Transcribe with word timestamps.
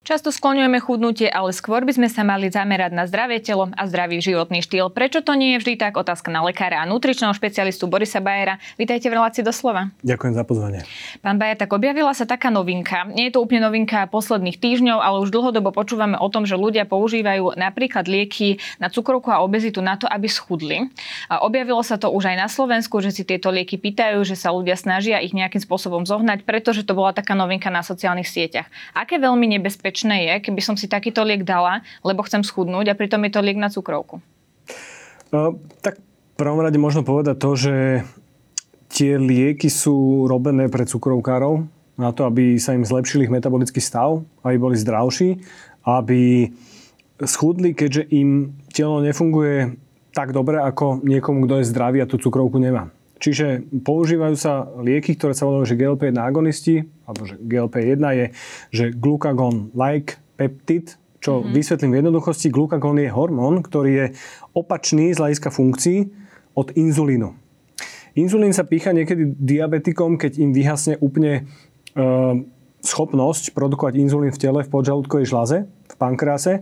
Často 0.00 0.32
skloňujeme 0.32 0.80
chudnutie, 0.80 1.28
ale 1.28 1.52
skôr 1.52 1.84
by 1.84 1.92
sme 1.92 2.08
sa 2.08 2.24
mali 2.24 2.48
zamerať 2.48 2.88
na 2.96 3.04
zdravé 3.04 3.36
telo 3.36 3.68
a 3.68 3.84
zdravý 3.84 4.24
životný 4.24 4.64
štýl. 4.64 4.88
Prečo 4.88 5.20
to 5.20 5.36
nie 5.36 5.52
je 5.54 5.58
vždy 5.60 5.74
tak? 5.76 6.00
Otázka 6.00 6.32
na 6.32 6.40
lekára 6.40 6.80
a 6.80 6.88
nutričného 6.88 7.36
špecialistu 7.36 7.84
Borisa 7.84 8.16
Bajera. 8.16 8.56
Vítajte 8.80 9.12
v 9.12 9.20
relácii 9.20 9.44
doslova. 9.44 9.92
Ďakujem 10.00 10.32
za 10.32 10.44
pozvanie. 10.48 10.80
Pán 11.20 11.36
Bajer, 11.36 11.60
tak 11.60 11.76
objavila 11.76 12.16
sa 12.16 12.24
taká 12.24 12.48
novinka. 12.48 13.12
Nie 13.12 13.28
je 13.28 13.36
to 13.36 13.44
úplne 13.44 13.60
novinka 13.60 14.08
posledných 14.08 14.56
týždňov, 14.56 15.04
ale 15.04 15.20
už 15.20 15.28
dlhodobo 15.28 15.68
počúvame 15.68 16.16
o 16.16 16.32
tom, 16.32 16.48
že 16.48 16.56
ľudia 16.56 16.88
používajú 16.88 17.60
napríklad 17.60 18.08
lieky 18.08 18.56
na 18.80 18.88
cukrovku 18.88 19.28
a 19.28 19.44
obezitu 19.44 19.84
na 19.84 20.00
to, 20.00 20.08
aby 20.08 20.32
schudli. 20.32 20.88
A 21.28 21.44
objavilo 21.44 21.84
sa 21.84 22.00
to 22.00 22.08
už 22.08 22.24
aj 22.24 22.36
na 22.40 22.48
Slovensku, 22.48 23.04
že 23.04 23.12
si 23.12 23.28
tieto 23.28 23.52
lieky 23.52 23.76
pýtajú, 23.76 24.24
že 24.24 24.32
sa 24.32 24.48
ľudia 24.48 24.80
snažia 24.80 25.20
ich 25.20 25.36
nejakým 25.36 25.60
spôsobom 25.60 26.08
zohnať, 26.08 26.48
pretože 26.48 26.88
to 26.88 26.96
bola 26.96 27.12
taká 27.12 27.36
novinka 27.36 27.68
na 27.68 27.84
sociálnych 27.84 28.32
sieťach. 28.32 28.64
Aké 28.96 29.20
veľmi 29.20 29.44
nebezpečné 29.60 29.89
nebezpečné 29.90 30.16
je, 30.30 30.34
keby 30.46 30.60
som 30.62 30.78
si 30.78 30.86
takýto 30.86 31.26
liek 31.26 31.42
dala, 31.42 31.82
lebo 32.06 32.22
chcem 32.22 32.46
schudnúť 32.46 32.94
a 32.94 32.98
pritom 32.98 33.26
je 33.26 33.32
to 33.34 33.42
liek 33.42 33.58
na 33.58 33.66
cukrovku? 33.66 34.22
Uh, 35.34 35.58
tak 35.82 35.98
v 35.98 36.34
prvom 36.38 36.62
rade 36.62 36.78
možno 36.78 37.02
povedať 37.02 37.36
to, 37.42 37.50
že 37.58 37.74
tie 38.94 39.18
lieky 39.18 39.66
sú 39.66 40.30
robené 40.30 40.70
pre 40.70 40.86
cukrovkárov 40.86 41.66
na 41.98 42.14
to, 42.14 42.22
aby 42.24 42.56
sa 42.56 42.78
im 42.78 42.86
zlepšil 42.86 43.26
ich 43.26 43.34
metabolický 43.34 43.82
stav, 43.82 44.22
aby 44.46 44.56
boli 44.56 44.78
zdravší, 44.78 45.42
aby 45.84 46.50
schudli, 47.26 47.74
keďže 47.74 48.06
im 48.14 48.54
telo 48.70 49.02
nefunguje 49.02 49.74
tak 50.10 50.34
dobre 50.34 50.58
ako 50.58 51.02
niekomu, 51.02 51.46
kto 51.46 51.62
je 51.62 51.70
zdravý 51.70 51.98
a 52.02 52.08
tú 52.08 52.18
cukrovku 52.18 52.58
nemá. 52.58 52.90
Čiže 53.20 53.68
používajú 53.84 54.34
sa 54.34 54.64
lieky, 54.80 55.12
ktoré 55.12 55.36
sa 55.36 55.44
volajú, 55.44 55.68
že 55.68 55.76
GLP-1 55.76 56.16
agonisti, 56.16 56.88
alebo 57.04 57.28
že 57.28 57.36
GLP-1 57.36 58.00
je, 58.16 58.26
že 58.72 58.84
glucagon-like 58.96 60.16
peptid, 60.40 60.96
čo 61.20 61.44
mm-hmm. 61.44 61.52
vysvetlím 61.52 61.90
v 61.92 61.98
jednoduchosti. 62.00 62.48
Glucagon 62.48 62.96
je 62.96 63.12
hormón, 63.12 63.60
ktorý 63.60 63.90
je 63.92 64.06
opačný 64.56 65.12
z 65.12 65.20
hľadiska 65.20 65.52
funkcií 65.52 66.08
od 66.56 66.72
inzulínu. 66.72 67.36
Inzulín 68.16 68.56
sa 68.56 68.64
pícha 68.64 68.90
niekedy 68.90 69.36
diabetikom, 69.38 70.16
keď 70.16 70.40
im 70.40 70.50
vyhasne 70.50 70.98
úplne 70.98 71.46
e, 71.94 72.02
schopnosť 72.82 73.52
produkovať 73.54 74.00
inzulín 74.00 74.32
v 74.32 74.40
tele, 74.40 74.60
v 74.64 74.72
podžalúdkovej 74.72 75.28
žlaze, 75.28 75.68
v 75.68 75.94
pankrease. 75.94 76.52
E, 76.58 76.60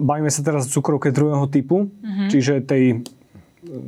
bavíme 0.00 0.30
sa 0.32 0.40
teraz 0.40 0.70
o 0.70 0.72
cukrovke 0.72 1.12
druhého 1.12 1.50
typu, 1.50 1.90
mm-hmm. 1.90 2.28
čiže 2.32 2.64
tej 2.64 3.04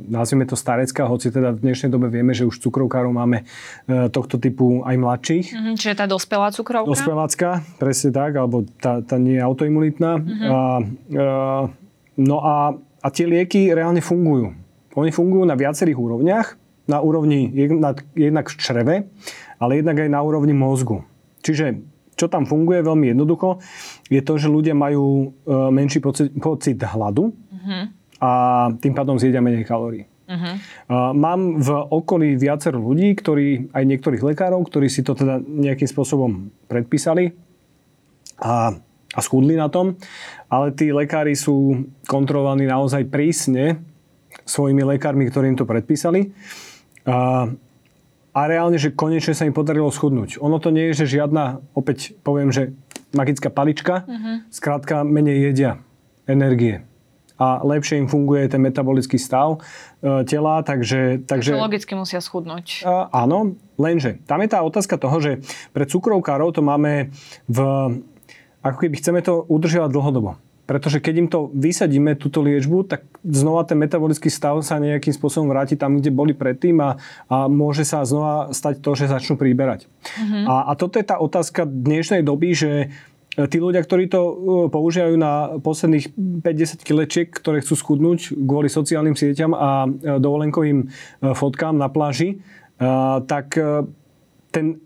nazvime 0.07 0.45
to 0.45 0.55
starecká, 0.55 1.05
hoci 1.09 1.33
teda 1.33 1.51
v 1.55 1.63
dnešnej 1.65 1.89
dobe 1.89 2.07
vieme, 2.07 2.31
že 2.31 2.45
už 2.45 2.61
cukrovkárov 2.61 3.11
máme 3.11 3.43
e, 3.43 4.09
tohto 4.13 4.37
typu 4.37 4.85
aj 4.85 4.95
mladších. 4.97 5.47
Mm-hmm, 5.51 5.75
čiže 5.77 5.93
tá 5.97 6.05
dospelá 6.05 6.53
cukrovka? 6.53 6.89
Dospelácka, 6.89 7.49
presne 7.81 8.09
tak, 8.13 8.37
alebo 8.37 8.63
tá, 8.79 9.01
tá 9.01 9.17
nie 9.17 9.37
je 9.37 9.43
autoimunitná. 9.43 10.21
Mm-hmm. 10.21 10.49
A, 10.49 10.59
e, 11.09 11.25
no 12.21 12.37
a, 12.41 12.55
a 13.01 13.07
tie 13.09 13.25
lieky 13.25 13.73
reálne 13.73 13.99
fungujú. 14.03 14.53
Oni 14.97 15.09
fungujú 15.09 15.43
na 15.47 15.57
viacerých 15.57 15.97
úrovniach. 15.97 16.47
Na 16.89 16.99
úrovni 16.99 17.47
jednak, 17.53 18.03
jednak 18.17 18.51
v 18.51 18.55
čreve, 18.57 18.95
ale 19.61 19.79
jednak 19.79 20.01
aj 20.01 20.09
na 20.11 20.19
úrovni 20.19 20.51
mozgu. 20.51 21.05
Čiže 21.45 21.79
čo 22.19 22.27
tam 22.27 22.43
funguje 22.43 22.83
veľmi 22.83 23.15
jednoducho, 23.15 23.63
je 24.11 24.19
to, 24.19 24.35
že 24.35 24.51
ľudia 24.51 24.75
majú 24.75 25.31
e, 25.31 25.53
menší 25.71 26.03
pocit, 26.03 26.33
pocit 26.37 26.77
hladu. 26.81 27.31
Mm-hmm 27.31 28.00
a 28.21 28.31
tým 28.77 28.93
pádom 28.93 29.17
zjedia 29.17 29.41
menej 29.41 29.65
kalórií. 29.65 30.05
Uh-huh. 30.31 30.55
Mám 31.11 31.59
v 31.59 31.69
okolí 31.73 32.39
viacero 32.39 32.79
ľudí, 32.79 33.17
ktorí, 33.17 33.73
aj 33.73 33.83
niektorých 33.83 34.23
lekárov, 34.23 34.63
ktorí 34.63 34.87
si 34.87 35.03
to 35.03 35.17
teda 35.17 35.43
nejakým 35.43 35.89
spôsobom 35.89 36.53
predpísali 36.71 37.35
a, 38.39 38.71
a 39.11 39.19
schudli 39.19 39.59
na 39.59 39.67
tom, 39.67 39.99
ale 40.47 40.71
tí 40.71 40.93
lekári 40.93 41.35
sú 41.35 41.83
kontrolovaní 42.07 42.63
naozaj 42.63 43.11
prísne 43.11 43.83
svojimi 44.47 44.87
lekármi, 44.87 45.27
ktorí 45.27 45.51
im 45.51 45.59
to 45.59 45.67
predpísali. 45.67 46.31
A, 47.03 47.49
a 48.31 48.41
reálne, 48.47 48.79
že 48.79 48.95
konečne 48.95 49.35
sa 49.35 49.43
im 49.43 49.51
podarilo 49.51 49.91
schudnúť. 49.91 50.39
Ono 50.39 50.61
to 50.63 50.71
nie 50.71 50.93
je, 50.93 51.03
že 51.03 51.19
žiadna, 51.19 51.59
opäť 51.75 52.15
poviem, 52.23 52.55
že 52.55 52.71
magická 53.11 53.51
palička, 53.51 54.07
uh-huh. 54.07 54.47
skrátka 54.47 55.03
menej 55.03 55.51
jedia 55.51 55.83
energie 56.23 56.87
a 57.41 57.65
lepšie 57.65 57.97
im 57.97 58.05
funguje 58.05 58.45
ten 58.45 58.61
metabolický 58.61 59.17
stav 59.17 59.57
e, 59.57 60.21
tela, 60.29 60.61
takže... 60.61 61.25
takže 61.25 61.57
logicky 61.57 61.97
musia 61.97 62.21
schudnúť. 62.21 62.85
E, 62.85 62.93
áno, 63.09 63.57
lenže 63.81 64.21
tam 64.29 64.45
je 64.45 64.49
tá 64.53 64.61
otázka 64.61 65.01
toho, 65.01 65.17
že 65.17 65.31
pre 65.73 65.89
cukrovkárov 65.89 66.53
to 66.53 66.61
máme 66.61 67.09
v... 67.49 67.57
Ako 68.61 68.77
keby 68.85 69.01
chceme 69.01 69.25
to 69.25 69.41
udržiavať 69.49 69.89
dlhodobo. 69.89 70.37
Pretože 70.69 71.01
keď 71.03 71.15
im 71.17 71.27
to 71.27 71.49
vysadíme, 71.51 72.15
túto 72.15 72.39
liečbu, 72.39 72.87
tak 72.87 73.03
znova 73.25 73.67
ten 73.67 73.75
metabolický 73.75 74.29
stav 74.31 74.61
sa 74.63 74.79
nejakým 74.79 75.11
spôsobom 75.11 75.49
vráti 75.51 75.75
tam, 75.75 75.99
kde 75.99 76.13
boli 76.13 76.31
predtým 76.31 76.79
a, 76.79 76.95
a 77.27 77.49
môže 77.51 77.83
sa 77.83 78.05
znova 78.05 78.53
stať 78.55 78.79
to, 78.79 78.95
že 78.95 79.11
začnú 79.11 79.35
príberať. 79.35 79.89
Mm-hmm. 79.89 80.45
A, 80.47 80.55
a 80.69 80.71
toto 80.79 80.95
je 81.01 81.03
tá 81.03 81.19
otázka 81.19 81.67
dnešnej 81.67 82.23
doby, 82.23 82.55
že 82.55 82.71
tí 83.31 83.57
ľudia, 83.63 83.79
ktorí 83.79 84.11
to 84.11 84.21
e, 84.21 84.33
používajú 84.67 85.15
na 85.15 85.55
posledných 85.63 86.11
50 86.43 86.83
kilečiek, 86.83 87.27
ktoré 87.31 87.63
chcú 87.63 87.79
schudnúť 87.79 88.35
kvôli 88.35 88.67
sociálnym 88.67 89.15
sieťam 89.15 89.55
a 89.55 89.87
e, 89.87 90.19
dovolenkovým 90.19 90.91
fotkám 91.35 91.79
na 91.79 91.87
pláži, 91.87 92.43
tak 93.29 93.53
ten 94.49 94.81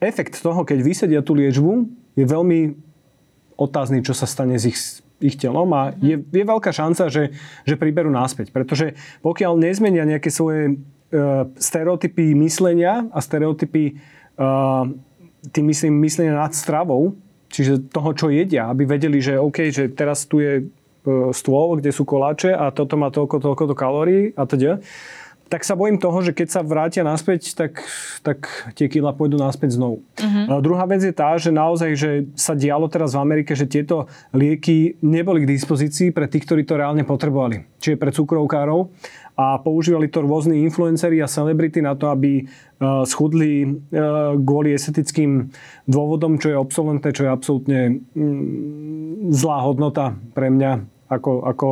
efekt 0.00 0.40
toho, 0.40 0.64
keď 0.64 0.78
vysedia 0.80 1.20
tú 1.20 1.36
liečbu, 1.36 1.84
je 2.16 2.24
veľmi 2.24 2.72
otázny, 3.60 4.00
čo 4.00 4.16
sa 4.16 4.24
stane 4.24 4.56
s 4.56 4.64
ich, 4.64 4.80
ich 5.20 5.36
telom 5.36 5.68
a 5.76 5.92
je, 6.00 6.24
je 6.24 6.44
veľká 6.48 6.72
šanca, 6.72 7.12
že, 7.12 7.36
že 7.68 7.76
priberú 7.76 8.08
náspäť. 8.08 8.48
Pretože 8.48 8.96
pokiaľ 9.20 9.60
nezmenia 9.60 10.08
nejaké 10.08 10.32
svoje 10.32 10.80
stereotypy 11.60 12.32
myslenia 12.36 13.08
a 13.12 13.18
stereotypy 13.20 13.96
tým 15.52 15.64
myslím 15.68 16.00
myslenia 16.04 16.32
nad 16.32 16.52
stravou, 16.52 17.16
čiže 17.48 17.90
toho, 17.92 18.12
čo 18.12 18.26
jedia, 18.28 18.68
aby 18.70 18.84
vedeli, 18.84 19.18
že 19.18 19.40
OK, 19.40 19.72
že 19.72 19.90
teraz 19.92 20.28
tu 20.28 20.40
je 20.40 20.62
e, 20.62 20.64
stôl, 21.32 21.80
kde 21.80 21.90
sú 21.92 22.04
koláče 22.04 22.52
a 22.52 22.70
toto 22.70 23.00
má 23.00 23.08
toľko, 23.08 23.40
toľko 23.40 23.74
kalórií 23.76 24.32
a 24.36 24.44
teda 24.44 24.80
tak 25.48 25.64
sa 25.64 25.74
bojím 25.74 25.96
toho, 25.96 26.20
že 26.20 26.36
keď 26.36 26.48
sa 26.48 26.60
vrátia 26.60 27.02
naspäť, 27.02 27.56
tak, 27.56 27.80
tak 28.20 28.46
tie 28.76 28.86
kila 28.86 29.16
pôjdu 29.16 29.40
naspäť 29.40 29.80
znovu. 29.80 30.04
Uh-huh. 30.04 30.44
A 30.46 30.60
druhá 30.60 30.84
vec 30.84 31.00
je 31.00 31.12
tá, 31.12 31.34
že 31.40 31.48
naozaj, 31.48 31.90
že 31.96 32.10
sa 32.36 32.52
dialo 32.52 32.86
teraz 32.92 33.16
v 33.16 33.24
Amerike, 33.24 33.56
že 33.56 33.64
tieto 33.64 34.06
lieky 34.36 35.00
neboli 35.00 35.48
k 35.48 35.50
dispozícii 35.56 36.12
pre 36.12 36.28
tých, 36.28 36.44
ktorí 36.44 36.68
to 36.68 36.76
reálne 36.76 37.02
potrebovali. 37.02 37.64
Čiže 37.80 37.96
pre 37.96 38.12
cukrovkárov 38.12 38.92
a 39.38 39.56
používali 39.62 40.10
to 40.10 40.20
rôzni 40.20 40.66
influenceri 40.66 41.22
a 41.22 41.30
celebrity 41.30 41.78
na 41.78 41.94
to, 41.94 42.10
aby 42.10 42.42
uh, 42.44 43.06
schudli 43.06 43.64
uh, 43.64 44.34
kvôli 44.34 44.74
estetickým 44.74 45.48
dôvodom, 45.86 46.42
čo 46.42 46.52
je 46.52 46.56
obsolentné, 46.58 47.08
čo 47.14 47.24
je 47.24 47.30
absolútne 47.30 47.80
mm, 48.18 49.30
zlá 49.30 49.62
hodnota 49.62 50.18
pre 50.34 50.50
mňa 50.50 50.98
ako, 51.08 51.32
ako 51.46 51.68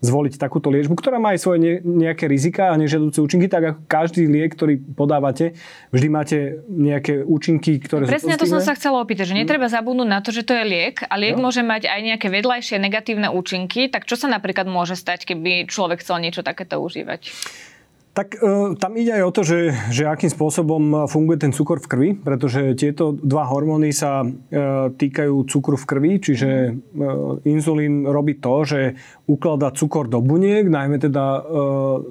zvoliť 0.00 0.40
takúto 0.40 0.72
liečbu, 0.72 0.96
ktorá 0.96 1.20
má 1.20 1.36
aj 1.36 1.40
svoje 1.44 1.84
nejaké 1.84 2.24
rizika 2.24 2.72
a 2.72 2.80
nežiaduce 2.80 3.20
účinky, 3.20 3.52
tak 3.52 3.62
ako 3.76 3.80
každý 3.84 4.24
liek, 4.24 4.56
ktorý 4.56 4.80
podávate, 4.96 5.52
vždy 5.92 6.08
máte 6.08 6.38
nejaké 6.68 7.20
účinky, 7.20 7.76
ktoré 7.84 8.08
no, 8.08 8.12
Presne 8.12 8.40
to 8.40 8.48
som 8.48 8.64
sa 8.64 8.72
chcela 8.72 9.04
opýtať, 9.04 9.32
že 9.32 9.36
netreba 9.36 9.68
zabudnúť 9.68 10.08
na 10.08 10.24
to, 10.24 10.32
že 10.32 10.48
to 10.48 10.56
je 10.56 10.64
liek 10.64 11.04
a 11.04 11.14
liek 11.20 11.36
no. 11.36 11.48
môže 11.48 11.60
mať 11.60 11.84
aj 11.86 12.00
nejaké 12.00 12.26
vedľajšie 12.32 12.80
negatívne 12.80 13.28
účinky, 13.28 13.92
tak 13.92 14.08
čo 14.08 14.16
sa 14.16 14.26
napríklad 14.32 14.64
môže 14.64 14.96
stať, 14.96 15.28
keby 15.28 15.68
človek 15.68 16.00
chcel 16.00 16.24
niečo 16.24 16.40
takéto 16.40 16.80
užívať? 16.80 17.28
Tak 18.10 18.34
e, 18.34 18.74
tam 18.74 18.92
ide 18.98 19.22
aj 19.22 19.22
o 19.22 19.30
to, 19.30 19.42
že, 19.46 19.70
že 19.94 20.02
akým 20.02 20.34
spôsobom 20.34 21.06
funguje 21.06 21.46
ten 21.46 21.54
cukor 21.54 21.78
v 21.78 21.86
krvi, 21.86 22.10
pretože 22.18 22.74
tieto 22.74 23.14
dva 23.14 23.46
hormóny 23.46 23.94
sa 23.94 24.26
e, 24.26 24.28
týkajú 24.90 25.46
cukru 25.46 25.78
v 25.78 25.86
krvi, 25.86 26.12
čiže 26.18 26.50
e, 26.50 26.70
inzulín 27.46 28.02
robí 28.10 28.42
to, 28.42 28.66
že 28.66 28.98
ukladá 29.30 29.70
cukor 29.70 30.10
do 30.10 30.18
buniek, 30.18 30.66
najmä 30.66 30.98
teda 30.98 31.22
e, 31.22 31.40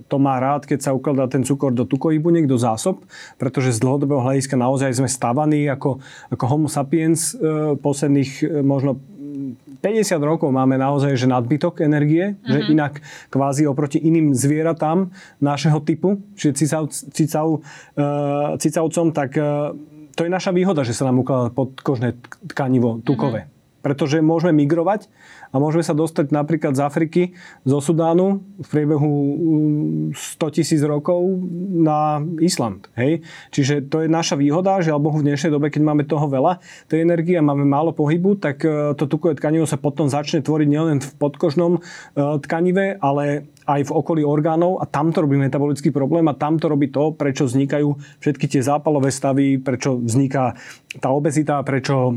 to 0.08 0.18
má 0.24 0.40
rád, 0.40 0.64
keď 0.64 0.80
sa 0.88 0.96
ukladá 0.96 1.28
ten 1.28 1.44
cukor 1.44 1.76
do 1.76 1.84
tukových 1.84 2.24
buniek, 2.24 2.48
do 2.48 2.56
zásob, 2.56 3.04
pretože 3.36 3.76
z 3.76 3.84
dlhodobého 3.84 4.24
hľadiska 4.24 4.56
naozaj 4.56 5.04
sme 5.04 5.12
stavaní 5.12 5.68
ako, 5.68 6.00
ako 6.32 6.44
homo 6.48 6.68
sapiens 6.72 7.36
e, 7.36 7.76
posledných 7.76 8.32
e, 8.40 8.64
možno 8.64 9.04
50 9.80 10.20
rokov 10.20 10.52
máme 10.52 10.76
naozaj 10.76 11.16
že 11.16 11.28
nadbytok 11.28 11.80
energie, 11.82 12.36
uh-huh. 12.36 12.52
že 12.52 12.60
mhm. 12.64 12.68
inak 12.76 12.94
kvázi 13.32 13.64
oproti 13.64 14.00
iným 14.00 14.36
zvieratám 14.36 15.12
našeho 15.40 15.80
typu, 15.84 16.20
čiže 16.36 16.54
cicav, 16.60 16.84
cicav, 16.92 17.48
uh, 17.48 18.60
cicavcom, 18.60 19.16
tak 19.16 19.40
uh, 19.40 19.72
to 20.16 20.28
je 20.28 20.32
naša 20.32 20.52
výhoda, 20.52 20.84
že 20.84 20.92
sa 20.92 21.08
nám 21.08 21.24
ukladá 21.24 21.48
podkožné 21.56 22.20
tkanivo 22.52 23.00
tukové. 23.08 23.48
Uh-huh. 23.48 23.58
Pretože 23.80 24.20
môžeme 24.20 24.52
migrovať 24.60 25.08
a 25.50 25.56
môžeme 25.58 25.82
sa 25.82 25.98
dostať 25.98 26.30
napríklad 26.30 26.78
z 26.78 26.82
Afriky, 26.82 27.22
zo 27.66 27.82
Sudánu 27.82 28.46
v 28.62 28.68
priebehu 28.70 29.14
100 30.14 30.14
mm, 30.14 30.52
tisíc 30.54 30.82
rokov 30.86 31.22
na 31.74 32.22
Island. 32.38 32.86
Hej? 32.94 33.26
Čiže 33.50 33.90
to 33.90 34.06
je 34.06 34.08
naša 34.10 34.38
výhoda, 34.38 34.78
že 34.86 34.94
alebo 34.94 35.10
v 35.14 35.26
dnešnej 35.26 35.50
dobe, 35.54 35.74
keď 35.74 35.82
máme 35.82 36.04
toho 36.06 36.30
veľa, 36.30 36.62
tej 36.86 37.02
energie 37.02 37.38
a 37.38 37.46
máme 37.46 37.66
málo 37.66 37.94
pohybu, 37.94 38.38
tak 38.38 38.62
e, 38.62 38.94
to 38.94 39.10
tukové 39.10 39.34
tkanivo 39.34 39.66
sa 39.66 39.82
potom 39.82 40.06
začne 40.06 40.46
tvoriť 40.46 40.68
nielen 40.70 40.98
v 41.02 41.10
podkožnom 41.18 41.72
e, 41.78 41.80
tkanive, 42.46 43.02
ale 43.02 43.50
aj 43.70 43.82
v 43.86 43.92
okolí 43.94 44.22
orgánov 44.26 44.82
a 44.82 44.90
tam 44.90 45.14
to 45.14 45.22
robí 45.22 45.38
metabolický 45.38 45.94
problém 45.94 46.26
a 46.26 46.34
tam 46.34 46.58
to 46.58 46.66
robí 46.66 46.90
to, 46.90 47.14
prečo 47.14 47.46
vznikajú 47.46 47.94
všetky 48.18 48.50
tie 48.50 48.66
zápalové 48.66 49.14
stavy, 49.14 49.62
prečo 49.62 50.02
vzniká 50.02 50.58
tá 50.98 51.14
obezita, 51.14 51.62
prečo 51.62 52.10
e, 52.10 52.14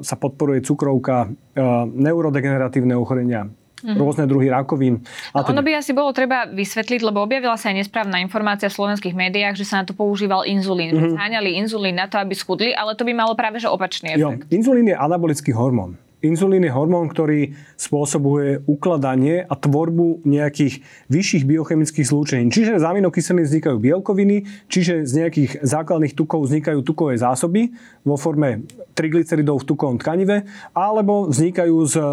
sa 0.00 0.16
podporuje 0.16 0.64
cukrovka, 0.64 1.28
e, 1.28 1.62
neurodegeneratívne 1.92 2.96
ochorenia, 2.96 3.44
Mm-hmm. 3.78 3.94
rôzne 3.94 4.26
druhy 4.26 4.50
rakovín. 4.50 5.06
A 5.30 5.46
ono 5.46 5.62
by 5.62 5.78
asi 5.78 5.94
bolo 5.94 6.10
treba 6.10 6.50
vysvetliť, 6.50 6.98
lebo 6.98 7.22
objavila 7.22 7.54
sa 7.54 7.70
aj 7.70 7.86
nesprávna 7.86 8.18
informácia 8.18 8.66
v 8.66 8.74
slovenských 8.74 9.14
médiách, 9.14 9.54
že 9.54 9.70
sa 9.70 9.78
na 9.78 9.84
to 9.86 9.94
používal 9.94 10.42
inzulín. 10.50 10.98
Mm-hmm. 10.98 11.14
Zháňali 11.14 11.50
inzulín 11.62 11.94
na 11.94 12.10
to, 12.10 12.18
aby 12.18 12.34
schudli, 12.34 12.74
ale 12.74 12.98
to 12.98 13.06
by 13.06 13.14
malo 13.14 13.38
práve 13.38 13.62
že 13.62 13.70
opačný 13.70 14.18
efekt. 14.18 14.50
Jo, 14.50 14.50
inzulín 14.50 14.90
je 14.90 14.98
anabolický 14.98 15.54
hormón. 15.54 15.94
Inzulín 16.18 16.66
je 16.66 16.74
hormón, 16.74 17.06
ktorý 17.06 17.54
spôsobuje 17.78 18.66
ukladanie 18.66 19.46
a 19.46 19.54
tvorbu 19.54 20.26
nejakých 20.26 20.82
vyšších 21.06 21.46
biochemických 21.46 22.06
zlúčení. 22.10 22.50
Čiže 22.50 22.82
z 22.82 22.84
aminokyselín 22.84 23.46
vznikajú 23.46 23.78
bielkoviny, 23.78 24.42
čiže 24.66 25.06
z 25.06 25.12
nejakých 25.22 25.62
základných 25.62 26.18
tukov 26.18 26.50
vznikajú 26.50 26.82
tukové 26.82 27.14
zásoby 27.14 27.70
vo 28.02 28.18
forme 28.18 28.66
triglyceridov 28.98 29.62
v 29.62 29.68
tukovom 29.70 30.02
tkanive, 30.02 30.42
alebo 30.74 31.30
vznikajú 31.30 31.76
z 31.86 31.94
e, 31.94 32.04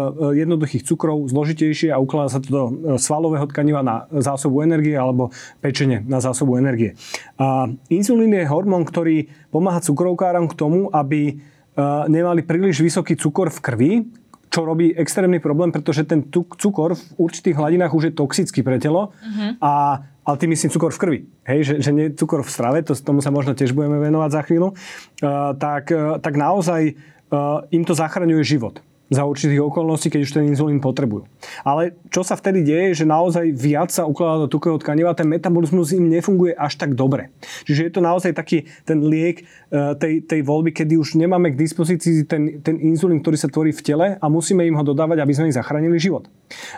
jednoduchých 0.46 0.86
cukrov 0.86 1.26
zložitejšie 1.26 1.90
a 1.90 1.98
ukladá 1.98 2.38
sa 2.38 2.38
to 2.38 2.48
do 2.48 2.62
e, 2.62 2.72
svalového 3.02 3.50
tkaniva 3.50 3.82
na 3.82 4.06
zásobu 4.22 4.62
energie 4.62 4.94
alebo 4.94 5.34
pečenie 5.58 6.06
na 6.06 6.22
zásobu 6.22 6.62
energie. 6.62 6.94
A 7.42 7.66
inzulín 7.90 8.38
je 8.38 8.46
hormón, 8.46 8.86
ktorý 8.86 9.26
pomáha 9.50 9.82
cukrovkáram 9.82 10.46
k 10.46 10.54
tomu, 10.54 10.86
aby 10.94 11.42
nemali 12.08 12.40
príliš 12.40 12.80
vysoký 12.80 13.20
cukor 13.20 13.52
v 13.52 13.60
krvi, 13.60 13.92
čo 14.48 14.64
robí 14.64 14.96
extrémny 14.96 15.36
problém, 15.36 15.68
pretože 15.68 16.08
ten 16.08 16.24
cukor 16.32 16.96
v 16.96 17.04
určitých 17.20 17.60
hladinách 17.60 17.92
už 17.92 18.08
je 18.08 18.12
toxický 18.16 18.64
pre 18.64 18.80
telo 18.80 19.12
uh-huh. 19.12 19.60
a 19.60 19.72
ale 20.26 20.42
tým 20.42 20.50
myslím 20.50 20.74
cukor 20.74 20.90
v 20.90 20.98
krvi. 20.98 21.20
Hej, 21.46 21.60
že, 21.62 21.74
že 21.86 21.90
nie 21.94 22.10
cukor 22.10 22.42
v 22.42 22.50
strave, 22.50 22.82
to, 22.82 22.98
tomu 22.98 23.22
sa 23.22 23.30
možno 23.30 23.54
tiež 23.54 23.70
budeme 23.70 24.02
venovať 24.02 24.30
za 24.34 24.42
chvíľu. 24.42 24.74
Uh, 25.22 25.54
tak, 25.54 25.94
uh, 25.94 26.18
tak 26.18 26.34
naozaj 26.34 26.98
uh, 27.30 27.62
im 27.70 27.86
to 27.86 27.94
zachraňuje 27.94 28.42
život 28.42 28.82
za 29.06 29.22
určitých 29.22 29.62
okolností, 29.62 30.10
keď 30.10 30.20
už 30.26 30.34
ten 30.34 30.44
inzulín 30.50 30.82
potrebujú. 30.82 31.30
Ale 31.62 31.94
čo 32.10 32.26
sa 32.26 32.34
vtedy 32.34 32.66
deje, 32.66 33.02
že 33.02 33.04
naozaj 33.06 33.54
viac 33.54 33.94
sa 33.94 34.02
ukladá 34.02 34.46
do 34.46 34.50
tukového 34.50 34.82
tkaniva, 34.82 35.14
ten 35.14 35.30
metabolizmus 35.30 35.94
im 35.94 36.10
nefunguje 36.10 36.58
až 36.58 36.74
tak 36.74 36.98
dobre. 36.98 37.30
Čiže 37.66 37.86
je 37.86 37.92
to 37.94 38.02
naozaj 38.02 38.34
taký 38.34 38.66
ten 38.82 39.06
liek 39.06 39.46
e, 39.70 39.94
tej, 39.94 40.26
tej 40.26 40.40
voľby, 40.42 40.74
kedy 40.74 40.98
už 40.98 41.14
nemáme 41.14 41.54
k 41.54 41.60
dispozícii 41.60 42.26
ten, 42.26 42.58
ten 42.62 42.82
inzulín, 42.82 43.22
ktorý 43.22 43.38
sa 43.38 43.46
tvorí 43.46 43.70
v 43.70 43.84
tele 43.84 44.06
a 44.18 44.26
musíme 44.26 44.66
im 44.66 44.74
ho 44.74 44.82
dodávať, 44.82 45.22
aby 45.22 45.32
sme 45.32 45.48
im 45.50 45.54
zachránili 45.54 45.98
život. 46.02 46.26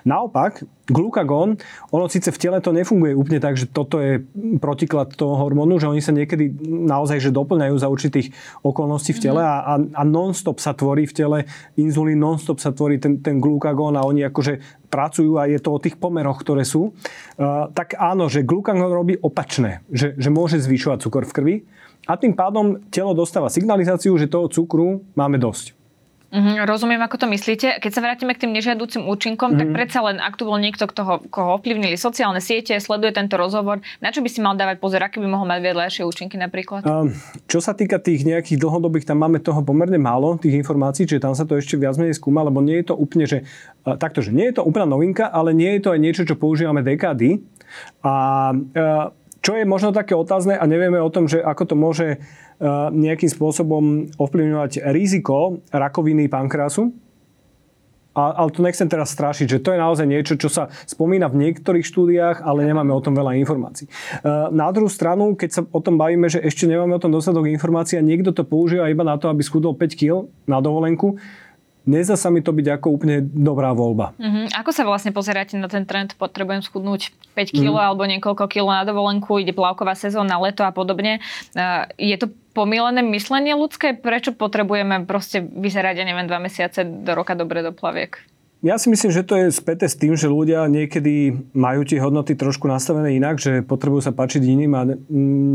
Naopak, 0.05 0.65
glukagón, 0.89 1.61
ono 1.93 2.09
síce 2.09 2.33
v 2.33 2.41
tele 2.41 2.59
to 2.65 2.73
nefunguje 2.73 3.13
úplne 3.13 3.39
tak, 3.39 3.61
že 3.61 3.69
toto 3.69 4.01
je 4.01 4.25
protiklad 4.59 5.13
toho 5.13 5.37
hormónu, 5.37 5.77
že 5.77 5.89
oni 5.89 6.01
sa 6.01 6.17
niekedy 6.17 6.49
naozaj 6.65 7.21
že 7.21 7.31
doplňajú 7.31 7.77
za 7.77 7.93
určitých 7.93 8.33
okolností 8.65 9.13
v 9.13 9.23
tele 9.29 9.43
a, 9.45 9.61
a, 9.63 9.75
a 9.77 10.03
non-stop 10.03 10.59
sa 10.59 10.73
tvorí 10.73 11.05
v 11.05 11.17
tele 11.17 11.39
inzulín 11.77 12.19
non-stop 12.19 12.59
sa 12.59 12.73
tvorí 12.73 12.97
ten, 12.97 13.21
ten 13.21 13.39
glukagón 13.39 13.95
a 14.01 14.07
oni 14.09 14.25
akože 14.27 14.85
pracujú 14.89 15.37
a 15.37 15.47
je 15.47 15.61
to 15.61 15.77
o 15.77 15.83
tých 15.83 16.01
pomeroch, 16.01 16.41
ktoré 16.41 16.65
sú, 16.65 16.91
uh, 16.91 17.69
tak 17.77 17.95
áno, 18.01 18.33
že 18.33 18.43
glukagón 18.43 18.89
robí 18.89 19.21
opačné, 19.21 19.85
že, 19.93 20.17
že 20.17 20.33
môže 20.33 20.57
zvyšovať 20.59 20.99
cukor 21.05 21.29
v 21.29 21.37
krvi 21.37 21.57
a 22.09 22.17
tým 22.17 22.33
pádom 22.33 22.81
telo 22.89 23.13
dostáva 23.13 23.53
signalizáciu, 23.53 24.17
že 24.17 24.33
toho 24.33 24.49
cukru 24.49 25.05
máme 25.13 25.37
dosť. 25.37 25.78
Mm-hmm, 26.29 26.69
rozumiem, 26.69 27.01
ako 27.01 27.25
to 27.25 27.27
myslíte. 27.33 27.81
Keď 27.81 27.91
sa 27.91 28.05
vrátime 28.05 28.37
k 28.37 28.45
tým 28.45 28.53
nežiaducim 28.53 29.09
účinkom, 29.09 29.57
mm-hmm. 29.57 29.61
tak 29.65 29.69
mhm. 29.73 29.77
predsa 29.77 29.99
len, 30.05 30.17
ak 30.21 30.37
tu 30.37 30.45
bol 30.45 30.61
niekto, 30.61 30.85
kto 30.85 31.01
ho, 31.01 31.15
koho 31.33 31.57
ovplyvnili 31.57 31.97
sociálne 31.97 32.45
siete, 32.45 32.77
sleduje 32.77 33.17
tento 33.17 33.41
rozhovor, 33.41 33.81
na 34.05 34.13
čo 34.13 34.21
by 34.21 34.29
si 34.29 34.45
mal 34.45 34.53
dávať 34.53 34.77
pozor, 34.77 35.01
aké 35.01 35.25
by 35.25 35.29
mohol 35.29 35.49
mať 35.49 35.65
vedľajšie 35.65 36.03
účinky 36.05 36.37
napríklad? 36.37 36.85
Um, 36.85 37.17
čo 37.49 37.65
sa 37.65 37.73
týka 37.73 37.97
tých 37.97 38.29
nejakých 38.29 38.61
dlhodobých, 38.61 39.09
tam 39.09 39.25
máme 39.25 39.41
toho 39.41 39.65
pomerne 39.65 39.97
málo, 39.97 40.37
tých 40.37 40.53
informácií, 40.61 41.09
čiže 41.09 41.25
tam 41.25 41.33
sa 41.33 41.49
to 41.49 41.57
ešte 41.57 41.81
viac 41.81 41.97
menej 41.97 42.21
skúma, 42.21 42.45
lebo 42.45 42.61
nie 42.61 42.77
je 42.85 42.93
to 42.93 42.95
úplne, 43.01 43.25
že 43.25 43.49
uh, 43.89 43.97
takto, 43.97 44.21
že 44.21 44.29
nie 44.29 44.53
je 44.53 44.61
to 44.61 44.63
úplná 44.69 44.85
novinka, 44.85 45.33
ale 45.33 45.57
nie 45.57 45.81
je 45.81 45.89
to 45.89 45.97
aj 45.97 46.01
niečo, 46.01 46.23
čo 46.29 46.37
používame 46.37 46.85
dekády. 46.85 47.41
A 48.05 48.53
uh, 48.53 49.13
čo 49.43 49.55
je 49.55 49.65
možno 49.65 49.95
také 49.95 50.19
otázne 50.19 50.59
a 50.59 50.65
nevieme 50.67 50.99
o 50.99 51.13
tom, 51.13 51.31
že 51.31 51.39
ako 51.39 51.63
to 51.65 51.75
môže 51.79 52.07
Eh, 52.59 52.67
nejakým 52.91 53.31
spôsobom 53.31 54.11
ovplyvňovať 54.19 54.83
riziko 54.91 55.63
rakoviny 55.71 56.27
pankrásu. 56.27 56.91
A, 58.19 58.35
ale 58.35 58.51
to 58.51 58.67
nechcem 58.67 58.91
teraz 58.91 59.15
strašiť, 59.15 59.47
že 59.47 59.63
to 59.63 59.71
je 59.71 59.79
naozaj 59.79 60.03
niečo, 60.03 60.35
čo 60.35 60.51
sa 60.51 60.67
spomína 60.83 61.31
v 61.31 61.39
niektorých 61.39 61.87
štúdiách, 61.87 62.43
ale 62.43 62.67
nemáme 62.67 62.91
o 62.91 62.99
tom 62.99 63.15
veľa 63.15 63.39
informácií. 63.39 63.87
Eh, 63.87 64.51
na 64.51 64.75
druhú 64.75 64.91
stranu, 64.91 65.39
keď 65.39 65.51
sa 65.55 65.63
o 65.71 65.79
tom 65.79 66.03
bavíme, 66.03 66.27
že 66.27 66.43
ešte 66.43 66.67
nemáme 66.67 66.99
o 66.99 67.03
tom 67.03 67.15
dostatok 67.15 67.47
informácií 67.47 67.95
a 67.95 68.03
niekto 68.03 68.35
to 68.35 68.43
používa 68.43 68.91
iba 68.91 69.07
na 69.07 69.15
to, 69.23 69.31
aby 69.31 69.47
schudol 69.47 69.79
5 69.79 69.95
kg 69.95 70.27
na 70.51 70.59
dovolenku, 70.59 71.15
Nezdá 71.89 72.21
sa 72.21 72.29
mi 72.29 72.45
to 72.45 72.53
byť 72.53 72.67
ako 72.77 72.87
úplne 73.01 73.25
dobrá 73.25 73.73
voľba. 73.73 74.13
Uh-huh. 74.21 74.45
Ako 74.53 74.77
sa 74.77 74.85
vlastne 74.85 75.09
pozeráte 75.09 75.57
na 75.57 75.73
ten 75.73 75.89
trend? 75.89 76.13
Potrebujem 76.21 76.61
schudnúť 76.61 77.17
5 77.33 77.57
kg 77.57 77.73
uh-huh. 77.73 77.89
alebo 77.89 78.05
niekoľko 78.05 78.45
kilo 78.53 78.69
na 78.69 78.85
dovolenku, 78.85 79.41
ide 79.41 79.57
plavková 79.57 79.97
sezóna, 79.97 80.37
leto 80.37 80.69
a 80.69 80.71
podobne. 80.77 81.25
Uh, 81.57 81.89
je 81.97 82.21
to 82.21 82.29
pomílené 82.53 83.01
myslenie 83.09 83.57
ľudské? 83.57 83.97
Prečo 83.97 84.37
potrebujeme 84.37 85.09
proste 85.09 85.41
vyzerať, 85.41 86.03
ja 86.03 86.05
neviem, 86.05 86.29
dva 86.29 86.37
mesiace 86.37 86.85
do 86.85 87.17
roka 87.17 87.33
dobre 87.33 87.65
do 87.65 87.73
plaviek? 87.73 88.21
Ja 88.59 88.75
si 88.75 88.91
myslím, 88.91 89.15
že 89.15 89.23
to 89.23 89.39
je 89.39 89.55
späté 89.55 89.87
s 89.87 89.95
tým, 89.95 90.19
že 90.19 90.27
ľudia 90.27 90.67
niekedy 90.67 91.31
majú 91.55 91.87
tie 91.87 92.03
hodnoty 92.03 92.35
trošku 92.35 92.67
nastavené 92.67 93.15
inak, 93.15 93.39
že 93.39 93.63
potrebujú 93.63 94.03
sa 94.03 94.11
páčiť 94.11 94.43
iným 94.43 94.73
a 94.75 94.83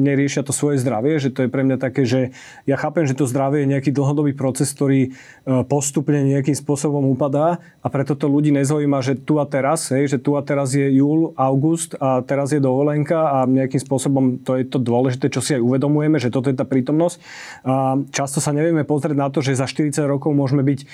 neriešia 0.08 0.40
to 0.40 0.56
svoje 0.56 0.80
zdravie, 0.80 1.20
že 1.20 1.28
to 1.28 1.44
je 1.44 1.52
pre 1.52 1.68
mňa 1.68 1.84
také, 1.84 2.08
že 2.08 2.32
ja 2.64 2.80
chápem, 2.80 3.04
že 3.04 3.12
to 3.12 3.28
zdravie 3.28 3.68
je 3.68 3.76
nejaký 3.76 3.92
dlhodobý 3.92 4.32
proces, 4.32 4.72
ktorý 4.72 5.12
e, 5.12 5.68
postupne 5.68 6.16
nejakým 6.16 6.56
spôsobom 6.56 7.04
upadá 7.12 7.60
a 7.84 7.88
preto 7.92 8.16
to 8.16 8.32
ľudí 8.32 8.56
nezaujíma, 8.56 9.04
že 9.04 9.20
tu 9.20 9.36
a 9.36 9.44
teraz, 9.52 9.92
hej, 9.92 10.08
že 10.08 10.24
tu 10.24 10.40
a 10.40 10.42
teraz 10.48 10.72
je 10.72 10.88
júl, 10.96 11.36
august 11.36 12.00
a 12.00 12.24
teraz 12.24 12.56
je 12.56 12.64
dovolenka 12.64 13.20
a 13.20 13.38
nejakým 13.44 13.84
spôsobom 13.84 14.40
to 14.48 14.56
je 14.56 14.64
to 14.64 14.80
dôležité, 14.80 15.28
čo 15.28 15.44
si 15.44 15.60
aj 15.60 15.60
uvedomujeme, 15.60 16.24
že 16.24 16.32
toto 16.32 16.48
je 16.48 16.56
tá 16.56 16.64
prítomnosť. 16.64 17.20
A 17.68 18.00
často 18.16 18.40
sa 18.40 18.56
nevieme 18.56 18.88
pozrieť 18.88 19.20
na 19.20 19.28
to, 19.28 19.44
že 19.44 19.60
za 19.60 19.68
40 19.68 19.92
rokov 20.08 20.32
môžeme 20.32 20.64
byť 20.64 20.80
e, 20.80 20.86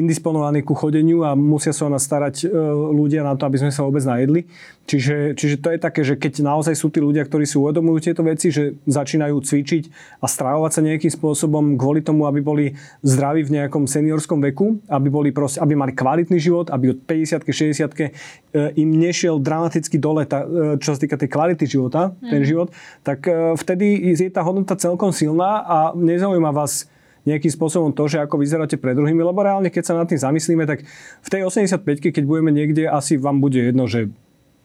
indisponovaní 0.00 0.66
ku 0.66 0.74
chodeniu 0.74 1.22
a 1.22 1.36
musia 1.38 1.70
sa 1.70 1.86
o 1.86 1.92
nás 1.92 2.02
starať 2.02 2.44
e, 2.44 2.46
ľudia 2.90 3.22
na 3.22 3.38
to, 3.38 3.46
aby 3.46 3.60
sme 3.60 3.70
sa 3.70 3.86
vôbec 3.86 4.02
najedli. 4.02 4.46
Čiže, 4.84 5.32
čiže 5.32 5.56
to 5.64 5.72
je 5.72 5.78
také, 5.80 6.04
že 6.04 6.14
keď 6.20 6.44
naozaj 6.44 6.76
sú 6.76 6.92
tí 6.92 7.00
ľudia, 7.00 7.24
ktorí 7.24 7.48
si 7.48 7.56
uvedomujú 7.56 8.04
tieto 8.04 8.20
veci, 8.20 8.52
že 8.52 8.76
začínajú 8.84 9.40
cvičiť 9.40 9.84
a 10.20 10.28
stravovať 10.28 10.70
sa 10.76 10.80
nejakým 10.84 11.08
spôsobom 11.08 11.80
kvôli 11.80 12.04
tomu, 12.04 12.28
aby 12.28 12.44
boli 12.44 12.66
zdraví 13.00 13.48
v 13.48 13.60
nejakom 13.60 13.88
seniorskom 13.88 14.44
veku, 14.44 14.76
aby, 14.92 15.08
boli 15.08 15.32
proste, 15.32 15.58
aby 15.64 15.72
mali 15.72 15.96
kvalitný 15.96 16.36
život, 16.36 16.68
aby 16.68 16.92
od 16.92 16.98
50 17.00 17.48
60 17.48 17.80
e, 17.96 18.12
im 18.76 18.90
nešiel 18.92 19.40
dramaticky 19.40 19.96
dole, 19.96 20.28
tá, 20.28 20.44
e, 20.44 20.76
čo 20.76 20.92
sa 20.92 21.00
týka 21.00 21.16
tej 21.16 21.32
kvality 21.32 21.64
života, 21.64 22.12
mm. 22.12 22.28
ten 22.28 22.40
mhm. 22.44 22.48
život, 22.48 22.68
tak 23.00 23.24
vtedy 23.56 24.12
je 24.12 24.28
tá 24.28 24.44
hodnota 24.44 24.76
celkom 24.76 25.12
silná 25.16 25.64
a 25.64 25.76
nezaujíma 25.96 26.52
vás 26.52 26.92
nejakým 27.24 27.52
spôsobom 27.52 27.90
to, 27.96 28.04
že 28.08 28.20
ako 28.20 28.40
vyzeráte 28.40 28.76
pred 28.76 28.96
druhými, 28.96 29.20
lebo 29.24 29.40
reálne, 29.40 29.72
keď 29.72 29.82
sa 29.84 29.94
nad 29.96 30.08
tým 30.08 30.20
zamyslíme, 30.20 30.64
tak 30.68 30.84
v 31.24 31.28
tej 31.28 31.48
85 31.48 31.84
keď 32.12 32.24
budeme 32.24 32.52
niekde, 32.52 32.84
asi 32.88 33.16
vám 33.16 33.40
bude 33.40 33.60
jedno, 33.60 33.88
že 33.88 34.12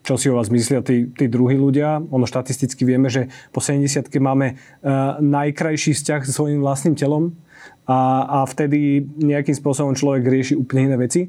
čo 0.04 0.16
si 0.16 0.32
o 0.32 0.40
vás 0.40 0.48
myslia 0.48 0.80
tí, 0.80 1.12
tí 1.12 1.28
druhí 1.28 1.60
ľudia. 1.60 2.00
Ono 2.00 2.24
štatisticky 2.24 2.88
vieme, 2.88 3.12
že 3.12 3.28
po 3.52 3.60
70 3.60 4.08
máme 4.24 4.56
uh, 4.56 5.20
najkrajší 5.20 5.92
vzťah 5.96 6.22
so 6.24 6.44
svojím 6.44 6.64
vlastným 6.64 6.96
telom 6.96 7.36
a, 7.84 8.26
a 8.26 8.38
vtedy 8.48 9.04
nejakým 9.20 9.54
spôsobom 9.54 9.94
človek 9.94 10.24
rieši 10.24 10.54
úplne 10.56 10.94
iné 10.94 10.98
veci. 10.98 11.28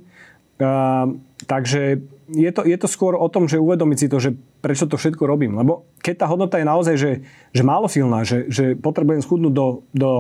Uh, 0.61 1.19
takže 1.51 1.99
je 2.31 2.51
to, 2.55 2.63
je 2.63 2.77
to 2.79 2.89
skôr 2.89 3.19
o 3.19 3.27
tom, 3.27 3.51
že 3.51 3.59
uvedomiť 3.59 3.99
si 3.99 4.07
to, 4.07 4.19
že 4.23 4.31
prečo 4.63 4.87
to 4.87 4.95
všetko 4.95 5.27
robím. 5.27 5.59
Lebo 5.59 5.91
keď 5.99 6.25
tá 6.25 6.27
hodnota 6.31 6.63
je 6.63 6.67
naozaj, 6.67 6.95
že, 6.97 7.11
že 7.51 7.63
málo 7.67 7.91
silná, 7.91 8.23
že, 8.23 8.47
že 8.47 8.79
potrebujem 8.79 9.23
schudnúť 9.23 9.53
do, 9.55 9.67
do 9.91 10.11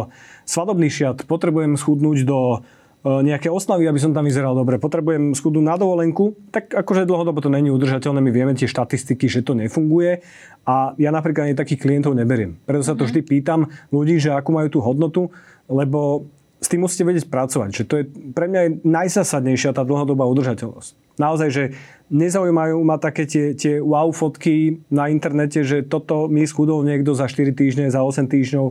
svadobných 0.47 0.93
šiat, 0.93 1.17
potrebujem 1.31 1.79
schudnúť 1.79 2.19
do 2.26 2.40
e, 2.50 2.59
nejaké 3.31 3.47
oslavy, 3.47 3.87
aby 3.87 4.02
som 4.02 4.11
tam 4.11 4.26
vyzeral 4.26 4.59
dobre, 4.59 4.83
potrebujem 4.83 5.38
schudnúť 5.38 5.64
na 5.64 5.76
dovolenku, 5.79 6.35
tak 6.50 6.75
akože 6.75 7.07
dlhodobo 7.07 7.38
to 7.38 7.50
není 7.52 7.71
udržateľné, 7.71 8.19
my 8.19 8.31
vieme 8.35 8.52
tie 8.59 8.67
štatistiky, 8.67 9.31
že 9.31 9.47
to 9.47 9.55
nefunguje 9.55 10.26
a 10.67 10.99
ja 10.99 11.11
napríklad 11.14 11.50
ani 11.50 11.57
takých 11.57 11.87
klientov 11.87 12.19
neberiem. 12.19 12.59
Preto 12.67 12.83
sa 12.83 12.99
to 12.99 13.07
mhm. 13.07 13.09
vždy 13.14 13.21
pýtam 13.23 13.61
ľudí, 13.95 14.19
že 14.19 14.35
akú 14.35 14.50
majú 14.50 14.69
tú 14.69 14.81
hodnotu, 14.83 15.31
lebo 15.71 16.26
s 16.61 16.69
tým 16.69 16.85
musíte 16.85 17.09
vedieť 17.09 17.33
pracovať. 17.33 17.71
Že 17.73 17.85
to 17.88 17.95
je 17.97 18.05
pre 18.37 18.47
mňa 18.47 18.61
je 18.61 18.71
najzásadnejšia 18.85 19.73
tá 19.73 19.81
dlhodobá 19.81 20.29
udržateľnosť. 20.29 20.93
Naozaj, 21.17 21.49
že 21.52 21.64
nezaujímajú 22.11 22.76
ma 22.83 22.99
také 22.99 23.25
tie, 23.25 23.55
tie 23.55 23.79
wow 23.79 24.11
fotky 24.11 24.83
na 24.90 25.07
internete, 25.09 25.62
že 25.62 25.87
toto 25.87 26.26
mi 26.26 26.45
schudol 26.45 26.83
niekto 26.83 27.14
za 27.14 27.31
4 27.31 27.55
týždne, 27.55 27.87
za 27.88 28.02
8 28.02 28.26
týždňov 28.26 28.67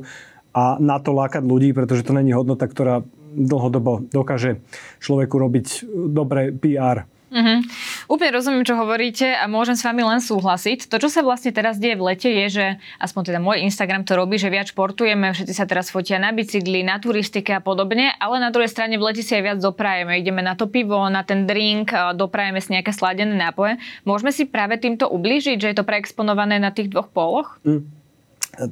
a 0.53 0.75
na 0.77 0.99
to 0.99 1.15
lákať 1.15 1.43
ľudí, 1.47 1.71
pretože 1.71 2.03
to 2.03 2.11
není 2.11 2.35
hodnota, 2.35 2.67
ktorá 2.67 3.01
dlhodobo 3.29 4.09
dokáže 4.09 4.59
človeku 4.99 5.35
robiť 5.37 5.85
dobre 6.09 6.51
PR. 6.51 7.07
Uh-huh. 7.29 7.61
Úplne 8.09 8.31
rozumiem, 8.33 8.65
čo 8.65 8.73
hovoríte 8.73 9.37
a 9.37 9.45
môžem 9.45 9.77
s 9.77 9.85
vami 9.85 10.01
len 10.01 10.17
súhlasiť. 10.17 10.89
To, 10.89 10.97
čo 10.97 11.13
sa 11.13 11.21
vlastne 11.21 11.53
teraz 11.53 11.77
deje 11.77 11.93
v 11.93 12.03
lete, 12.09 12.25
je, 12.25 12.45
že 12.49 12.65
aspoň 12.97 13.21
teda 13.29 13.39
môj 13.39 13.61
Instagram 13.69 14.01
to 14.01 14.17
robí, 14.17 14.41
že 14.41 14.49
viac 14.49 14.73
športujeme, 14.73 15.29
všetci 15.37 15.53
sa 15.53 15.69
teraz 15.69 15.93
fotia 15.93 16.17
na 16.17 16.33
bicykli, 16.33 16.81
na 16.81 16.97
turistike 16.97 17.53
a 17.53 17.61
podobne, 17.61 18.17
ale 18.17 18.41
na 18.41 18.49
druhej 18.49 18.73
strane 18.73 18.97
v 18.97 19.05
lete 19.05 19.21
si 19.21 19.37
aj 19.37 19.43
viac 19.45 19.57
doprajeme. 19.61 20.17
Ideme 20.17 20.41
na 20.41 20.57
to 20.57 20.65
pivo, 20.65 21.05
na 21.05 21.21
ten 21.21 21.45
drink, 21.45 21.93
doprajeme 22.17 22.57
si 22.57 22.73
nejaké 22.73 22.89
sladené 22.89 23.37
nápoje. 23.37 23.77
Môžeme 24.09 24.33
si 24.33 24.49
práve 24.49 24.81
týmto 24.81 25.05
ublížiť, 25.05 25.61
že 25.61 25.69
je 25.69 25.77
to 25.77 25.85
preexponované 25.85 26.57
na 26.57 26.73
tých 26.73 26.89
dvoch 26.89 27.13
poloch? 27.13 27.61
Mm. 27.61 27.85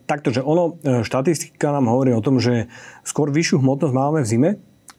Takto, 0.09 0.33
že 0.33 0.41
ono, 0.41 0.81
e, 0.81 1.05
štatistika 1.05 1.69
nám 1.69 1.87
hovorí 1.87 2.11
o 2.11 2.19
tom, 2.19 2.41
že 2.41 2.67
skôr 3.05 3.29
vyššiu 3.29 3.61
hmotnosť 3.61 3.93
máme 3.93 4.19
v 4.25 4.27
zime, 4.27 4.49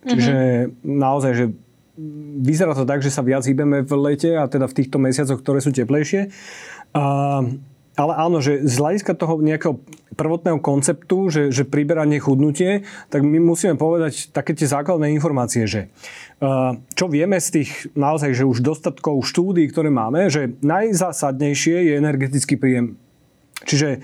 čiže 0.07 0.33
mm-hmm. 0.33 0.87
naozaj, 0.87 1.33
že 1.35 1.45
vyzerá 2.39 2.73
to 2.79 2.87
tak, 2.87 3.03
že 3.03 3.11
sa 3.11 3.27
viac 3.27 3.43
hýbeme 3.43 3.83
v 3.83 3.93
lete 3.99 4.39
a 4.39 4.47
teda 4.47 4.71
v 4.71 4.77
týchto 4.79 5.03
mesiacoch, 5.03 5.43
ktoré 5.43 5.59
sú 5.59 5.75
teplejšie. 5.75 6.31
A, 6.95 7.43
ale 7.99 8.13
áno, 8.15 8.39
že 8.39 8.63
z 8.63 8.79
hľadiska 8.79 9.19
toho 9.19 9.43
nejakého 9.43 9.83
prvotného 10.15 10.59
konceptu, 10.63 11.31
že, 11.31 11.43
že 11.51 11.67
priberanie 11.67 12.23
chudnutie, 12.23 12.87
tak 13.11 13.27
my 13.27 13.39
musíme 13.43 13.75
povedať 13.75 14.31
také 14.31 14.55
tie 14.55 14.71
základné 14.71 15.11
informácie, 15.15 15.67
že 15.67 15.91
čo 16.95 17.07
vieme 17.11 17.39
z 17.43 17.63
tých 17.63 17.71
naozaj, 17.99 18.35
že 18.35 18.47
už 18.47 18.63
dostatkov 18.63 19.27
štúdí, 19.27 19.67
ktoré 19.71 19.91
máme, 19.91 20.31
že 20.31 20.55
najzásadnejšie 20.63 21.91
je 21.91 21.93
energetický 21.99 22.55
príjem. 22.59 22.99
Čiže 23.67 24.03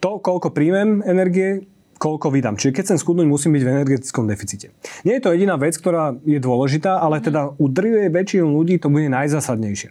to, 0.00 0.20
koľko 0.20 0.52
príjmem 0.52 1.04
energie, 1.04 1.68
koľko 1.98 2.30
vydám. 2.30 2.54
Čiže 2.54 2.74
keď 2.74 2.82
chcem 2.86 2.98
schudnúť, 3.02 3.26
musím 3.26 3.58
byť 3.58 3.62
v 3.66 3.72
energetickom 3.74 4.24
deficite. 4.30 4.70
Nie 5.02 5.18
je 5.18 5.22
to 5.26 5.34
jediná 5.34 5.58
vec, 5.58 5.74
ktorá 5.74 6.14
je 6.22 6.38
dôležitá, 6.38 7.02
ale 7.02 7.18
teda 7.18 7.52
u 7.58 7.66
drvej 7.66 8.08
väčšinu 8.14 8.46
ľudí 8.46 8.78
to 8.78 8.88
bude 8.88 9.10
najzásadnejšie. 9.10 9.90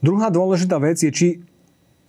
Druhá 0.00 0.30
dôležitá 0.30 0.78
vec 0.78 1.02
je, 1.02 1.10
či 1.10 1.28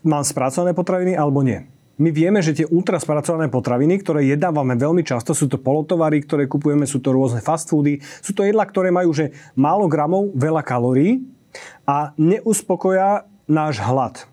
mám 0.05 0.21
spracované 0.21 0.77
potraviny 0.77 1.17
alebo 1.17 1.41
nie. 1.41 1.65
My 2.01 2.09
vieme, 2.09 2.41
že 2.41 2.57
tie 2.57 2.65
ultra 2.65 2.97
spracované 2.97 3.53
potraviny, 3.53 4.01
ktoré 4.01 4.25
jedávame 4.25 4.73
veľmi 4.73 5.05
často, 5.05 5.37
sú 5.37 5.45
to 5.45 5.61
polotovary, 5.61 6.25
ktoré 6.25 6.49
kupujeme, 6.49 6.89
sú 6.89 6.97
to 6.97 7.13
rôzne 7.13 7.37
fast 7.37 7.69
foody, 7.69 8.01
sú 8.17 8.33
to 8.33 8.41
jedlá, 8.41 8.65
ktoré 8.65 8.89
majú 8.89 9.13
že 9.13 9.29
málo 9.53 9.85
gramov, 9.85 10.33
veľa 10.33 10.65
kalórií 10.65 11.21
a 11.85 12.17
neuspokoja 12.17 13.29
náš 13.45 13.77
hlad. 13.77 14.25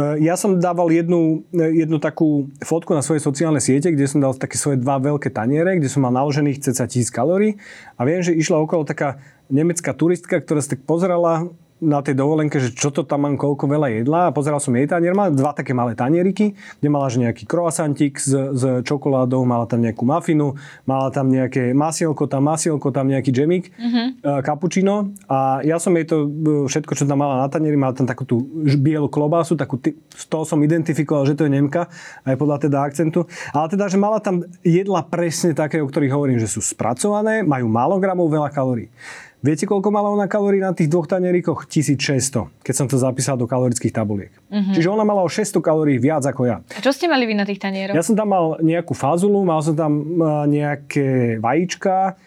E, 0.00 0.24
ja 0.24 0.34
som 0.40 0.56
dával 0.56 0.88
jednu, 0.88 1.44
e, 1.52 1.84
jednu 1.84 2.00
takú 2.00 2.48
fotku 2.64 2.96
na 2.96 3.04
svojej 3.04 3.20
sociálne 3.20 3.60
siete, 3.60 3.92
kde 3.92 4.08
som 4.08 4.24
dal 4.24 4.32
také 4.32 4.56
svoje 4.56 4.80
dva 4.80 4.96
veľké 4.96 5.28
taniere, 5.28 5.76
kde 5.76 5.92
som 5.92 6.00
mal 6.00 6.14
naložených 6.16 6.64
cca 6.64 6.88
tisíc 6.88 7.12
kalórií. 7.12 7.60
A 8.00 8.08
viem, 8.08 8.24
že 8.24 8.32
išla 8.32 8.56
okolo 8.64 8.88
taká 8.88 9.20
nemecká 9.52 9.92
turistka, 9.92 10.40
ktorá 10.40 10.64
sa 10.64 10.78
tak 10.78 10.86
pozerala 10.88 11.52
na 11.80 12.04
tej 12.04 12.12
dovolenke, 12.12 12.60
že 12.60 12.76
čo 12.76 12.92
to 12.92 13.08
tam 13.08 13.24
mám, 13.24 13.40
koľko 13.40 13.64
veľa 13.64 13.88
jedla 14.00 14.20
a 14.28 14.34
pozeral 14.36 14.60
som 14.60 14.76
jej 14.76 14.84
tanier, 14.84 15.16
mala 15.16 15.32
dva 15.32 15.56
také 15.56 15.72
malé 15.72 15.96
tanieriky, 15.96 16.52
kde 16.52 16.88
mala 16.92 17.08
že 17.08 17.24
nejaký 17.24 17.48
croissantik 17.48 18.20
s, 18.20 18.30
s 18.32 18.62
čokoládou, 18.84 19.48
mala 19.48 19.64
tam 19.64 19.80
nejakú 19.80 20.04
mafinu, 20.04 20.60
mala 20.84 21.08
tam 21.08 21.32
nejaké 21.32 21.72
masielko, 21.72 22.28
tam 22.28 22.52
masielko, 22.52 22.92
tam 22.92 23.08
nejaký 23.08 23.32
džemik, 23.32 23.64
uh-huh. 23.72 24.44
kapučino 24.44 25.12
a 25.26 25.64
ja 25.64 25.80
som 25.80 25.96
jej 25.96 26.04
to 26.04 26.28
e, 26.28 26.68
všetko, 26.68 26.92
čo 26.92 27.08
tam 27.08 27.24
mala 27.24 27.40
na 27.40 27.48
tanieri, 27.48 27.80
mala 27.80 27.96
tam 27.96 28.04
takú 28.04 28.28
tú 28.28 28.44
bielu 28.76 29.08
klobásu, 29.08 29.56
takú, 29.56 29.80
z 29.80 30.24
toho 30.28 30.44
som 30.44 30.60
identifikoval, 30.60 31.24
že 31.24 31.34
to 31.34 31.48
je 31.48 31.52
Nemka, 31.52 31.88
aj 32.28 32.36
podľa 32.36 32.68
teda 32.68 32.84
akcentu, 32.84 33.24
ale 33.56 33.66
teda, 33.72 33.88
že 33.88 33.96
mala 33.96 34.20
tam 34.20 34.44
jedla 34.60 35.00
presne 35.08 35.56
také, 35.56 35.80
o 35.80 35.88
ktorých 35.88 36.12
hovorím, 36.12 36.38
že 36.38 36.48
sú 36.52 36.60
spracované, 36.60 37.40
majú 37.40 37.66
málo 37.72 37.96
gramov, 37.96 38.28
veľa 38.28 38.52
kalórií. 38.52 38.92
Viete, 39.40 39.64
koľko 39.64 39.88
mala 39.88 40.12
ona 40.12 40.28
kalórií 40.28 40.60
na 40.60 40.76
tých 40.76 40.92
dvoch 40.92 41.08
tanierikoch? 41.08 41.64
1600, 41.64 42.52
keď 42.60 42.74
som 42.76 42.84
to 42.84 43.00
zapísal 43.00 43.40
do 43.40 43.48
kalorických 43.48 43.88
tabuliek. 43.88 44.28
Uh-huh. 44.52 44.76
Čiže 44.76 44.92
ona 44.92 45.00
mala 45.00 45.24
o 45.24 45.32
600 45.32 45.64
kalórií 45.64 45.96
viac 45.96 46.20
ako 46.28 46.44
ja. 46.44 46.60
A 46.76 46.80
čo 46.84 46.92
ste 46.92 47.08
mali 47.08 47.24
vy 47.24 47.32
na 47.32 47.48
tých 47.48 47.56
tanieroch? 47.56 47.96
Ja 47.96 48.04
som 48.04 48.12
tam 48.12 48.28
mal 48.28 48.60
nejakú 48.60 48.92
fazulu, 48.92 49.40
mal 49.40 49.64
som 49.64 49.72
tam 49.72 49.96
nejaké 50.44 51.40
vajíčka, 51.40 52.20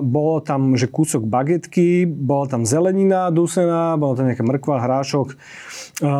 bolo 0.00 0.40
tam, 0.40 0.72
že 0.72 0.88
kúsok 0.88 1.28
bagetky, 1.28 2.08
bola 2.08 2.48
tam 2.48 2.64
zelenina 2.64 3.28
dusená, 3.28 4.00
bola 4.00 4.16
tam 4.16 4.32
nejaká 4.32 4.40
mrkva, 4.40 4.80
hrášok, 4.80 5.36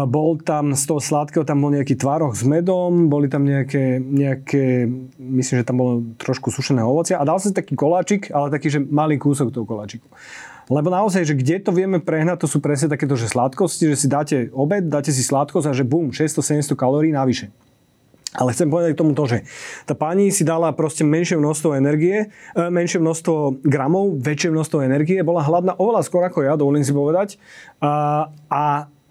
bol 0.04 0.36
tam 0.44 0.76
z 0.76 0.82
toho 0.84 1.00
sladkého, 1.00 1.48
tam 1.48 1.64
bol 1.64 1.72
nejaký 1.72 1.96
tvároch 1.96 2.36
s 2.36 2.44
medom, 2.44 3.08
boli 3.08 3.32
tam 3.32 3.48
nejaké, 3.48 3.96
nejaké, 3.96 4.84
myslím, 5.16 5.64
že 5.64 5.68
tam 5.68 5.80
bolo 5.80 5.92
trošku 6.20 6.52
sušené 6.52 6.84
ovocia 6.84 7.16
a 7.16 7.24
dal 7.24 7.40
som 7.40 7.48
si 7.48 7.56
taký 7.56 7.72
koláčik, 7.72 8.28
ale 8.28 8.52
taký, 8.52 8.68
že 8.68 8.84
malý 8.84 9.16
kúsok 9.16 9.48
toho 9.48 9.64
koláčiku. 9.64 10.04
Lebo 10.70 10.92
naozaj, 10.92 11.26
že 11.26 11.34
kde 11.34 11.64
to 11.64 11.74
vieme 11.74 11.98
prehnať, 11.98 12.46
to 12.46 12.48
sú 12.52 12.62
presne 12.62 12.86
takéto, 12.92 13.18
že 13.18 13.26
sladkosti, 13.26 13.90
že 13.90 13.96
si 13.96 14.06
dáte 14.06 14.52
obed, 14.54 14.86
dáte 14.86 15.10
si 15.10 15.24
sladkosť 15.24 15.66
a 15.66 15.74
že 15.74 15.82
bum, 15.82 16.14
600-700 16.14 16.78
kalórií 16.78 17.10
navyše. 17.10 17.50
Ale 18.30 18.54
chcem 18.54 18.70
povedať 18.70 18.94
k 18.94 19.00
tomu 19.02 19.10
to, 19.18 19.26
že 19.26 19.42
tá 19.90 19.98
pani 19.98 20.30
si 20.30 20.46
dala 20.46 20.70
proste 20.70 21.02
menšie 21.02 21.34
množstvo 21.34 21.74
energie, 21.74 22.30
e, 22.54 22.62
menšie 22.70 23.02
množstvo 23.02 23.66
gramov, 23.66 24.22
väčšie 24.22 24.54
množstvo 24.54 24.86
energie, 24.86 25.18
bola 25.26 25.42
hladná 25.42 25.74
oveľa 25.74 26.06
skôr 26.06 26.22
ako 26.22 26.46
ja, 26.46 26.54
dovolím 26.54 26.86
si 26.86 26.94
povedať, 26.94 27.42
a, 27.82 28.30
a 28.46 28.62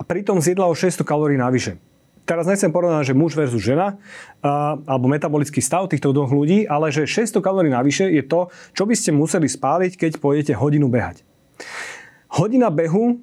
pritom 0.07 0.39
zjedla 0.39 0.71
o 0.71 0.75
600 0.75 1.03
kalórií 1.03 1.35
navyše. 1.35 1.75
Teraz 2.23 2.47
nechcem 2.47 2.71
porovnať, 2.71 3.11
že 3.11 3.17
muž 3.17 3.35
versus 3.35 3.59
žena, 3.59 3.99
a, 4.39 4.79
alebo 4.88 5.11
metabolický 5.11 5.59
stav 5.59 5.91
týchto 5.91 6.15
dvoch 6.15 6.31
ľudí, 6.31 6.63
ale 6.63 6.88
že 6.88 7.03
600 7.03 7.43
kalórií 7.43 7.75
navyše 7.75 8.07
je 8.07 8.23
to, 8.23 8.47
čo 8.71 8.88
by 8.88 8.95
ste 8.95 9.11
museli 9.11 9.51
spáliť, 9.51 9.99
keď 9.99 10.11
pôjdete 10.23 10.55
hodinu 10.55 10.88
behať. 10.88 11.27
Hodina 12.39 12.71
behu 12.71 13.19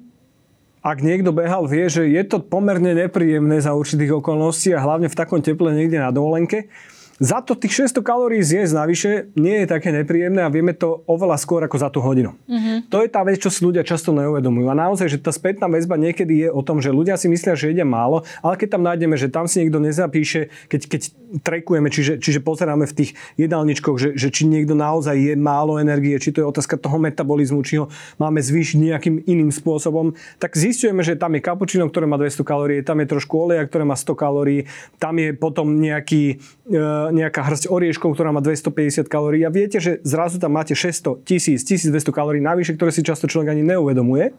ak 0.87 1.03
niekto 1.03 1.35
behal, 1.35 1.67
vie, 1.67 1.91
že 1.91 2.07
je 2.07 2.23
to 2.23 2.39
pomerne 2.39 2.95
nepríjemné 2.95 3.59
za 3.59 3.75
určitých 3.75 4.23
okolností 4.23 4.71
a 4.71 4.79
hlavne 4.79 5.11
v 5.11 5.17
takom 5.19 5.43
teple 5.43 5.75
niekde 5.75 5.99
na 5.99 6.15
dovolenke. 6.15 6.71
Za 7.17 7.41
to 7.41 7.57
tých 7.57 7.89
600 7.89 8.05
kalórií 8.05 8.45
zjesť 8.45 8.73
navyše 8.77 9.11
nie 9.33 9.65
je 9.65 9.67
také 9.67 9.89
nepríjemné 9.89 10.45
a 10.45 10.53
vieme 10.53 10.77
to 10.77 11.01
oveľa 11.09 11.41
skôr 11.41 11.65
ako 11.65 11.77
za 11.81 11.89
tú 11.89 11.97
hodinu. 11.97 12.37
Mm-hmm. 12.45 12.93
To 12.93 13.01
je 13.01 13.09
tá 13.09 13.25
vec, 13.25 13.41
čo 13.41 13.49
si 13.49 13.65
ľudia 13.65 13.81
často 13.81 14.13
neuvedomujú. 14.13 14.69
A 14.69 14.77
naozaj, 14.77 15.17
že 15.17 15.17
tá 15.17 15.33
spätná 15.33 15.65
väzba 15.65 15.97
niekedy 15.97 16.45
je 16.45 16.49
o 16.53 16.61
tom, 16.61 16.77
že 16.77 16.93
ľudia 16.93 17.17
si 17.17 17.25
myslia, 17.25 17.57
že 17.57 17.73
ide 17.73 17.81
málo, 17.81 18.21
ale 18.45 18.53
keď 18.53 18.77
tam 18.77 18.85
nájdeme, 18.85 19.17
že 19.17 19.33
tam 19.33 19.49
si 19.49 19.65
niekto 19.65 19.81
nezapíše, 19.81 20.53
keď, 20.69 20.81
keď 20.85 21.01
trekujeme, 21.43 21.91
čiže, 21.91 22.23
čiže 22.23 22.39
pozeráme 22.39 22.87
v 22.87 22.93
tých 23.03 23.11
jedálničkoch, 23.35 23.97
že, 23.99 24.09
že 24.15 24.31
či 24.31 24.47
niekto 24.47 24.77
naozaj 24.77 25.17
je 25.17 25.33
málo 25.35 25.75
energie, 25.75 26.15
či 26.21 26.31
to 26.31 26.39
je 26.43 26.49
otázka 26.49 26.79
toho 26.79 26.95
metabolizmu, 27.01 27.59
či 27.67 27.83
ho 27.83 27.91
máme 28.15 28.39
zvýšiť 28.39 28.77
nejakým 28.79 29.15
iným 29.27 29.51
spôsobom, 29.51 30.15
tak 30.39 30.55
zistujeme, 30.55 31.03
že 31.03 31.19
tam 31.19 31.35
je 31.35 31.43
kapučino, 31.43 31.91
ktoré 31.91 32.07
má 32.07 32.15
200 32.15 32.47
kalórií, 32.47 32.79
tam 32.85 33.03
je 33.03 33.11
trošku 33.11 33.33
oleja, 33.35 33.67
ktoré 33.67 33.83
má 33.83 33.99
100 33.99 34.15
kalórií, 34.15 34.71
tam 35.01 35.19
je 35.19 35.35
potom 35.35 35.67
nejaký 35.81 36.39
e, 36.71 37.06
nejaká 37.11 37.43
hrsť 37.43 37.69
orieškov, 37.71 38.15
ktorá 38.15 38.31
má 38.31 38.43
250 38.43 39.07
kalórií 39.07 39.43
a 39.43 39.51
viete, 39.51 39.77
že 39.81 39.99
zrazu 40.05 40.37
tam 40.37 40.55
máte 40.55 40.75
600, 40.75 41.23
1000, 41.23 41.63
1200 41.63 42.11
kalórií 42.13 42.41
navyše, 42.43 42.75
ktoré 42.75 42.91
si 42.93 43.05
často 43.05 43.25
človek 43.29 43.53
ani 43.53 43.63
neuvedomuje. 43.63 44.33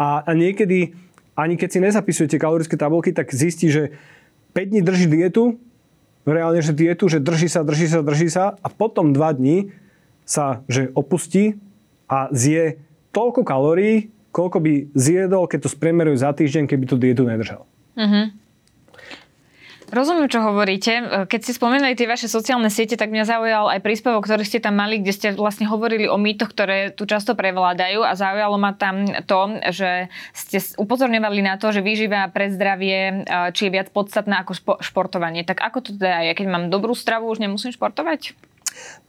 A, 0.00 0.22
a 0.24 0.30
niekedy, 0.34 0.94
ani 1.34 1.54
keď 1.56 1.68
si 1.70 1.78
nezapisujete 1.80 2.36
kalorické 2.36 2.74
tabulky, 2.74 3.14
tak 3.14 3.30
zistí, 3.30 3.70
že 3.70 3.94
5 4.54 4.70
dní 4.70 4.80
drží 4.82 5.06
dietu, 5.06 5.58
reálne, 6.26 6.60
že 6.60 6.76
dietu, 6.76 7.08
že 7.08 7.22
drží 7.22 7.48
sa, 7.48 7.64
drží 7.64 7.86
sa, 7.88 8.00
drží 8.02 8.28
sa 8.28 8.44
a 8.60 8.68
potom 8.68 9.14
2 9.14 9.38
dní 9.38 9.72
sa, 10.26 10.62
že 10.70 10.94
opustí 10.94 11.58
a 12.06 12.30
zje 12.30 12.78
toľko 13.10 13.42
kalórií, 13.42 14.10
koľko 14.30 14.62
by 14.62 14.72
zjedol, 14.94 15.50
keď 15.50 15.66
to 15.66 15.70
spriemeruje 15.74 16.18
za 16.18 16.30
týždeň, 16.30 16.70
keby 16.70 16.84
tú 16.86 16.96
dietu 16.98 17.26
nedržal. 17.26 17.66
Uh-huh. 17.98 18.30
Rozumiem, 19.90 20.30
čo 20.30 20.38
hovoríte. 20.38 20.92
E, 20.94 21.04
keď 21.26 21.40
ste 21.42 21.52
spomenuli 21.58 21.98
tie 21.98 22.06
vaše 22.06 22.30
sociálne 22.30 22.70
siete, 22.70 22.94
tak 22.94 23.10
mňa 23.10 23.26
zaujal 23.26 23.66
aj 23.74 23.82
príspevok, 23.82 24.22
ktorý 24.22 24.46
ste 24.46 24.62
tam 24.62 24.78
mali, 24.78 25.02
kde 25.02 25.12
ste 25.12 25.28
vlastne 25.34 25.66
hovorili 25.66 26.06
o 26.06 26.14
mýtoch, 26.14 26.54
ktoré 26.54 26.94
tu 26.94 27.10
často 27.10 27.34
prevládajú 27.34 28.06
a 28.06 28.14
zaujalo 28.14 28.54
ma 28.54 28.70
tam 28.78 29.10
to, 29.26 29.58
že 29.74 30.06
ste 30.30 30.62
upozorňovali 30.78 31.42
na 31.42 31.58
to, 31.58 31.74
že 31.74 31.82
výživa 31.82 32.30
pre 32.30 32.54
zdravie 32.54 33.26
e, 33.26 33.50
či 33.50 33.66
je 33.66 33.74
viac 33.74 33.90
podstatná 33.90 34.46
ako 34.46 34.78
športovanie. 34.78 35.42
Tak 35.42 35.58
ako 35.58 35.78
to 35.82 35.90
teda 35.98 36.30
je? 36.30 36.38
Keď 36.38 36.46
mám 36.46 36.64
dobrú 36.70 36.94
stravu, 36.94 37.26
už 37.26 37.42
nemusím 37.42 37.74
športovať? 37.74 38.38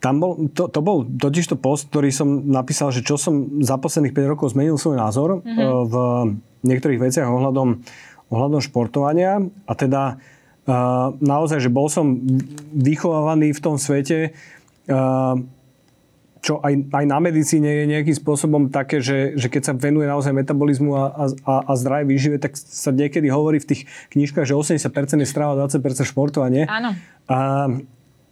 Tam 0.02 0.18
bol, 0.18 0.50
to, 0.50 0.66
to 0.66 0.82
bol 0.82 1.06
totiž 1.06 1.54
to 1.54 1.58
post, 1.62 1.94
ktorý 1.94 2.10
som 2.10 2.50
napísal, 2.50 2.90
že 2.90 3.06
čo 3.06 3.22
som 3.22 3.62
za 3.62 3.78
posledných 3.78 4.18
5 4.18 4.34
rokov 4.34 4.58
zmenil 4.58 4.82
svoj 4.82 4.98
názor 4.98 5.46
mm-hmm. 5.46 5.70
v 5.86 5.96
niektorých 6.66 6.98
veciach 6.98 7.30
ohľadom, 7.30 7.86
ohľadom 8.34 8.62
športovania. 8.66 9.38
A 9.70 9.74
teda 9.78 10.18
naozaj, 11.20 11.60
že 11.64 11.74
bol 11.74 11.88
som 11.92 12.20
vychovávaný 12.74 13.52
v 13.56 13.64
tom 13.64 13.76
svete, 13.76 14.36
čo 16.42 16.58
aj, 16.58 16.74
aj 16.90 17.06
na 17.06 17.22
medicíne 17.22 17.70
je 17.70 17.86
nejakým 17.86 18.18
spôsobom 18.18 18.74
také, 18.74 18.98
že, 18.98 19.38
že 19.38 19.46
keď 19.46 19.62
sa 19.62 19.74
venuje 19.78 20.10
naozaj 20.10 20.34
metabolizmu 20.34 20.92
a, 20.98 21.30
a, 21.46 21.54
a 21.70 21.72
zdravej 21.78 22.06
výžive, 22.10 22.38
tak 22.42 22.58
sa 22.58 22.90
niekedy 22.90 23.30
hovorí 23.30 23.62
v 23.62 23.70
tých 23.70 23.82
knižkách, 24.10 24.50
že 24.50 24.58
80% 24.58 25.22
je 25.22 25.30
strava, 25.30 25.54
20% 25.70 26.02
športovanie. 26.02 26.66
Áno. 26.66 26.98
A 27.30 27.70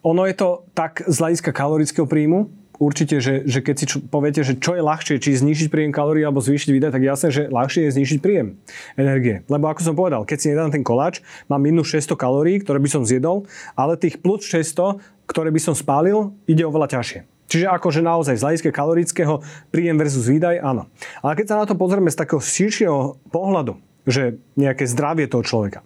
ono 0.01 0.23
je 0.25 0.35
to 0.35 0.65
tak 0.73 1.05
z 1.05 1.15
hľadiska 1.21 1.53
kalorického 1.53 2.09
príjmu, 2.09 2.49
určite, 2.79 3.19
že, 3.19 3.43
že 3.45 3.59
keď 3.59 3.75
si 3.75 3.85
čo, 3.85 3.97
poviete, 3.99 4.41
že 4.41 4.57
čo 4.57 4.73
je 4.73 4.81
ľahšie, 4.81 5.19
či 5.19 5.35
znižiť 5.35 5.67
príjem 5.67 5.91
kalórií 5.91 6.23
alebo 6.23 6.39
zvýšiť 6.39 6.69
výdaj, 6.71 6.95
tak 6.95 7.03
jasné, 7.03 7.27
že 7.29 7.43
ľahšie 7.51 7.85
je 7.85 7.95
znižiť 7.99 8.19
príjem 8.23 8.55
energie. 8.95 9.43
Lebo 9.51 9.67
ako 9.67 9.83
som 9.83 9.93
povedal, 9.93 10.23
keď 10.23 10.37
si 10.39 10.47
nedám 10.49 10.71
ten 10.71 10.81
koláč, 10.81 11.19
mám 11.51 11.61
minus 11.61 11.91
600 11.91 12.15
kalórií, 12.15 12.63
ktoré 12.63 12.79
by 12.79 12.89
som 12.89 13.03
zjedol, 13.03 13.45
ale 13.75 13.99
tých 13.99 14.23
plus 14.23 14.47
600, 14.47 15.03
ktoré 15.27 15.51
by 15.51 15.61
som 15.61 15.75
spálil, 15.77 16.33
ide 16.49 16.65
oveľa 16.65 16.97
ťažšie. 16.97 17.27
Čiže 17.49 17.65
akože 17.65 18.05
naozaj 18.05 18.37
z 18.37 18.45
hľadiska 18.45 18.69
kalorického 18.69 19.41
príjem 19.73 19.97
versus 19.97 20.29
výdaj, 20.29 20.61
áno. 20.61 20.85
Ale 21.25 21.33
keď 21.33 21.45
sa 21.49 21.59
na 21.59 21.65
to 21.65 21.73
pozrieme 21.73 22.09
z 22.09 22.17
takého 22.17 22.39
širšieho 22.39 23.17
pohľadu, 23.33 23.77
že 24.05 24.37
nejaké 24.53 24.85
zdravie 24.85 25.25
toho 25.25 25.41
človeka, 25.41 25.81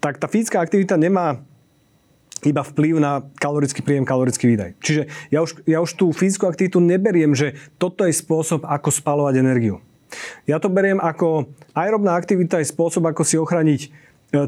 tak 0.00 0.16
tá 0.16 0.26
fyzická 0.30 0.64
aktivita 0.64 0.96
nemá 0.96 1.44
iba 2.46 2.62
vplyv 2.62 3.02
na 3.02 3.26
kalorický 3.42 3.82
príjem, 3.82 4.06
kalorický 4.06 4.54
výdaj. 4.54 4.78
Čiže 4.78 5.02
ja 5.34 5.42
už, 5.42 5.50
ja 5.66 5.78
už 5.82 5.90
tú 5.98 6.14
fyzickú 6.14 6.46
aktivitu 6.46 6.78
neberiem, 6.78 7.34
že 7.34 7.58
toto 7.80 8.06
je 8.06 8.14
spôsob, 8.14 8.62
ako 8.62 8.88
spalovať 8.94 9.42
energiu. 9.42 9.82
Ja 10.48 10.62
to 10.62 10.72
beriem 10.72 11.02
ako 11.02 11.50
aerobná 11.76 12.16
aktivita 12.16 12.62
je 12.62 12.70
spôsob, 12.70 13.04
ako 13.10 13.22
si 13.26 13.36
ochraniť 13.36 13.80
e, 13.84 13.88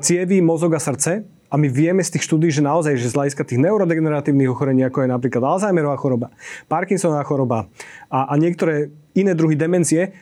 cievy, 0.00 0.40
mozog 0.40 0.72
a 0.78 0.80
srdce. 0.80 1.26
A 1.50 1.58
my 1.58 1.66
vieme 1.66 1.98
z 1.98 2.14
tých 2.14 2.30
štúdí, 2.30 2.46
že 2.54 2.62
naozaj, 2.62 2.94
že 2.94 3.10
z 3.10 3.16
hľadiska 3.18 3.42
tých 3.42 3.58
neurodegeneratívnych 3.58 4.54
ochorení, 4.54 4.86
ako 4.86 5.02
je 5.02 5.08
napríklad 5.10 5.42
Alzheimerová 5.42 5.98
choroba, 5.98 6.30
Parkinsonová 6.70 7.26
choroba 7.26 7.66
a, 8.06 8.30
a 8.30 8.38
niektoré 8.38 8.94
iné 9.18 9.34
druhy 9.34 9.58
demencie, 9.58 10.14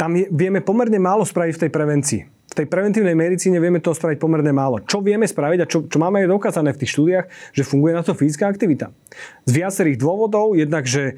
tam 0.00 0.16
je, 0.16 0.24
vieme 0.32 0.64
pomerne 0.64 0.96
málo 0.96 1.28
spraviť 1.28 1.52
v 1.52 1.62
tej 1.68 1.70
prevencii 1.70 2.39
tej 2.60 2.68
preventívnej 2.68 3.16
medicíne 3.16 3.56
vieme 3.56 3.80
to 3.80 3.96
spraviť 3.96 4.20
pomerne 4.20 4.52
málo. 4.52 4.84
Čo 4.84 5.00
vieme 5.00 5.24
spraviť 5.24 5.58
a 5.64 5.66
čo, 5.66 5.78
čo 5.88 5.96
máme 5.96 6.20
aj 6.20 6.28
dokázané 6.28 6.76
v 6.76 6.80
tých 6.84 6.92
štúdiách, 6.92 7.26
že 7.56 7.64
funguje 7.64 7.96
na 7.96 8.04
to 8.04 8.12
fyzická 8.12 8.52
aktivita. 8.52 8.92
Z 9.48 9.52
viacerých 9.56 9.96
dôvodov, 9.96 10.52
jednak, 10.52 10.84
že 10.84 11.16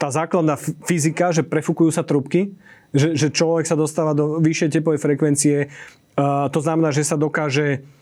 tá 0.00 0.10
základná 0.10 0.58
fyzika, 0.58 1.30
že 1.30 1.46
prefúkujú 1.46 1.94
sa 1.94 2.02
trubky, 2.02 2.58
že, 2.90 3.14
že 3.14 3.30
človek 3.30 3.70
sa 3.70 3.78
dostáva 3.78 4.18
do 4.18 4.42
vyššej 4.42 4.80
tepovej 4.80 4.98
frekvencie, 4.98 5.56
uh, 5.70 6.50
to 6.50 6.58
znamená, 6.58 6.90
že 6.90 7.06
sa 7.06 7.14
dokáže 7.14 7.84
uh, 7.84 7.99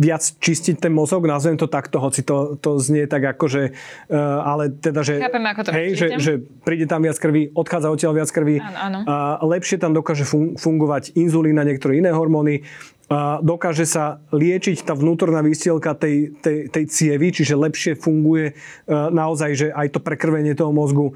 viac 0.00 0.24
čistiť 0.40 0.80
ten 0.80 0.92
mozog, 0.96 1.28
nazvem 1.28 1.60
to 1.60 1.68
takto, 1.68 2.00
hoci 2.00 2.24
to, 2.24 2.56
to 2.56 2.80
znie 2.80 3.04
tak 3.04 3.36
ako, 3.36 3.44
že, 3.44 3.62
uh, 4.08 4.40
ale 4.40 4.72
teda, 4.72 5.04
že, 5.04 5.20
Chápem, 5.20 5.44
ako 5.44 5.60
to 5.68 5.70
hej, 5.76 5.88
že, 5.92 6.06
že 6.16 6.32
príde 6.64 6.88
tam 6.88 7.04
viac 7.04 7.20
krvi, 7.20 7.52
odchádza 7.52 7.92
odtiaľ 7.92 8.12
viac 8.24 8.30
krvi, 8.32 8.56
áno, 8.64 8.78
áno. 8.80 8.98
Uh, 9.04 9.44
lepšie 9.52 9.76
tam 9.76 9.92
dokáže 9.92 10.24
fun- 10.24 10.56
fungovať 10.56 11.12
inzulín 11.12 11.60
a 11.60 11.64
niektoré 11.68 12.00
iné 12.00 12.08
hormóny, 12.08 12.64
uh, 13.12 13.44
dokáže 13.44 13.84
sa 13.84 14.24
liečiť 14.32 14.80
tá 14.80 14.96
vnútorná 14.96 15.44
výstielka 15.44 15.92
tej, 15.92 16.32
tej, 16.40 16.72
tej 16.72 16.84
cievy, 16.88 17.28
čiže 17.28 17.52
lepšie 17.52 17.92
funguje 18.00 18.56
uh, 18.56 19.12
naozaj, 19.12 19.50
že 19.52 19.68
aj 19.76 19.92
to 19.92 20.00
prekrvenie 20.00 20.56
toho 20.56 20.72
mozgu. 20.72 21.12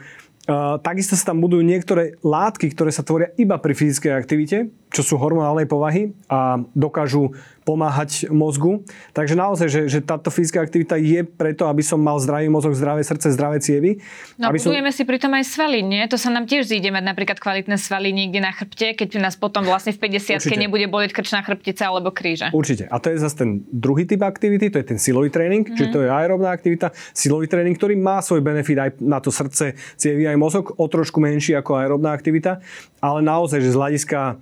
Uh, 0.49 0.81
takisto 0.81 1.13
sa 1.13 1.33
tam 1.33 1.45
budujú 1.45 1.61
niektoré 1.61 2.17
látky, 2.25 2.73
ktoré 2.73 2.89
sa 2.89 3.05
tvoria 3.05 3.33
iba 3.37 3.61
pri 3.61 3.77
fyzickej 3.77 4.13
aktivite, 4.17 4.73
čo 4.89 5.05
sú 5.05 5.15
hormonálnej 5.21 5.69
povahy 5.69 6.17
a 6.33 6.61
dokážu 6.73 7.37
pomáhať 7.69 8.33
mozgu. 8.33 8.81
Takže 9.13 9.37
naozaj, 9.37 9.69
že, 9.69 9.83
že 9.93 10.01
táto 10.01 10.33
fyzická 10.33 10.65
aktivita 10.65 10.97
je 10.97 11.21
preto, 11.21 11.69
aby 11.69 11.85
som 11.85 12.01
mal 12.01 12.17
zdravý 12.17 12.49
mozog, 12.49 12.73
zdravé 12.73 13.05
srdce, 13.05 13.29
zdravé 13.37 13.61
cievy. 13.61 14.01
No 14.41 14.49
aby 14.49 14.57
budujeme 14.57 14.89
som... 14.89 14.97
si 14.97 15.03
pritom 15.05 15.29
aj 15.37 15.45
svaly, 15.45 15.85
nie? 15.85 16.01
To 16.09 16.17
sa 16.17 16.33
nám 16.33 16.49
tiež 16.49 16.65
zíde 16.65 16.89
mať 16.89 17.05
napríklad 17.05 17.37
kvalitné 17.37 17.77
svaly 17.77 18.17
niekde 18.17 18.41
na 18.41 18.57
chrbte, 18.57 18.97
keď 18.97 19.21
nás 19.21 19.37
potom 19.37 19.69
vlastne 19.69 19.93
v 19.93 20.01
50 20.01 20.41
nebude 20.57 20.89
bolieť 20.89 21.13
krčná 21.13 21.45
chrbtica 21.45 21.93
alebo 21.93 22.09
kríža. 22.09 22.49
Určite. 22.57 22.89
A 22.89 22.97
to 22.97 23.13
je 23.13 23.21
zase 23.21 23.37
ten 23.37 23.69
druhý 23.69 24.09
typ 24.09 24.25
aktivity, 24.25 24.73
to 24.73 24.81
je 24.81 24.87
ten 24.89 24.97
silový 24.97 25.29
tréning, 25.29 25.69
mm-hmm. 25.69 25.77
čiže 25.77 25.93
to 25.93 26.01
je 26.03 26.09
aerobná 26.09 26.49
aktivita. 26.49 26.97
Silový 27.13 27.53
tréning, 27.53 27.77
ktorý 27.77 28.01
má 28.01 28.25
svoj 28.25 28.41
benefit 28.41 28.81
aj 28.81 28.91
na 29.05 29.21
to 29.21 29.29
srdce, 29.29 29.77
cievy 30.01 30.25
aj 30.25 30.41
mozog, 30.41 30.73
o 30.73 30.85
trošku 30.89 31.21
menší 31.21 31.53
ako 31.53 31.77
aerobná 31.77 32.17
aktivita, 32.17 32.65
ale 33.05 33.21
naozaj, 33.21 33.61
že 33.61 33.77
z 33.77 33.77
hľadiska 33.77 34.41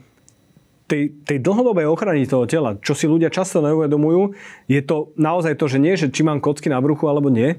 tej, 0.86 1.12
tej 1.26 1.38
dlhodobej 1.42 1.86
ochrany 1.90 2.26
toho 2.26 2.46
tela, 2.46 2.78
čo 2.78 2.94
si 2.94 3.10
ľudia 3.10 3.30
často 3.30 3.58
neuvedomujú, 3.58 4.38
je 4.70 4.80
to 4.82 5.10
naozaj 5.18 5.58
to, 5.58 5.66
že 5.66 5.78
nie, 5.82 5.98
že 5.98 6.10
či 6.10 6.22
mám 6.22 6.38
kocky 6.38 6.70
na 6.70 6.78
bruchu 6.78 7.10
alebo 7.10 7.26
nie, 7.26 7.58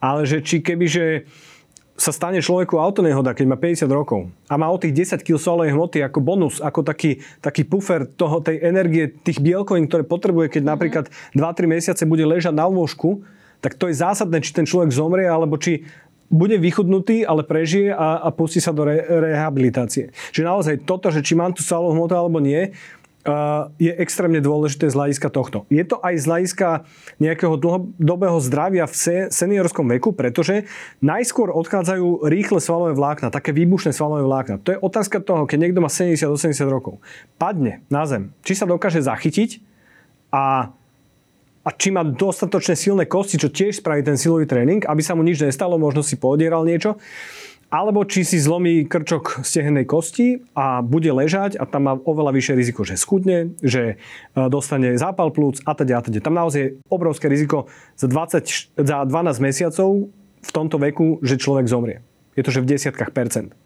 ale 0.00 0.28
že 0.28 0.44
či 0.44 0.60
keby, 0.60 0.86
že 0.86 1.04
sa 1.96 2.12
stane 2.12 2.44
človeku 2.44 2.76
autonehoda, 2.76 3.32
keď 3.32 3.46
má 3.48 3.56
50 3.56 3.88
rokov 3.88 4.28
a 4.52 4.54
má 4.60 4.68
o 4.68 4.76
tých 4.76 5.16
10 5.16 5.24
kg 5.24 5.40
solovej 5.40 5.72
hmoty 5.72 6.04
ako 6.04 6.20
bonus, 6.20 6.60
ako 6.60 6.84
taký, 6.84 7.24
taký 7.40 7.64
puffer 7.64 8.04
toho, 8.04 8.44
tej 8.44 8.60
energie, 8.60 9.08
tých 9.08 9.40
bielkovín, 9.40 9.88
ktoré 9.88 10.04
potrebuje, 10.04 10.52
keď 10.52 10.62
mm-hmm. 10.62 10.76
napríklad 10.76 11.04
2-3 11.32 11.72
mesiace 11.72 12.04
bude 12.04 12.28
ležať 12.28 12.52
na 12.52 12.68
lôžku, 12.68 13.24
tak 13.64 13.80
to 13.80 13.88
je 13.88 13.96
zásadné, 13.96 14.44
či 14.44 14.52
ten 14.52 14.68
človek 14.68 14.92
zomrie, 14.92 15.24
alebo 15.24 15.56
či 15.56 15.88
bude 16.30 16.58
vychudnutý, 16.58 17.22
ale 17.22 17.46
prežije 17.46 17.94
a, 17.94 18.22
a 18.22 18.28
pustí 18.34 18.58
sa 18.58 18.74
do 18.74 18.86
re, 18.86 19.02
rehabilitácie. 19.06 20.10
Čiže 20.34 20.44
naozaj 20.46 20.74
toto, 20.82 21.10
že 21.14 21.22
či 21.22 21.38
mám 21.38 21.54
tú 21.54 21.62
svalovú 21.62 21.94
hmotu 21.94 22.14
alebo 22.14 22.42
nie, 22.42 22.74
Uh, 23.26 23.74
je 23.74 23.90
extrémne 23.90 24.38
dôležité 24.38 24.86
z 24.86 24.94
hľadiska 24.94 25.34
tohto. 25.34 25.66
Je 25.66 25.82
to 25.82 25.98
aj 25.98 26.14
z 26.14 26.30
hľadiska 26.30 26.68
nejakého 27.18 27.58
dlhodobého 27.58 28.38
zdravia 28.38 28.86
v 28.86 28.94
seniorskom 29.34 29.82
veku, 29.98 30.14
pretože 30.14 30.70
najskôr 31.02 31.50
odchádzajú 31.50 32.22
rýchle 32.22 32.62
svalové 32.62 32.94
vlákna, 32.94 33.34
také 33.34 33.50
výbušné 33.50 33.90
svalové 33.90 34.22
vlákna. 34.22 34.62
To 34.62 34.70
je 34.70 34.78
otázka 34.78 35.18
toho, 35.18 35.42
keď 35.42 35.58
niekto 35.58 35.82
má 35.82 35.90
70-80 35.90 36.54
rokov, 36.70 37.02
padne 37.34 37.82
na 37.90 38.06
zem, 38.06 38.30
či 38.46 38.54
sa 38.54 38.62
dokáže 38.62 39.02
zachytiť 39.02 39.58
a 40.30 40.70
a 41.66 41.74
či 41.74 41.90
má 41.90 42.06
dostatočne 42.06 42.78
silné 42.78 43.10
kosti, 43.10 43.42
čo 43.42 43.50
tiež 43.50 43.82
spraví 43.82 44.06
ten 44.06 44.14
silový 44.14 44.46
tréning, 44.46 44.86
aby 44.86 45.02
sa 45.02 45.18
mu 45.18 45.26
nič 45.26 45.42
nestalo, 45.42 45.82
možno 45.82 46.06
si 46.06 46.14
podieral 46.14 46.62
niečo, 46.62 46.94
alebo 47.66 48.06
či 48.06 48.22
si 48.22 48.38
zlomí 48.38 48.86
krčok 48.86 49.42
stehennej 49.42 49.90
kosti 49.90 50.38
a 50.54 50.78
bude 50.86 51.10
ležať 51.10 51.58
a 51.58 51.66
tam 51.66 51.90
má 51.90 51.98
oveľa 51.98 52.30
vyššie 52.38 52.54
riziko, 52.54 52.86
že 52.86 52.94
skudne, 52.94 53.58
že 53.58 53.98
e, 53.98 54.46
dostane 54.46 54.94
zápal 54.94 55.34
plúc 55.34 55.58
a 55.66 55.74
teda 55.74 55.98
a 55.98 56.02
teda. 56.06 56.22
Tam 56.22 56.38
naozaj 56.38 56.60
je 56.62 56.74
obrovské 56.86 57.26
riziko 57.26 57.66
za, 57.98 58.06
20, 58.06 58.78
za 58.78 58.96
12 59.02 59.42
mesiacov 59.42 60.06
v 60.46 60.50
tomto 60.54 60.78
veku, 60.78 61.18
že 61.26 61.42
človek 61.42 61.66
zomrie. 61.66 62.06
Je 62.36 62.44
to, 62.44 62.52
že 62.52 62.60
v 62.60 62.76
desiatkách 62.76 63.16
percent. 63.16 63.56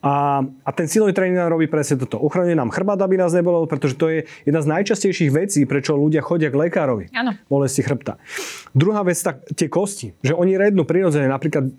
A, 0.00 0.40
a 0.40 0.70
ten 0.72 0.88
silový 0.88 1.12
tréning 1.12 1.36
nám 1.36 1.52
robí 1.52 1.68
presne 1.68 2.00
toto. 2.00 2.16
Ochraňuje 2.20 2.56
nám 2.56 2.72
chrbát, 2.72 2.96
aby 3.04 3.20
nás 3.20 3.36
nebolo, 3.36 3.64
pretože 3.68 4.00
to 4.00 4.08
je 4.08 4.24
jedna 4.48 4.64
z 4.64 4.70
najčastejších 4.72 5.30
vecí, 5.32 5.60
prečo 5.68 5.96
ľudia 5.96 6.24
chodia 6.24 6.48
k 6.48 6.56
lekárovi. 6.56 7.12
Áno. 7.12 7.36
Bolesti 7.48 7.84
chrbta. 7.84 8.16
Druhá 8.72 9.04
vec, 9.04 9.20
tak 9.20 9.44
tie 9.52 9.68
kosti, 9.68 10.16
že 10.24 10.32
oni 10.32 10.56
rednú 10.56 10.88
prirodzene. 10.88 11.28
Napríklad 11.28 11.64
e, 11.64 11.72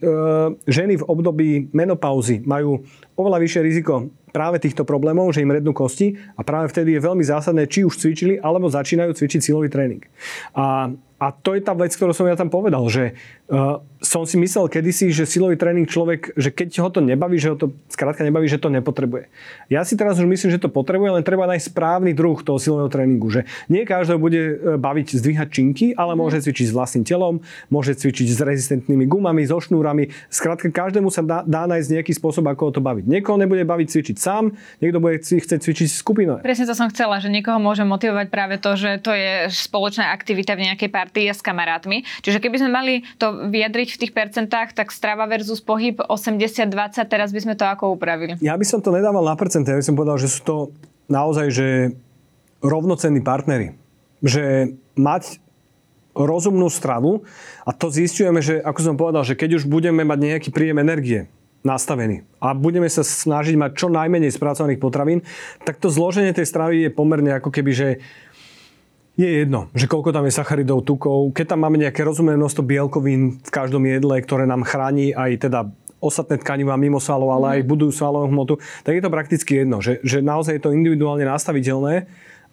ženy 0.70 1.02
v 1.02 1.08
období 1.10 1.50
menopauzy 1.74 2.46
majú 2.46 2.86
oveľa 3.18 3.42
vyššie 3.42 3.62
riziko 3.66 4.10
práve 4.30 4.60
týchto 4.60 4.84
problémov, 4.84 5.32
že 5.32 5.42
im 5.42 5.54
rednú 5.54 5.72
kosti 5.72 6.20
a 6.36 6.44
práve 6.44 6.68
vtedy 6.68 7.00
je 7.00 7.06
veľmi 7.06 7.24
zásadné, 7.24 7.72
či 7.72 7.88
už 7.88 7.96
cvičili, 7.96 8.36
alebo 8.38 8.68
začínajú 8.68 9.16
cvičiť 9.16 9.40
silový 9.40 9.72
tréning. 9.72 10.04
A 10.52 10.92
a 11.26 11.34
to 11.34 11.58
je 11.58 11.62
tá 11.66 11.74
vec, 11.74 11.90
ktorú 11.90 12.14
som 12.14 12.30
ja 12.30 12.38
tam 12.38 12.54
povedal, 12.54 12.86
že 12.86 13.18
uh, 13.50 13.82
som 13.98 14.22
si 14.30 14.38
myslel 14.38 14.70
kedysi, 14.70 15.10
že 15.10 15.26
silový 15.26 15.58
tréning 15.58 15.90
človek, 15.90 16.38
že 16.38 16.54
keď 16.54 16.86
ho 16.86 16.90
to 16.94 17.02
nebaví, 17.02 17.42
že 17.42 17.50
ho 17.50 17.58
to 17.58 17.74
skrátka 17.90 18.22
nebaví, 18.22 18.46
že 18.46 18.62
to 18.62 18.70
nepotrebuje. 18.70 19.34
Ja 19.74 19.82
si 19.82 19.98
teraz 19.98 20.22
už 20.22 20.30
myslím, 20.30 20.54
že 20.54 20.62
to 20.62 20.70
potrebuje, 20.70 21.18
len 21.18 21.26
treba 21.26 21.50
nájsť 21.50 21.74
správny 21.74 22.14
druh 22.14 22.38
toho 22.46 22.62
silového 22.62 22.94
tréningu. 22.94 23.34
Že 23.34 23.50
nie 23.74 23.90
každého 23.90 24.22
bude 24.22 24.38
e, 24.38 24.56
baviť 24.78 25.18
zdvíhať 25.18 25.48
činky, 25.50 25.86
ale 25.98 26.14
mm. 26.14 26.20
môže 26.22 26.38
cvičiť 26.46 26.70
s 26.70 26.74
vlastným 26.78 27.02
telom, 27.02 27.42
môže 27.74 27.98
cvičiť 27.98 28.28
s 28.30 28.40
rezistentnými 28.46 29.10
gumami, 29.10 29.42
so 29.50 29.58
šnúrami. 29.58 30.14
Skrátka 30.30 30.70
každému 30.70 31.10
sa 31.10 31.26
dá, 31.26 31.42
dá 31.42 31.66
nájsť 31.66 31.90
nejaký 31.98 32.14
spôsob, 32.14 32.46
ako 32.46 32.70
ho 32.70 32.72
to 32.78 32.82
baviť. 32.86 33.10
Niekoho 33.10 33.42
nebude 33.42 33.66
baviť 33.66 33.88
cvičiť 33.90 34.18
sám, 34.22 34.54
niekto 34.78 35.02
bude 35.02 35.18
chcieť 35.18 35.58
cvičiť 35.58 35.90
skupinové. 35.90 36.46
Presne 36.46 36.70
to 36.70 36.78
som 36.78 36.86
chcela, 36.94 37.18
že 37.18 37.34
niekoho 37.34 37.58
môže 37.58 37.82
motivovať 37.82 38.30
práve 38.30 38.62
to, 38.62 38.78
že 38.78 39.02
to 39.02 39.10
je 39.10 39.50
spoločná 39.50 40.14
aktivita 40.14 40.54
v 40.54 40.70
nejakej 40.70 40.90
partii 40.94 41.15
s 41.16 41.40
kamarátmi. 41.40 42.04
Čiže 42.20 42.44
keby 42.44 42.60
sme 42.60 42.72
mali 42.72 42.94
to 43.16 43.48
vyjadriť 43.48 43.90
v 43.96 44.00
tých 44.06 44.12
percentách, 44.12 44.76
tak 44.76 44.92
strava 44.92 45.24
versus 45.32 45.64
pohyb 45.64 46.04
80-20, 46.04 46.76
teraz 47.08 47.32
by 47.32 47.40
sme 47.40 47.56
to 47.56 47.64
ako 47.64 47.96
upravili? 47.96 48.36
Ja 48.44 48.60
by 48.60 48.66
som 48.68 48.84
to 48.84 48.92
nedával 48.92 49.24
na 49.24 49.40
percentá, 49.40 49.72
ja 49.72 49.80
by 49.80 49.88
som 49.88 49.96
povedal, 49.96 50.20
že 50.20 50.28
sú 50.28 50.42
to 50.44 50.56
naozaj 51.08 51.48
že 51.54 51.68
rovnocenní 52.60 53.24
partnery. 53.24 53.78
Že 54.20 54.76
mať 54.98 55.40
rozumnú 56.16 56.72
stravu 56.72 57.28
a 57.68 57.76
to 57.76 57.92
zistujeme, 57.92 58.40
že 58.40 58.64
ako 58.64 58.80
som 58.80 58.96
povedal, 58.96 59.28
že 59.28 59.36
keď 59.36 59.60
už 59.60 59.64
budeme 59.68 60.08
mať 60.08 60.20
nejaký 60.20 60.50
príjem 60.50 60.80
energie, 60.80 61.28
nastavený 61.66 62.22
a 62.38 62.54
budeme 62.54 62.86
sa 62.86 63.02
snažiť 63.02 63.58
mať 63.58 63.72
čo 63.74 63.90
najmenej 63.90 64.30
spracovaných 64.30 64.78
potravín, 64.78 65.26
tak 65.66 65.82
to 65.82 65.90
zloženie 65.90 66.30
tej 66.30 66.46
stravy 66.46 66.86
je 66.86 66.94
pomerne 66.94 67.34
ako 67.34 67.50
keby, 67.50 67.72
že 67.74 67.88
je 69.16 69.48
jedno, 69.48 69.72
že 69.72 69.88
koľko 69.88 70.12
tam 70.12 70.28
je 70.28 70.36
sacharidov, 70.36 70.84
tukov, 70.84 71.32
keď 71.32 71.56
tam 71.56 71.64
máme 71.64 71.80
nejaké 71.80 72.04
rozumné 72.04 72.36
množstvo 72.36 72.68
bielkovín 72.68 73.40
v 73.40 73.50
každom 73.52 73.88
jedle, 73.88 74.20
ktoré 74.20 74.44
nám 74.44 74.68
chráni 74.68 75.16
aj 75.16 75.48
teda 75.48 75.60
ostatné 76.04 76.38
tkaniva 76.38 76.76
mimo 76.76 77.00
svalov, 77.00 77.32
ale 77.32 77.60
aj 77.60 77.68
budujú 77.68 77.96
svalovú 77.96 78.28
hmotu, 78.30 78.54
tak 78.84 79.00
je 79.00 79.04
to 79.04 79.10
prakticky 79.10 79.52
jedno, 79.64 79.80
že, 79.80 80.04
že 80.04 80.20
naozaj 80.20 80.60
je 80.60 80.64
to 80.68 80.76
individuálne 80.76 81.24
nastaviteľné. 81.24 82.06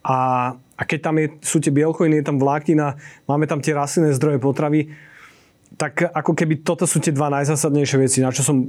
A, 0.02 0.18
a 0.56 0.82
keď 0.82 0.98
tam 1.02 1.14
je, 1.18 1.26
sú 1.42 1.58
tie 1.62 1.74
bielkoviny, 1.74 2.22
je 2.22 2.26
tam 2.26 2.38
vláknina, 2.38 2.98
máme 3.26 3.46
tam 3.46 3.62
tie 3.62 3.74
rastlinné 3.74 4.14
zdroje 4.14 4.38
potravy, 4.42 4.90
tak 5.78 6.10
ako 6.10 6.36
keby 6.36 6.62
toto 6.62 6.86
sú 6.86 6.98
tie 6.98 7.14
dva 7.14 7.32
najzásadnejšie 7.32 7.98
veci, 7.98 8.18
na 8.22 8.34
čo 8.34 8.44
som 8.44 8.62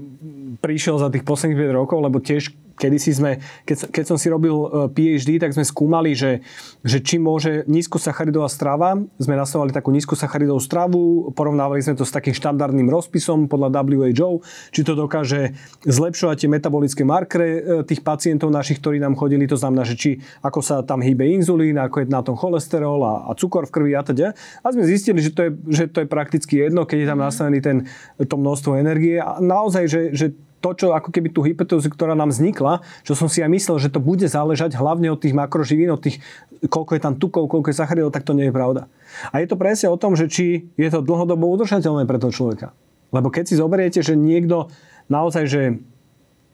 prišiel 0.61 0.97
za 1.01 1.09
tých 1.09 1.25
posledných 1.25 1.73
5 1.73 1.79
rokov, 1.79 1.97
lebo 1.99 2.21
tiež 2.21 2.53
kedysi 2.77 3.11
sme, 3.13 3.31
keď, 3.63 3.93
keď 3.93 4.05
som 4.09 4.17
si 4.17 4.27
robil 4.29 4.53
e, 4.53 4.67
PhD, 4.91 5.37
tak 5.37 5.53
sme 5.53 5.65
skúmali, 5.65 6.17
že, 6.17 6.41
že 6.81 6.99
či 6.99 7.21
môže 7.21 7.63
nízkosacharidová 7.69 8.49
strava, 8.49 8.97
sme 9.21 9.37
nastavovali 9.37 9.71
takú 9.71 9.93
nízkosacharidovú 9.93 10.61
stravu, 10.61 11.01
porovnávali 11.37 11.85
sme 11.85 11.97
to 11.97 12.05
s 12.05 12.13
takým 12.13 12.33
štandardným 12.33 12.89
rozpisom 12.89 13.45
podľa 13.45 13.83
WHO, 13.83 14.41
či 14.73 14.81
to 14.81 14.97
dokáže 14.97 15.53
zlepšovať 15.85 16.45
tie 16.45 16.49
metabolické 16.49 17.03
markere 17.05 17.49
e, 17.49 17.61
tých 17.85 18.01
pacientov 18.01 18.49
našich, 18.49 18.81
ktorí 18.81 18.97
nám 18.97 19.13
chodili, 19.15 19.45
to 19.45 19.57
znamená, 19.57 19.85
že 19.85 19.95
či 19.95 20.11
ako 20.41 20.59
sa 20.65 20.81
tam 20.81 20.99
hýbe 20.99 21.23
inzulín, 21.29 21.77
ako 21.77 22.03
je 22.03 22.07
na 22.09 22.25
tom 22.25 22.33
cholesterol 22.33 22.99
a, 23.05 23.13
a 23.29 23.31
cukor 23.37 23.69
v 23.69 23.73
krvi 23.73 23.93
a 23.93 24.01
teda. 24.01 24.33
A 24.65 24.67
sme 24.73 24.83
zistili, 24.83 25.21
že 25.21 25.31
to 25.31 25.41
je, 25.47 25.51
že 25.69 25.85
to 25.89 26.03
je 26.03 26.07
prakticky 26.09 26.65
jedno, 26.65 26.89
keď 26.89 26.97
je 27.05 27.07
tam 27.07 27.19
nastavený 27.21 27.59
ten, 27.61 27.77
to 28.17 28.35
množstvo 28.35 28.75
energie. 28.75 29.21
A 29.21 29.37
naozaj, 29.39 29.85
že, 29.87 30.01
že 30.13 30.27
to, 30.63 30.71
čo 30.71 30.87
ako 30.95 31.11
keby 31.11 31.35
tú 31.35 31.43
hypotézu, 31.43 31.91
ktorá 31.91 32.15
nám 32.15 32.31
vznikla, 32.31 32.79
čo 33.03 33.19
som 33.19 33.27
si 33.27 33.43
aj 33.43 33.51
myslel, 33.51 33.83
že 33.83 33.91
to 33.91 33.99
bude 33.99 34.23
záležať 34.23 34.79
hlavne 34.79 35.11
od 35.11 35.19
tých 35.19 35.35
makroživín, 35.35 35.91
od 35.91 35.99
tých, 35.99 36.23
koľko 36.71 36.95
je 36.95 37.01
tam 37.03 37.19
tukov, 37.19 37.51
koľko 37.51 37.67
je 37.67 37.75
sacharidov, 37.75 38.15
tak 38.15 38.23
to 38.23 38.31
nie 38.31 38.47
je 38.47 38.55
pravda. 38.55 38.87
A 39.35 39.43
je 39.43 39.51
to 39.51 39.59
presne 39.59 39.91
o 39.91 39.99
tom, 39.99 40.15
že 40.15 40.31
či 40.31 40.71
je 40.79 40.87
to 40.87 41.03
dlhodobo 41.03 41.51
udržateľné 41.51 42.07
pre 42.07 42.15
toho 42.15 42.31
človeka. 42.31 42.71
Lebo 43.11 43.27
keď 43.27 43.51
si 43.51 43.59
zoberiete, 43.59 43.99
že 43.99 44.15
niekto 44.15 44.71
naozaj, 45.11 45.43
že 45.51 45.61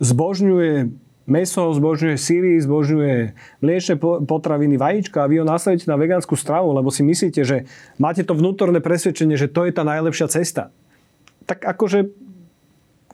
zbožňuje 0.01 0.89
meso, 1.29 1.69
zbožňuje 1.69 2.17
síry, 2.17 2.57
zbožňuje 2.57 3.37
mliečne 3.61 3.95
potraviny, 4.25 4.81
vajíčka 4.81 5.21
a 5.21 5.29
vy 5.29 5.39
ho 5.39 5.45
nastavíte 5.45 5.85
na 5.85 6.01
vegánsku 6.01 6.33
stravu, 6.33 6.73
lebo 6.73 6.89
si 6.89 7.05
myslíte, 7.05 7.45
že 7.45 7.69
máte 8.01 8.25
to 8.25 8.33
vnútorné 8.33 8.81
presvedčenie, 8.81 9.37
že 9.37 9.45
to 9.45 9.69
je 9.69 9.71
tá 9.71 9.85
najlepšia 9.85 10.25
cesta. 10.33 10.73
Tak 11.45 11.61
akože 11.61 12.28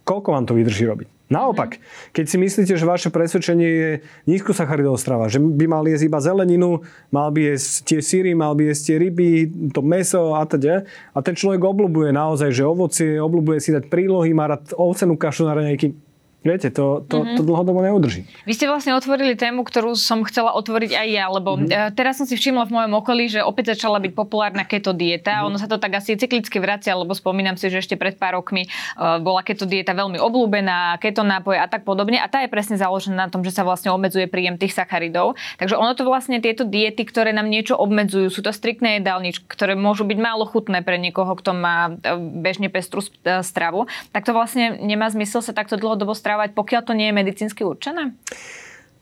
koľko 0.05 0.29
vám 0.37 0.45
to 0.45 0.53
vydrží 0.53 0.85
robiť? 0.85 1.07
Naopak, 1.25 1.81
keď 2.13 2.25
si 2.29 2.37
myslíte, 2.37 2.77
že 2.77 2.85
vaše 2.85 3.09
presvedčenie 3.09 3.65
je 3.65 3.89
nízkosacharidová 4.29 4.93
strava, 5.01 5.25
že 5.25 5.41
by 5.41 5.65
mal 5.65 5.81
jesť 5.89 6.05
iba 6.05 6.21
zeleninu, 6.21 6.85
mal 7.09 7.33
by 7.33 7.49
jesť 7.49 7.81
tie 7.81 7.99
síry, 8.05 8.37
mal 8.37 8.53
by 8.53 8.69
jesť 8.69 8.93
tie 8.93 8.95
ryby, 9.01 9.29
to 9.73 9.81
meso 9.81 10.37
a 10.37 10.45
teda, 10.45 10.85
a 10.85 11.17
ten 11.25 11.33
človek 11.33 11.65
obľubuje 11.65 12.13
naozaj, 12.13 12.53
že 12.53 12.61
ovocie, 12.61 13.17
obľubuje 13.17 13.57
si 13.57 13.73
dať 13.73 13.89
prílohy, 13.89 14.37
má 14.37 14.53
rád 14.53 14.69
ovcenú 14.77 15.17
kašu 15.17 15.49
na 15.49 15.57
raňajky, 15.57 15.97
Viete, 16.45 16.69
to, 16.69 17.01
to, 17.09 17.25
mm-hmm. 17.25 17.35
to 17.35 17.41
dlhodobo 17.41 17.81
neudrží. 17.81 18.29
Vy 18.45 18.53
ste 18.53 18.69
vlastne 18.69 18.93
otvorili 18.93 19.33
tému, 19.33 19.65
ktorú 19.65 19.97
som 19.97 20.21
chcela 20.29 20.53
otvoriť 20.53 20.93
aj 20.93 21.07
ja, 21.09 21.25
lebo 21.25 21.57
mm-hmm. 21.57 21.97
teraz 21.97 22.21
som 22.21 22.29
si 22.29 22.37
všimla 22.37 22.69
v 22.69 22.75
mojom 22.77 22.93
okolí, 23.01 23.25
že 23.33 23.41
opäť 23.41 23.73
začala 23.73 23.97
byť 23.97 24.13
populárna 24.13 24.61
keto 24.61 24.93
dieta. 24.93 25.41
Mm-hmm. 25.41 25.47
Ono 25.49 25.57
sa 25.57 25.65
to 25.65 25.81
tak 25.81 25.97
asi 25.97 26.13
cyklicky 26.13 26.61
vracia, 26.61 26.93
lebo 26.93 27.17
spomínam 27.17 27.57
si, 27.57 27.73
že 27.73 27.81
ešte 27.81 27.97
pred 27.97 28.13
pár 28.21 28.37
rokmi 28.37 28.69
uh, 28.69 29.17
bola 29.17 29.41
keto 29.41 29.65
dieta 29.65 29.97
veľmi 29.97 30.21
obľúbená, 30.21 31.01
keto 31.01 31.25
nápoje 31.25 31.57
a 31.57 31.65
tak 31.65 31.81
podobne. 31.81 32.21
A 32.21 32.29
tá 32.29 32.45
je 32.45 32.53
presne 32.53 32.77
založená 32.77 33.25
na 33.25 33.29
tom, 33.33 33.41
že 33.41 33.49
sa 33.49 33.65
vlastne 33.65 33.89
obmedzuje 33.89 34.29
príjem 34.29 34.61
tých 34.61 34.77
sacharidov. 34.77 35.33
Takže 35.57 35.73
ono 35.73 35.97
to 35.97 36.05
vlastne 36.05 36.37
tieto 36.37 36.61
diety, 36.61 37.09
ktoré 37.09 37.33
nám 37.33 37.49
niečo 37.49 37.73
obmedzujú, 37.73 38.29
sú 38.29 38.45
to 38.45 38.53
striktné 38.53 39.01
jedálničky, 39.01 39.49
ktoré 39.49 39.73
môžu 39.73 40.05
byť 40.05 40.19
málo 40.21 40.45
chutné 40.45 40.85
pre 40.85 41.01
niekoho, 41.01 41.33
kto 41.33 41.57
má 41.57 41.89
e, 41.89 42.13
bežne 42.37 42.69
pestrú 42.69 43.01
stravu, 43.41 43.89
tak 44.13 44.29
to 44.29 44.35
vlastne 44.35 44.77
nemá 44.77 45.09
zmysel 45.09 45.41
sa 45.41 45.55
takto 45.55 45.79
dlhodobo 45.79 46.13
stravovať 46.13 46.34
stravovať, 46.35 46.51
pokiaľ 46.51 46.81
to 46.83 46.93
nie 46.93 47.07
je 47.07 47.15
medicínsky 47.15 47.61
určené? 47.63 48.11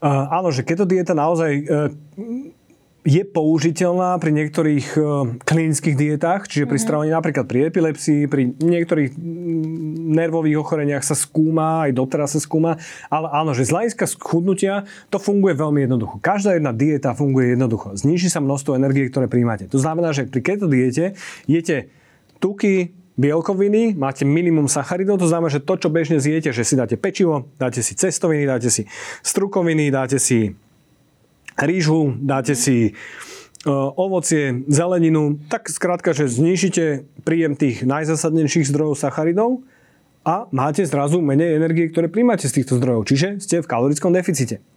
Uh, 0.04 0.30
áno, 0.30 0.54
že 0.54 0.62
keto 0.62 0.86
dieta 0.86 1.18
naozaj 1.18 1.52
uh, 1.66 1.90
je 3.04 3.24
použiteľná 3.24 4.20
pri 4.20 4.32
niektorých 4.36 4.88
uh, 5.00 5.34
klinických 5.42 5.96
dietách, 5.98 6.46
čiže 6.46 6.68
pri 6.68 6.78
mm-hmm. 6.78 6.84
stravovaní 6.86 7.12
napríklad 7.16 7.46
pri 7.50 7.60
epilepsii, 7.72 8.22
pri 8.30 8.54
niektorých 8.54 9.18
nervových 10.14 10.60
ochoreniach 10.60 11.02
sa 11.02 11.16
skúma, 11.18 11.90
aj 11.90 11.98
doteraz 11.98 12.36
sa 12.36 12.40
skúma, 12.44 12.78
ale 13.10 13.32
áno, 13.34 13.56
že 13.56 13.66
z 13.66 13.74
hľadiska 13.74 14.06
schudnutia 14.06 14.86
to 15.10 15.18
funguje 15.18 15.56
veľmi 15.58 15.88
jednoducho. 15.88 16.22
Každá 16.22 16.54
jedna 16.60 16.76
dieta 16.76 17.16
funguje 17.18 17.58
jednoducho. 17.58 17.96
Zníži 17.98 18.30
sa 18.30 18.44
množstvo 18.44 18.78
energie, 18.78 19.10
ktoré 19.10 19.26
príjmate. 19.32 19.72
To 19.72 19.80
znamená, 19.82 20.14
že 20.14 20.30
pri 20.30 20.42
keto 20.44 20.68
diete 20.70 21.18
jete 21.48 21.90
tuky, 22.44 22.92
bielkoviny, 23.14 23.94
máte 23.94 24.26
minimum 24.26 24.66
sacharidov, 24.66 25.22
to 25.22 25.30
znamená, 25.30 25.50
že 25.54 25.62
to, 25.62 25.78
čo 25.78 25.90
bežne 25.94 26.18
zjete, 26.18 26.50
že 26.50 26.66
si 26.66 26.74
dáte 26.74 26.98
pečivo, 26.98 27.46
dáte 27.62 27.86
si 27.86 27.94
cestoviny, 27.94 28.50
dáte 28.50 28.74
si 28.74 28.90
strukoviny, 29.22 29.94
dáte 29.94 30.18
si 30.18 30.58
rýžu, 31.54 32.18
dáte 32.18 32.58
si 32.58 32.98
uh, 33.70 33.94
ovocie, 33.94 34.66
zeleninu, 34.66 35.38
tak 35.46 35.70
skrátka, 35.70 36.18
že 36.18 36.26
znižíte 36.26 37.06
príjem 37.22 37.54
tých 37.54 37.86
najzásadnejších 37.86 38.74
zdrojov 38.74 38.98
sacharidov 38.98 39.62
a 40.26 40.50
máte 40.50 40.82
zrazu 40.82 41.22
menej 41.22 41.62
energie, 41.62 41.94
ktoré 41.94 42.10
príjmate 42.10 42.50
z 42.50 42.62
týchto 42.62 42.82
zdrojov, 42.82 43.06
čiže 43.06 43.28
ste 43.38 43.62
v 43.62 43.70
kalorickom 43.70 44.10
deficite. 44.10 44.73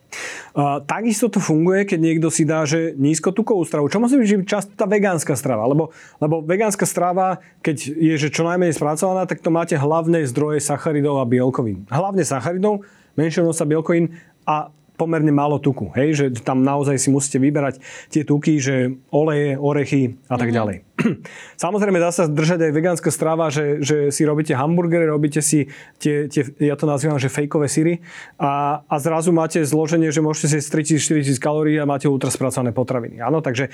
Uh, 0.56 0.80
takisto 0.88 1.28
to 1.28 1.38
funguje, 1.42 1.84
keď 1.84 1.98
niekto 2.00 2.28
si 2.32 2.48
dá, 2.48 2.64
že 2.64 2.96
nízkotukovú 2.96 3.62
stravu. 3.68 3.92
Čo 3.92 4.00
musí 4.00 4.16
byť 4.16 4.48
často 4.48 4.72
tá 4.72 4.88
vegánska 4.88 5.36
strava? 5.36 5.68
Lebo, 5.68 5.92
lebo 6.16 6.40
vegánska 6.40 6.88
strava, 6.88 7.44
keď 7.60 7.76
je 7.92 8.14
že 8.16 8.32
čo 8.32 8.48
najmenej 8.48 8.72
spracovaná, 8.72 9.28
tak 9.28 9.44
to 9.44 9.52
máte 9.52 9.76
hlavné 9.76 10.24
zdroje 10.24 10.64
sacharidov 10.64 11.20
a 11.20 11.28
bielkovín. 11.28 11.84
Hlavne 11.92 12.24
sacharidov, 12.24 12.88
menšie 13.20 13.44
množstva 13.44 13.66
bielkovín 13.68 14.16
a 14.48 14.72
pomerne 14.96 15.28
málo 15.28 15.60
tuku. 15.60 15.92
Hej? 15.92 16.08
Že 16.16 16.26
tam 16.40 16.64
naozaj 16.64 16.96
si 16.96 17.12
musíte 17.12 17.36
vyberať 17.36 17.78
tie 18.08 18.24
tuky, 18.24 18.56
že 18.56 18.96
oleje, 19.12 19.60
orechy 19.60 20.16
a 20.26 20.40
tak 20.40 20.50
mm-hmm. 20.50 20.56
ďalej. 20.56 20.76
Samozrejme 21.64 21.98
dá 21.98 22.10
sa 22.10 22.26
držať 22.26 22.70
aj 22.70 22.72
vegánska 22.72 23.10
strava, 23.14 23.48
že, 23.52 23.80
že 23.82 23.96
si 24.10 24.22
robíte 24.26 24.52
hamburgery, 24.52 25.06
robíte 25.06 25.40
si 25.40 25.70
tie, 25.98 26.26
tie 26.26 26.46
ja 26.58 26.74
to 26.74 26.86
nazývam, 26.88 27.18
že 27.20 27.32
fejkové 27.32 27.70
syry 27.70 28.02
a, 28.40 28.82
a 28.86 28.94
zrazu 28.98 29.30
máte 29.30 29.62
zloženie, 29.62 30.10
že 30.10 30.24
môžete 30.24 30.58
si 30.58 30.58
3000-4000 30.60 31.38
kalórií 31.38 31.76
a 31.78 31.88
máte 31.88 32.10
ultraspracované 32.10 32.70
potraviny. 32.74 33.22
Áno, 33.22 33.40
takže 33.40 33.70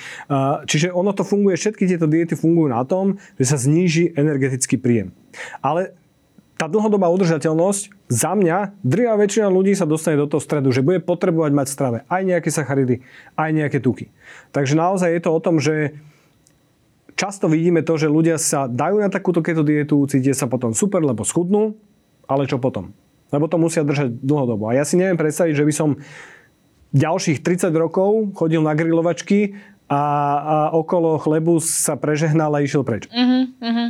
čiže 0.69 0.93
ono 0.93 1.13
to 1.17 1.25
funguje, 1.27 1.59
všetky 1.59 1.89
tieto 1.89 2.07
diety 2.09 2.37
fungujú 2.39 2.73
na 2.73 2.83
tom, 2.85 3.21
že 3.41 3.45
sa 3.49 3.57
zníži 3.59 4.13
energetický 4.15 4.79
príjem. 4.79 5.15
Ale 5.65 5.97
tá 6.63 6.71
dlhodobá 6.71 7.11
udržateľnosť 7.11 8.07
za 8.07 8.39
mňa, 8.39 8.79
drvá 8.87 9.19
väčšina 9.19 9.51
ľudí 9.51 9.75
sa 9.75 9.83
dostane 9.83 10.15
do 10.15 10.31
toho 10.31 10.39
stredu, 10.39 10.71
že 10.71 10.85
bude 10.85 11.03
potrebovať 11.03 11.51
mať 11.51 11.67
v 11.67 11.75
strave 11.75 11.99
aj 12.07 12.23
nejaké 12.23 12.55
sacharidy, 12.55 13.03
aj 13.35 13.51
nejaké 13.51 13.83
tuky. 13.83 14.15
Takže 14.55 14.79
naozaj 14.79 15.11
je 15.11 15.23
to 15.27 15.31
o 15.35 15.43
tom, 15.43 15.59
že 15.59 15.99
často 17.15 17.47
vidíme 17.49 17.85
to, 17.85 17.99
že 17.99 18.11
ľudia 18.11 18.37
sa 18.37 18.67
dajú 18.67 19.01
na 19.03 19.09
takúto 19.13 19.41
keto 19.45 19.63
dietu, 19.63 20.03
cítia 20.09 20.35
sa 20.37 20.49
potom 20.51 20.73
super, 20.73 21.03
lebo 21.05 21.23
schudnú, 21.23 21.77
ale 22.27 22.49
čo 22.49 22.59
potom? 22.59 22.93
Lebo 23.33 23.49
to 23.49 23.57
musia 23.57 23.87
držať 23.87 24.21
dlhodobo. 24.21 24.69
A 24.69 24.77
ja 24.77 24.85
si 24.85 25.01
neviem 25.01 25.17
predstaviť, 25.17 25.55
že 25.57 25.65
by 25.65 25.73
som 25.73 25.89
ďalších 26.93 27.41
30 27.41 27.73
rokov 27.73 28.37
chodil 28.37 28.61
na 28.61 28.77
grilovačky 28.77 29.57
a, 29.89 30.03
a 30.41 30.57
okolo 30.77 31.21
chlebu 31.21 31.61
sa 31.61 31.97
prežehnal 31.97 32.53
a 32.53 32.65
išiel 32.65 32.85
preč. 32.85 33.09
Uh-huh, 33.09 33.49
uh-huh. 33.61 33.89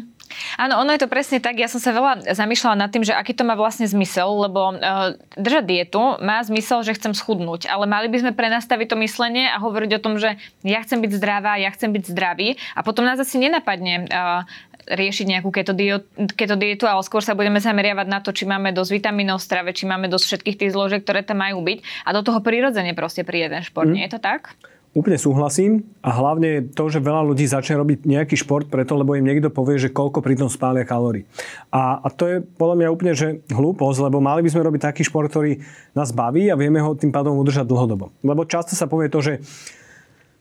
Áno, 0.60 0.80
ono 0.80 0.92
je 0.92 1.00
to 1.02 1.08
presne 1.08 1.38
tak. 1.40 1.56
Ja 1.56 1.68
som 1.68 1.80
sa 1.80 1.92
veľa 1.92 2.34
zamýšľala 2.34 2.76
nad 2.76 2.90
tým, 2.92 3.04
že 3.04 3.16
aký 3.16 3.32
to 3.32 3.46
má 3.46 3.56
vlastne 3.56 3.88
zmysel, 3.88 4.28
lebo 4.48 4.76
uh, 4.76 5.16
držať 5.36 5.64
dietu 5.64 6.02
má 6.20 6.42
zmysel, 6.44 6.84
že 6.84 6.96
chcem 6.96 7.16
schudnúť, 7.16 7.68
ale 7.68 7.88
mali 7.88 8.12
by 8.12 8.18
sme 8.24 8.32
prenastaviť 8.36 8.92
to 8.92 8.96
myslenie 9.00 9.48
a 9.48 9.60
hovoriť 9.60 9.90
o 9.96 10.02
tom, 10.02 10.20
že 10.20 10.36
ja 10.64 10.80
chcem 10.84 11.00
byť 11.00 11.12
zdravá, 11.16 11.56
ja 11.60 11.72
chcem 11.72 11.92
byť 11.92 12.04
zdravý 12.12 12.60
a 12.76 12.80
potom 12.84 13.04
nás 13.04 13.16
asi 13.16 13.40
nenapadne 13.40 14.08
uh, 14.08 14.44
riešiť 14.88 15.26
nejakú 15.28 15.50
keto, 15.54 15.72
dio, 15.76 16.02
keto 16.34 16.58
dietu, 16.58 16.90
ale 16.90 17.06
skôr 17.06 17.22
sa 17.22 17.38
budeme 17.38 17.62
zameriavať 17.62 18.06
na 18.10 18.18
to, 18.18 18.34
či 18.34 18.48
máme 18.48 18.74
dosť 18.74 18.90
vitamínov 18.98 19.38
v 19.38 19.46
strave, 19.46 19.70
či 19.70 19.86
máme 19.86 20.10
dosť 20.10 20.24
všetkých 20.26 20.58
tých 20.58 20.72
zložiek, 20.74 21.02
ktoré 21.02 21.22
tam 21.22 21.38
majú 21.38 21.62
byť 21.62 21.78
a 22.06 22.08
do 22.10 22.20
toho 22.26 22.42
prirodzene 22.42 22.92
proste 22.98 23.22
príde 23.22 23.52
ten 23.52 23.62
šport. 23.62 23.86
Mm. 23.86 23.94
Nie 23.94 24.04
je 24.10 24.18
to 24.18 24.20
tak? 24.22 24.58
Úplne 24.92 25.16
súhlasím 25.16 25.88
a 26.04 26.12
hlavne 26.12 26.68
to, 26.68 26.84
že 26.92 27.00
veľa 27.00 27.24
ľudí 27.24 27.48
začne 27.48 27.80
robiť 27.80 28.04
nejaký 28.04 28.36
šport 28.36 28.68
preto, 28.68 28.92
lebo 28.92 29.16
im 29.16 29.24
niekto 29.24 29.48
povie, 29.48 29.80
že 29.80 29.88
koľko 29.88 30.20
pri 30.20 30.36
tom 30.36 30.52
spália 30.52 30.84
kalórií. 30.84 31.24
A, 31.72 31.96
a 31.96 32.12
to 32.12 32.28
je 32.28 32.36
podľa 32.44 32.76
mňa 32.76 32.88
úplne 32.92 33.16
že 33.16 33.40
hlúposť, 33.48 34.12
lebo 34.12 34.20
mali 34.20 34.44
by 34.44 34.52
sme 34.52 34.68
robiť 34.68 34.92
taký 34.92 35.08
šport, 35.08 35.32
ktorý 35.32 35.64
nás 35.96 36.12
baví 36.12 36.52
a 36.52 36.60
vieme 36.60 36.76
ho 36.84 36.92
tým 36.92 37.08
pádom 37.08 37.40
udržať 37.40 37.64
dlhodobo. 37.64 38.12
Lebo 38.20 38.44
často 38.44 38.76
sa 38.76 38.84
povie 38.84 39.08
to, 39.08 39.24
že 39.24 39.40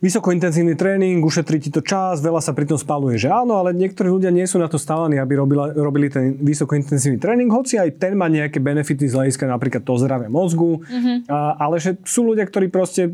vysokointenzívny 0.02 0.74
tréning, 0.74 1.22
ušetrí 1.22 1.62
ti 1.62 1.70
to 1.70 1.80
čas, 1.80 2.20
veľa 2.26 2.42
sa 2.42 2.58
pri 2.58 2.66
tom 2.66 2.76
spaluje, 2.76 3.22
že 3.22 3.30
áno, 3.30 3.62
ale 3.62 3.72
niektorí 3.78 4.10
ľudia 4.10 4.34
nie 4.34 4.50
sú 4.50 4.58
na 4.58 4.66
to 4.66 4.82
stávaní, 4.82 5.22
aby 5.22 5.38
robila, 5.38 5.70
robili 5.72 6.10
ten 6.10 6.42
vysokointenzívny 6.42 7.22
tréning, 7.22 7.54
hoci 7.54 7.78
aj 7.78 8.02
ten 8.02 8.18
má 8.18 8.26
nejaké 8.26 8.58
benefity 8.58 9.06
z 9.06 9.14
hľadiska 9.14 9.46
napríklad 9.46 9.86
toho 9.86 10.02
zdravia 10.02 10.28
mozgu, 10.28 10.82
mm-hmm. 10.82 11.30
a, 11.30 11.54
ale 11.62 11.78
že 11.78 12.02
sú 12.02 12.34
ľudia, 12.34 12.50
ktorí 12.50 12.74
proste 12.74 13.14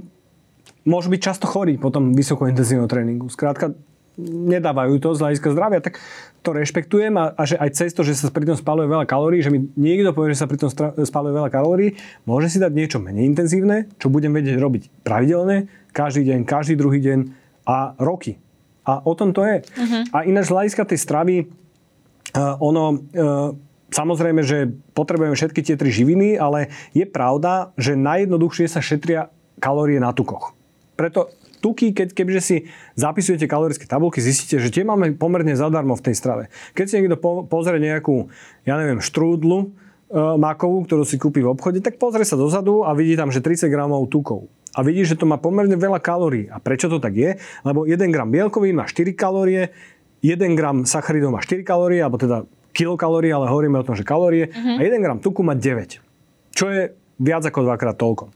môžu 0.88 1.12
byť 1.12 1.22
často 1.22 1.46
chorí 1.46 1.76
po 1.76 1.92
tom 1.92 2.16
vysokointenzívnom 2.16 2.88
tréningu. 2.88 3.28
Skrátka, 3.28 3.76
nedávajú 4.18 4.98
to 4.98 5.14
z 5.14 5.22
hľadiska 5.22 5.54
zdravia, 5.54 5.80
tak 5.80 6.02
to 6.42 6.50
rešpektujem 6.50 7.14
a, 7.22 7.38
a 7.38 7.42
že 7.46 7.56
aj 7.62 7.70
cez 7.78 7.94
to, 7.94 8.02
že 8.02 8.18
sa 8.18 8.34
pri 8.34 8.50
tom 8.50 8.58
spaluje 8.58 8.90
veľa 8.90 9.06
kalórií, 9.06 9.46
že 9.46 9.54
mi 9.54 9.70
niekto 9.78 10.10
povie, 10.16 10.34
že 10.34 10.42
sa 10.42 10.50
pri 10.50 10.58
tom 10.58 10.74
spaluje 11.06 11.34
veľa 11.38 11.54
kalórií, 11.54 11.94
môže 12.26 12.50
si 12.50 12.58
dať 12.58 12.74
niečo 12.74 12.98
menej 12.98 13.30
intenzívne, 13.30 13.86
čo 14.02 14.10
budem 14.10 14.34
vedieť 14.34 14.58
robiť 14.58 15.06
pravidelne, 15.06 15.70
každý 15.94 16.26
deň, 16.34 16.40
každý 16.50 16.74
druhý 16.74 16.98
deň 16.98 17.20
a 17.70 17.94
roky. 18.02 18.42
A 18.88 19.04
o 19.06 19.14
tom 19.14 19.36
to 19.36 19.44
je. 19.46 19.62
Uh-huh. 19.62 20.04
A 20.16 20.24
ináč 20.24 20.50
z 20.50 20.54
hľadiska 20.56 20.88
tej 20.88 21.00
stravy, 21.04 21.38
uh, 21.44 22.56
ono, 22.58 22.86
uh, 22.96 23.52
samozrejme, 23.94 24.42
že 24.42 24.72
potrebujeme 24.96 25.36
všetky 25.36 25.62
tie 25.62 25.76
tri 25.76 25.92
živiny, 25.94 26.40
ale 26.40 26.72
je 26.96 27.06
pravda, 27.06 27.76
že 27.76 28.00
najjednoduchšie 28.00 28.66
sa 28.66 28.80
šetria 28.80 29.30
kalórie 29.60 30.00
na 30.00 30.16
tukoch. 30.16 30.57
Preto 30.98 31.30
tuky, 31.62 31.94
keď, 31.94 32.14
kebyže 32.14 32.42
si 32.42 32.56
zapisujete 32.98 33.50
kalorické 33.50 33.86
tabulky, 33.86 34.22
zistíte, 34.22 34.62
že 34.62 34.70
tie 34.70 34.84
máme 34.86 35.14
pomerne 35.18 35.54
zadarmo 35.58 35.98
v 35.98 36.06
tej 36.10 36.16
strave. 36.18 36.44
Keď 36.74 36.86
si 36.86 36.94
niekto 37.02 37.18
po, 37.18 37.46
pozrie 37.46 37.82
nejakú, 37.82 38.30
ja 38.66 38.78
neviem, 38.78 39.02
štrúdlu 39.02 39.58
e, 39.62 40.18
makovú, 40.38 40.86
ktorú 40.86 41.04
si 41.06 41.18
kúpi 41.18 41.42
v 41.42 41.54
obchode, 41.54 41.82
tak 41.82 41.98
pozrie 41.98 42.26
sa 42.26 42.38
dozadu 42.38 42.86
a 42.86 42.94
vidí 42.94 43.18
tam, 43.18 43.34
že 43.34 43.42
30 43.42 43.70
gramov 43.74 44.10
tukov. 44.10 44.50
A 44.78 44.86
vidí, 44.86 45.02
že 45.02 45.18
to 45.18 45.26
má 45.26 45.42
pomerne 45.42 45.74
veľa 45.74 45.98
kalórií. 45.98 46.46
A 46.54 46.62
prečo 46.62 46.86
to 46.86 47.02
tak 47.02 47.18
je? 47.18 47.42
Lebo 47.66 47.90
1 47.90 47.98
gram 48.14 48.30
bielkovín 48.30 48.78
má 48.78 48.86
4 48.86 49.18
kalórie, 49.18 49.74
1 50.22 50.38
gram 50.54 50.86
sacharidov 50.86 51.34
má 51.34 51.42
4 51.42 51.66
kalórie, 51.66 52.06
alebo 52.06 52.22
teda 52.22 52.46
kilokalórie, 52.78 53.34
ale 53.34 53.50
hovoríme 53.50 53.82
o 53.82 53.86
tom, 53.86 53.98
že 53.98 54.06
kalórie. 54.06 54.54
Uh-huh. 54.54 54.78
A 54.78 54.82
1 54.86 55.02
gram 55.02 55.18
tuku 55.18 55.42
má 55.42 55.58
9. 55.58 55.98
Čo 56.54 56.70
je 56.70 56.94
viac 57.18 57.44
ako 57.46 57.66
dvakrát 57.66 57.98
toľko. 57.98 58.30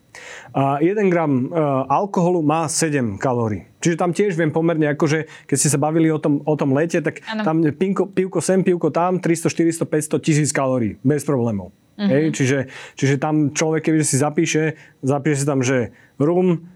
A 0.52 0.82
1 0.84 1.08
gram 1.08 1.48
uh, 1.48 1.86
alkoholu 1.88 2.44
má 2.44 2.68
7 2.68 3.16
kalórií. 3.22 3.70
Čiže 3.82 3.96
tam 3.98 4.12
tiež 4.12 4.38
viem 4.38 4.54
pomerne, 4.54 4.90
akože 4.94 5.48
keď 5.50 5.56
ste 5.58 5.70
sa 5.72 5.80
bavili 5.82 6.12
o 6.14 6.20
tom, 6.22 6.42
o 6.46 6.54
tom 6.58 6.76
lete, 6.76 7.02
tak 7.02 7.24
ano. 7.26 7.42
tam 7.42 7.58
pínko, 7.64 8.10
pivko 8.12 8.42
sem, 8.44 8.62
pivko 8.62 8.94
tam, 8.94 9.18
300, 9.18 9.50
400, 9.50 9.86
500, 9.88 10.22
tisíc 10.22 10.50
kalórií. 10.54 11.00
Bez 11.02 11.26
problémov. 11.26 11.74
Uh-huh. 11.98 12.10
Hej, 12.10 12.34
čiže, 12.34 12.58
čiže 12.98 13.16
tam 13.22 13.54
človek, 13.54 13.90
keď 13.90 13.94
si 14.06 14.18
zapíše, 14.18 14.78
zapíše 15.02 15.38
si 15.42 15.46
tam, 15.46 15.62
že 15.62 15.94
rum, 16.18 16.62
E, 16.62 16.71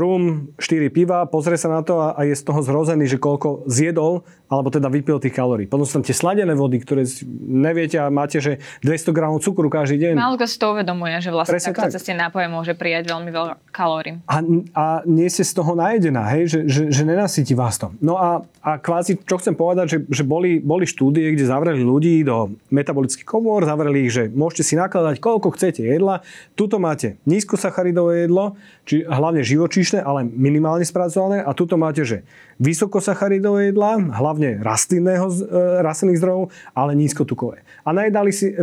rum, 0.00 0.48
4 0.56 0.88
piva, 0.88 1.28
pozrie 1.28 1.60
sa 1.60 1.68
na 1.68 1.84
to 1.84 2.00
a, 2.00 2.16
a 2.16 2.24
je 2.24 2.32
z 2.32 2.40
toho 2.48 2.64
zrozený, 2.64 3.04
že 3.04 3.20
koľko 3.20 3.68
zjedol, 3.68 4.24
alebo 4.48 4.72
teda 4.72 4.88
vypil 4.88 5.20
tých 5.20 5.36
kalórií. 5.36 5.68
Potom 5.68 5.84
sú 5.84 6.00
tam 6.00 6.04
tie 6.04 6.16
sladené 6.16 6.56
vody, 6.56 6.80
ktoré 6.80 7.04
neviete 7.44 8.00
a 8.00 8.08
máte, 8.08 8.40
že 8.40 8.64
200 8.80 9.12
gramov 9.12 9.44
cukru 9.44 9.68
každý 9.68 10.00
deň. 10.08 10.14
Málo 10.16 10.40
kto 10.40 10.48
si 10.48 10.56
to 10.56 10.66
uvedomuje, 10.72 11.20
že 11.20 11.30
vlastne 11.32 11.60
Presne 11.60 11.68
takto 11.72 11.84
tak. 11.88 11.92
cez 11.92 12.02
tie 12.04 12.16
nápoje 12.16 12.48
môže 12.48 12.72
prijať 12.72 13.12
veľmi 13.12 13.28
veľa 13.28 13.52
kalórií. 13.68 14.24
A, 14.24 14.40
a 14.72 14.84
nie 15.04 15.28
ste 15.28 15.44
z 15.44 15.52
toho 15.52 15.76
najedená, 15.76 16.32
hej, 16.32 16.48
že, 16.48 16.60
že, 16.64 16.82
že 16.88 17.02
nenasytí 17.04 17.52
vás 17.52 17.76
to. 17.76 17.92
No 18.00 18.16
a, 18.16 18.40
a 18.64 18.70
kvázi, 18.80 19.20
čo 19.20 19.36
chcem 19.36 19.52
povedať, 19.52 19.86
že, 19.88 19.98
že 20.08 20.24
boli, 20.24 20.64
boli 20.64 20.88
štúdie, 20.88 21.28
kde 21.36 21.44
zavreli 21.44 21.84
ľudí 21.84 22.24
do 22.24 22.56
metabolických 22.72 23.28
komôr, 23.28 23.68
zavreli 23.68 24.08
ich, 24.08 24.16
že 24.16 24.32
môžete 24.32 24.64
si 24.64 24.74
nakladať 24.80 25.20
koľko 25.20 25.52
chcete 25.52 25.84
jedla. 25.84 26.24
Tuto 26.56 26.80
máte 26.80 27.20
nízkosacharidové 27.28 28.28
jedlo, 28.28 28.56
či 28.88 29.04
hlavne 29.04 29.41
živočíšne, 29.42 30.00
ale 30.02 30.24
minimálne 30.24 30.86
spracované. 30.86 31.42
A 31.42 31.52
tuto 31.52 31.74
máte, 31.76 32.06
že 32.06 32.24
vysokosacharidové 32.62 33.74
jedlá, 33.74 33.98
hlavne 33.98 34.62
rastlinného, 34.62 35.26
e, 35.28 35.36
rastlinných 35.82 36.18
zdrojov, 36.22 36.54
ale 36.72 36.96
nízkotukové. 36.96 37.66
A 37.82 37.90
najedali 37.90 38.30
si, 38.30 38.54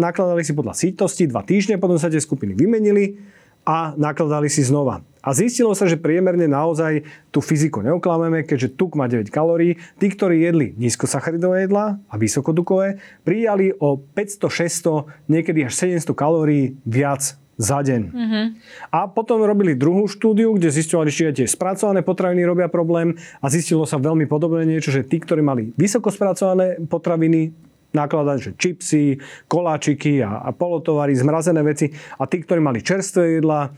nakladali 0.00 0.42
si 0.42 0.52
podľa 0.56 0.74
sítosti 0.74 1.28
dva 1.28 1.44
týždne, 1.46 1.78
potom 1.78 2.00
sa 2.00 2.10
tie 2.10 2.20
skupiny 2.20 2.56
vymenili 2.56 3.20
a 3.62 3.94
nakladali 3.94 4.50
si 4.50 4.66
znova. 4.66 5.06
A 5.22 5.30
zistilo 5.30 5.70
sa, 5.78 5.86
že 5.86 5.94
priemerne 5.94 6.50
naozaj 6.50 7.06
tú 7.30 7.38
fyziku 7.38 7.78
neoklameme, 7.78 8.42
keďže 8.42 8.74
tuk 8.74 8.98
má 8.98 9.06
9 9.06 9.30
kalórií. 9.30 9.78
Tí, 10.02 10.10
ktorí 10.10 10.42
jedli 10.42 10.74
nízkosacharidové 10.74 11.70
jedlá 11.70 12.02
a 12.10 12.14
vysokotukové, 12.18 12.98
prijali 13.22 13.70
o 13.78 14.02
500, 14.02 14.50
600, 14.50 15.30
niekedy 15.30 15.62
až 15.62 15.78
700 15.78 16.10
kalórií 16.10 16.74
viac 16.82 17.38
za 17.62 17.78
deň. 17.80 18.02
Mm-hmm. 18.10 18.44
A 18.90 19.06
potom 19.06 19.38
robili 19.46 19.78
druhú 19.78 20.10
štúdiu, 20.10 20.58
kde 20.58 20.74
zistovali, 20.74 21.14
či 21.14 21.30
tie 21.30 21.46
spracované 21.46 22.02
potraviny 22.02 22.42
robia 22.42 22.66
problém 22.66 23.14
a 23.38 23.46
zistilo 23.46 23.86
sa 23.86 24.02
veľmi 24.02 24.26
podobné 24.26 24.66
niečo, 24.66 24.90
že 24.90 25.06
tí, 25.06 25.22
ktorí 25.22 25.40
mali 25.40 25.70
vysoko 25.78 26.10
spracované 26.10 26.82
potraviny, 26.90 27.54
nakladať, 27.92 28.38
že 28.40 28.50
čipsy, 28.56 29.20
koláčiky 29.46 30.24
a, 30.24 30.48
a 30.48 30.50
polotovary, 30.50 31.12
zmrazené 31.12 31.60
veci 31.60 31.92
a 32.16 32.24
tí, 32.24 32.40
ktorí 32.40 32.58
mali 32.58 32.80
čerstvé 32.80 33.38
jedlá, 33.38 33.68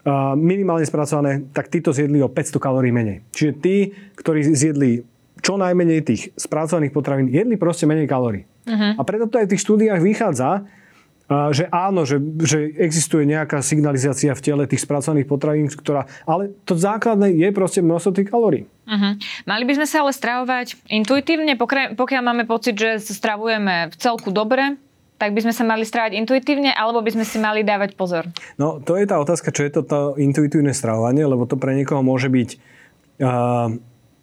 a 0.00 0.32
minimálne 0.32 0.88
spracované, 0.88 1.44
tak 1.52 1.68
títo 1.68 1.92
zjedli 1.92 2.24
o 2.24 2.32
500 2.32 2.56
kalórií 2.56 2.88
menej. 2.88 3.20
Čiže 3.36 3.52
tí, 3.60 3.76
ktorí 4.16 4.40
zjedli 4.56 5.04
čo 5.44 5.60
najmenej 5.60 6.00
tých 6.04 6.22
spracovaných 6.40 6.92
potravín, 6.92 7.28
jedli 7.28 7.60
proste 7.60 7.84
menej 7.84 8.08
kalórií. 8.08 8.48
Uh-huh. 8.64 8.96
A 8.96 9.02
preto 9.04 9.28
to 9.28 9.40
aj 9.40 9.48
v 9.48 9.52
tých 9.56 9.64
štúdiách 9.64 10.00
vychádza, 10.00 10.64
že 11.30 11.70
áno, 11.70 12.02
že, 12.02 12.18
že 12.42 12.74
existuje 12.74 13.22
nejaká 13.22 13.62
signalizácia 13.62 14.34
v 14.34 14.42
tele 14.42 14.64
tých 14.66 14.82
spracovaných 14.82 15.30
potravín, 15.30 15.70
ktorá, 15.70 16.10
ale 16.26 16.50
to 16.66 16.74
základné 16.74 17.30
je 17.38 17.48
proste 17.54 17.78
množstvo 17.86 18.10
tých 18.18 18.28
kalórií. 18.34 18.66
Uh-huh. 18.90 19.14
Mali 19.46 19.62
by 19.62 19.78
sme 19.78 19.86
sa 19.86 20.02
ale 20.02 20.10
stravovať 20.10 20.90
intuitívne, 20.90 21.54
pokiaľ 21.94 22.22
máme 22.26 22.44
pocit, 22.50 22.74
že 22.74 22.98
sa 22.98 23.14
stravujeme 23.14 23.94
v 23.94 23.96
celku 23.96 24.34
dobre, 24.34 24.74
tak 25.22 25.36
by 25.36 25.40
sme 25.46 25.54
sa 25.54 25.62
mali 25.62 25.86
stravať 25.86 26.18
intuitívne, 26.18 26.74
alebo 26.74 27.04
by 27.04 27.12
sme 27.14 27.22
si 27.28 27.38
mali 27.38 27.62
dávať 27.62 27.94
pozor? 27.94 28.26
No, 28.58 28.82
to 28.82 28.98
je 28.98 29.06
tá 29.06 29.20
otázka, 29.22 29.54
čo 29.54 29.62
je 29.68 29.70
to, 29.70 29.82
to 29.86 30.00
intuitívne 30.18 30.74
stravovanie, 30.74 31.22
lebo 31.22 31.46
to 31.46 31.60
pre 31.60 31.76
niekoho 31.76 32.00
môže 32.02 32.32
byť 32.32 32.48
uh, 33.22 33.68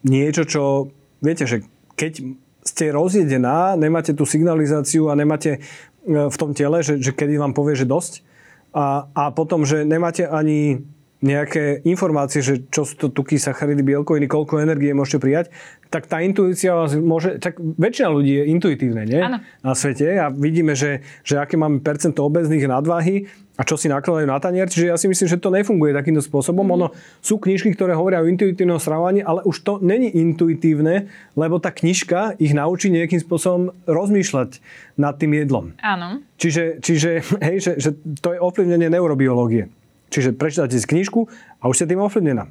niečo, 0.03 0.43
čo, 0.43 0.91
viete, 1.21 1.47
že 1.47 1.63
keď 1.95 2.25
ste 2.67 2.91
rozjedená, 2.91 3.79
nemáte 3.79 4.11
tú 4.11 4.27
signalizáciu 4.27 5.07
a 5.07 5.15
nemáte 5.15 5.63
v 6.07 6.37
tom 6.39 6.55
tele, 6.55 6.79
že, 6.81 7.03
že 7.03 7.11
kedy 7.11 7.35
vám 7.35 7.51
povie, 7.51 7.75
že 7.75 7.83
dosť. 7.83 8.23
A, 8.71 9.11
a 9.11 9.23
potom, 9.35 9.67
že 9.67 9.83
nemáte 9.83 10.23
ani 10.23 10.87
nejaké 11.17 11.81
informácie, 11.81 12.45
že 12.45 12.69
čo 12.69 12.85
sú 12.85 12.93
to 12.93 13.07
tuky, 13.09 13.41
sacharidy, 13.41 13.81
bielkoviny, 13.81 14.29
koľko 14.29 14.61
energie 14.61 14.93
môžete 14.93 15.17
prijať, 15.17 15.45
tak 15.89 16.05
tá 16.05 16.21
intuícia 16.21 16.77
vás 16.77 16.93
môže... 16.93 17.41
Tak 17.41 17.57
väčšina 17.57 18.09
ľudí 18.11 18.33
je 18.37 18.43
intuitívne, 18.53 19.03
nie? 19.07 19.21
Ano. 19.23 19.41
Na 19.63 19.73
svete 19.73 20.05
a 20.19 20.29
vidíme, 20.29 20.77
že, 20.77 21.01
že 21.25 21.41
aké 21.41 21.57
máme 21.57 21.81
percento 21.81 22.21
obezných 22.21 22.69
nadváhy 22.69 23.25
a 23.57 23.65
čo 23.65 23.73
si 23.73 23.89
nakladajú 23.89 24.29
na 24.29 24.37
tanier. 24.37 24.69
Čiže 24.69 24.93
ja 24.93 24.97
si 24.99 25.09
myslím, 25.09 25.25
že 25.25 25.41
to 25.41 25.49
nefunguje 25.49 25.95
takýmto 25.95 26.21
spôsobom. 26.21 26.61
Mm. 26.61 26.73
Ono 26.77 26.87
sú 27.23 27.41
knižky, 27.41 27.73
ktoré 27.73 27.97
hovoria 27.97 28.21
o 28.21 28.29
intuitívnom 28.29 28.77
strávaní, 28.77 29.25
ale 29.25 29.41
už 29.47 29.65
to 29.65 29.73
není 29.81 30.13
intuitívne, 30.13 31.09
lebo 31.33 31.57
tá 31.57 31.73
knižka 31.73 32.37
ich 32.37 32.53
naučí 32.53 32.93
nejakým 32.93 33.17
spôsobom 33.17 33.73
rozmýšľať 33.89 34.61
nad 35.01 35.17
tým 35.17 35.33
jedlom. 35.33 35.73
Áno. 35.81 36.21
Čiže, 36.37 36.83
čiže 36.85 37.09
hej, 37.47 37.57
že, 37.63 37.71
že 37.81 37.89
to 38.21 38.37
je 38.37 38.39
ovplyvnenie 38.43 38.93
neurobiológie. 38.93 39.73
Čiže 40.09 40.35
prečítate 40.35 40.75
si 40.77 40.87
knižku 40.87 41.27
a 41.59 41.63
už 41.67 41.83
ste 41.83 41.89
tým 41.89 42.03
ovplyvnená. 42.03 42.47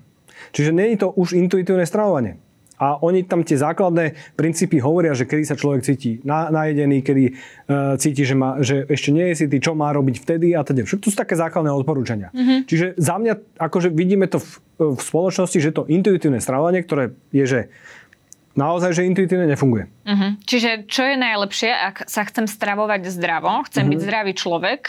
Čiže 0.53 0.71
nie 0.77 0.93
je 0.95 1.07
to 1.07 1.09
už 1.17 1.33
intuitívne 1.33 1.89
stravovanie. 1.89 2.37
A 2.77 3.01
oni 3.01 3.25
tam 3.25 3.41
tie 3.41 3.57
základné 3.57 4.37
princípy 4.37 4.77
hovoria, 4.85 5.17
že 5.17 5.25
kedy 5.25 5.49
sa 5.49 5.57
človek 5.57 5.81
cíti 5.81 6.21
na, 6.29 6.53
najedený, 6.53 7.01
kedy 7.01 7.25
uh, 7.33 7.97
cíti, 7.97 8.29
že, 8.29 8.37
má, 8.37 8.61
že 8.61 8.85
ešte 8.85 9.17
nie 9.17 9.33
je 9.33 9.35
si 9.41 9.45
čo 9.49 9.73
má 9.73 9.89
robiť 9.97 10.21
vtedy 10.21 10.53
a 10.53 10.61
teda. 10.61 10.85
Všetko 10.85 11.09
to 11.09 11.13
sú 11.13 11.17
také 11.17 11.41
základné 11.41 11.73
odporúčania. 11.73 12.29
Mm-hmm. 12.37 12.59
Čiže 12.69 12.87
za 13.01 13.17
mňa, 13.17 13.35
akože 13.57 13.89
vidíme 13.89 14.29
to 14.29 14.45
v, 14.45 14.51
v 14.93 15.01
spoločnosti, 15.01 15.57
že 15.57 15.73
to 15.73 15.89
intuitívne 15.89 16.37
stravovanie, 16.37 16.85
ktoré 16.85 17.17
je, 17.33 17.45
že 17.49 17.61
naozaj, 18.61 18.93
že 18.93 19.09
intuitívne 19.09 19.49
nefunguje. 19.49 19.89
Mm-hmm. 20.05 20.31
Čiže 20.45 20.71
čo 20.85 21.03
je 21.09 21.17
najlepšie, 21.17 21.71
ak 21.73 21.97
sa 22.13 22.29
chcem 22.29 22.45
stravovať 22.45 23.09
zdravo, 23.09 23.65
chcem 23.65 23.89
mm-hmm. 23.89 23.93
byť 23.93 24.01
zdravý 24.05 24.33
človek, 24.37 24.83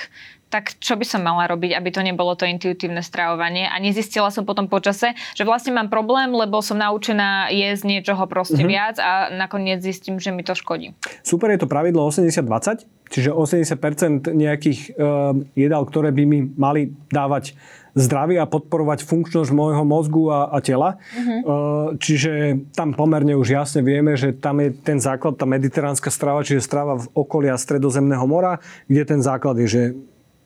tak 0.48 0.80
čo 0.80 0.96
by 0.96 1.04
som 1.04 1.22
mala 1.24 1.48
robiť, 1.52 1.76
aby 1.76 1.90
to 1.92 2.02
nebolo 2.04 2.32
to 2.40 2.48
intuitívne 2.48 3.04
stravovanie. 3.04 3.68
A 3.68 3.76
nezistila 3.84 4.32
som 4.32 4.48
potom 4.48 4.72
počase, 4.72 5.12
že 5.36 5.44
vlastne 5.44 5.76
mám 5.76 5.92
problém, 5.92 6.32
lebo 6.32 6.64
som 6.64 6.80
naučená 6.80 7.52
jesť 7.52 7.84
niečoho 7.84 8.24
proste 8.32 8.64
mm-hmm. 8.64 8.72
viac 8.72 8.96
a 9.00 9.32
nakoniec 9.36 9.84
zistím, 9.84 10.24
že 10.24 10.32
mi 10.32 10.48
to 10.48 10.56
škodí. 10.56 10.96
Super 11.22 11.52
je 11.52 11.60
to 11.60 11.68
pravidlo 11.68 12.08
80-20, 12.08 12.88
čiže 13.12 13.30
80% 13.36 14.32
nejakých 14.32 14.96
uh, 14.96 15.36
jedál, 15.56 15.84
ktoré 15.84 16.16
by 16.16 16.24
mi 16.24 16.40
mali 16.56 16.96
dávať 17.12 17.56
zdravie 17.98 18.38
a 18.38 18.46
podporovať 18.46 19.04
funkčnosť 19.04 19.50
môjho 19.52 19.82
mozgu 19.82 20.30
a, 20.30 20.54
a 20.54 20.62
tela. 20.62 21.02
Mm-hmm. 21.18 21.98
Čiže 21.98 22.32
tam 22.78 22.94
pomerne 22.94 23.34
už 23.34 23.58
jasne 23.58 23.82
vieme, 23.82 24.14
že 24.14 24.38
tam 24.38 24.62
je 24.62 24.70
ten 24.70 25.02
základ, 25.02 25.36
tá 25.36 25.50
mediteránska 25.50 26.14
strava, 26.14 26.46
čiže 26.46 26.62
strava 26.62 27.02
v 27.02 27.10
okolia 27.18 27.58
Stredozemného 27.58 28.24
mora, 28.30 28.62
kde 28.86 29.04
ten 29.18 29.20
základ 29.26 29.58
je, 29.66 29.68
že 29.68 29.82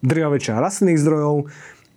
drvia 0.02 0.28
väčšina 0.30 0.58
rastlinných 0.62 1.02
zdrojov, 1.02 1.50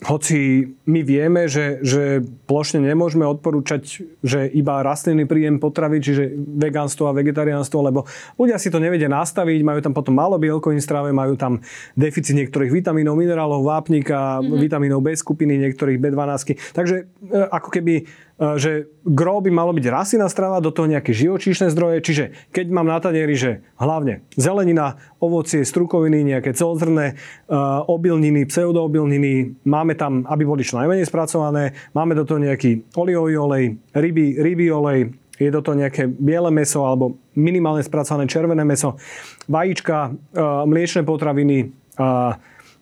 hoci 0.05 0.69
my 0.85 1.01
vieme, 1.01 1.49
že, 1.49 1.81
že 1.81 2.21
plošne 2.45 2.85
nemôžeme 2.85 3.25
odporúčať, 3.25 4.05
že 4.21 4.45
iba 4.53 4.85
rastlinný 4.85 5.25
príjem 5.25 5.57
potravy, 5.57 6.05
čiže 6.05 6.35
vegánstvo 6.37 7.09
a 7.09 7.17
vegetariánstvo, 7.17 7.79
lebo 7.81 8.05
ľudia 8.37 8.61
si 8.61 8.69
to 8.69 8.83
nevedia 8.83 9.09
nastaviť, 9.09 9.65
majú 9.65 9.81
tam 9.81 9.97
potom 9.97 10.13
málo 10.13 10.37
bielkovín 10.37 10.83
strave, 10.83 11.09
majú 11.15 11.41
tam 11.41 11.65
deficit 11.97 12.37
niektorých 12.37 12.75
vitamínov, 12.75 13.17
minerálov, 13.17 13.65
vápnika, 13.65 14.45
mm-hmm. 14.45 14.61
vitamínov 14.61 15.01
B 15.01 15.17
skupiny, 15.17 15.57
niektorých 15.57 15.97
B12. 15.97 16.59
Takže 16.77 16.97
e, 17.01 17.05
ako 17.49 17.69
keby 17.73 18.05
že 18.35 18.91
gro 19.07 19.39
by 19.39 19.51
malo 19.55 19.71
byť 19.71 19.87
rastlina 19.87 20.27
strava, 20.27 20.59
do 20.59 20.75
toho 20.75 20.91
nejaké 20.91 21.15
živočíšne 21.15 21.71
zdroje, 21.71 22.03
čiže 22.03 22.25
keď 22.51 22.67
mám 22.75 22.91
na 22.91 22.99
tanieri, 22.99 23.39
že 23.39 23.63
hlavne 23.79 24.27
zelenina, 24.35 24.99
ovocie, 25.23 25.63
strukoviny, 25.63 26.27
nejaké 26.27 26.51
celozrné, 26.51 27.15
obilniny, 27.87 28.43
pseudoobilniny, 28.51 29.63
máme 29.63 29.95
tam, 29.95 30.27
aby 30.27 30.43
boli 30.43 30.67
čo 30.67 30.83
najmenej 30.83 31.07
spracované, 31.07 31.79
máme 31.95 32.19
do 32.19 32.27
toho 32.27 32.43
nejaký 32.43 32.91
oliový 32.99 33.39
olej, 33.39 33.65
ryby, 33.95 34.43
ryby 34.43 34.67
olej, 34.67 35.15
je 35.39 35.51
do 35.51 35.63
toho 35.63 35.79
nejaké 35.79 36.07
biele 36.07 36.51
meso 36.51 36.87
alebo 36.87 37.19
minimálne 37.35 37.83
spracované 37.83 38.27
červené 38.27 38.63
meso, 38.67 38.99
vajíčka, 39.47 40.15
mliečne 40.67 41.07
potraviny, 41.07 41.71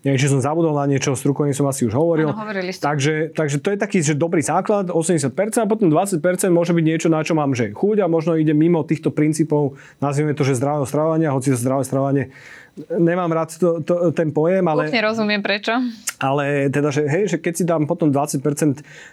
neviem, 0.02 0.18
či 0.18 0.30
som 0.30 0.42
zabudol 0.42 0.74
na 0.74 0.86
niečo, 0.86 1.14
strukoviny 1.14 1.54
som 1.54 1.66
asi 1.70 1.86
už 1.86 1.94
hovoril. 1.94 2.30
Áno, 2.30 2.42
hovorili 2.42 2.70
ste. 2.74 2.82
Takže, 2.82 3.14
takže 3.34 3.56
to 3.62 3.68
je 3.74 3.78
taký 3.78 3.98
že 4.02 4.18
dobrý 4.18 4.42
základ, 4.42 4.90
80% 4.90 5.32
a 5.62 5.66
potom 5.66 5.88
20% 5.90 6.18
môže 6.50 6.74
byť 6.74 6.84
niečo, 6.84 7.08
na 7.08 7.22
čo 7.22 7.38
mám 7.38 7.54
že 7.54 7.70
chuť 7.70 8.02
a 8.02 8.06
možno 8.10 8.34
ide 8.34 8.54
mimo 8.54 8.82
týchto 8.82 9.14
princípov, 9.14 9.78
nazvime 10.02 10.34
to, 10.34 10.42
že 10.42 10.58
zdravého 10.58 10.86
stravania, 10.86 11.34
hoci 11.34 11.54
to 11.54 11.58
zdravé 11.58 11.82
stravanie 11.86 12.34
nemám 12.88 13.28
rád 13.32 13.52
to, 13.60 13.84
to, 13.84 13.94
ten 14.16 14.32
pojem, 14.32 14.64
ale... 14.64 14.88
Úplne 14.88 15.04
rozumiem 15.04 15.42
prečo. 15.44 15.76
Ale 16.16 16.72
teda, 16.72 16.88
že 16.88 17.04
hej, 17.04 17.24
že 17.28 17.36
keď 17.36 17.52
si 17.52 17.64
dám 17.68 17.84
potom 17.84 18.08
20%, 18.08 18.40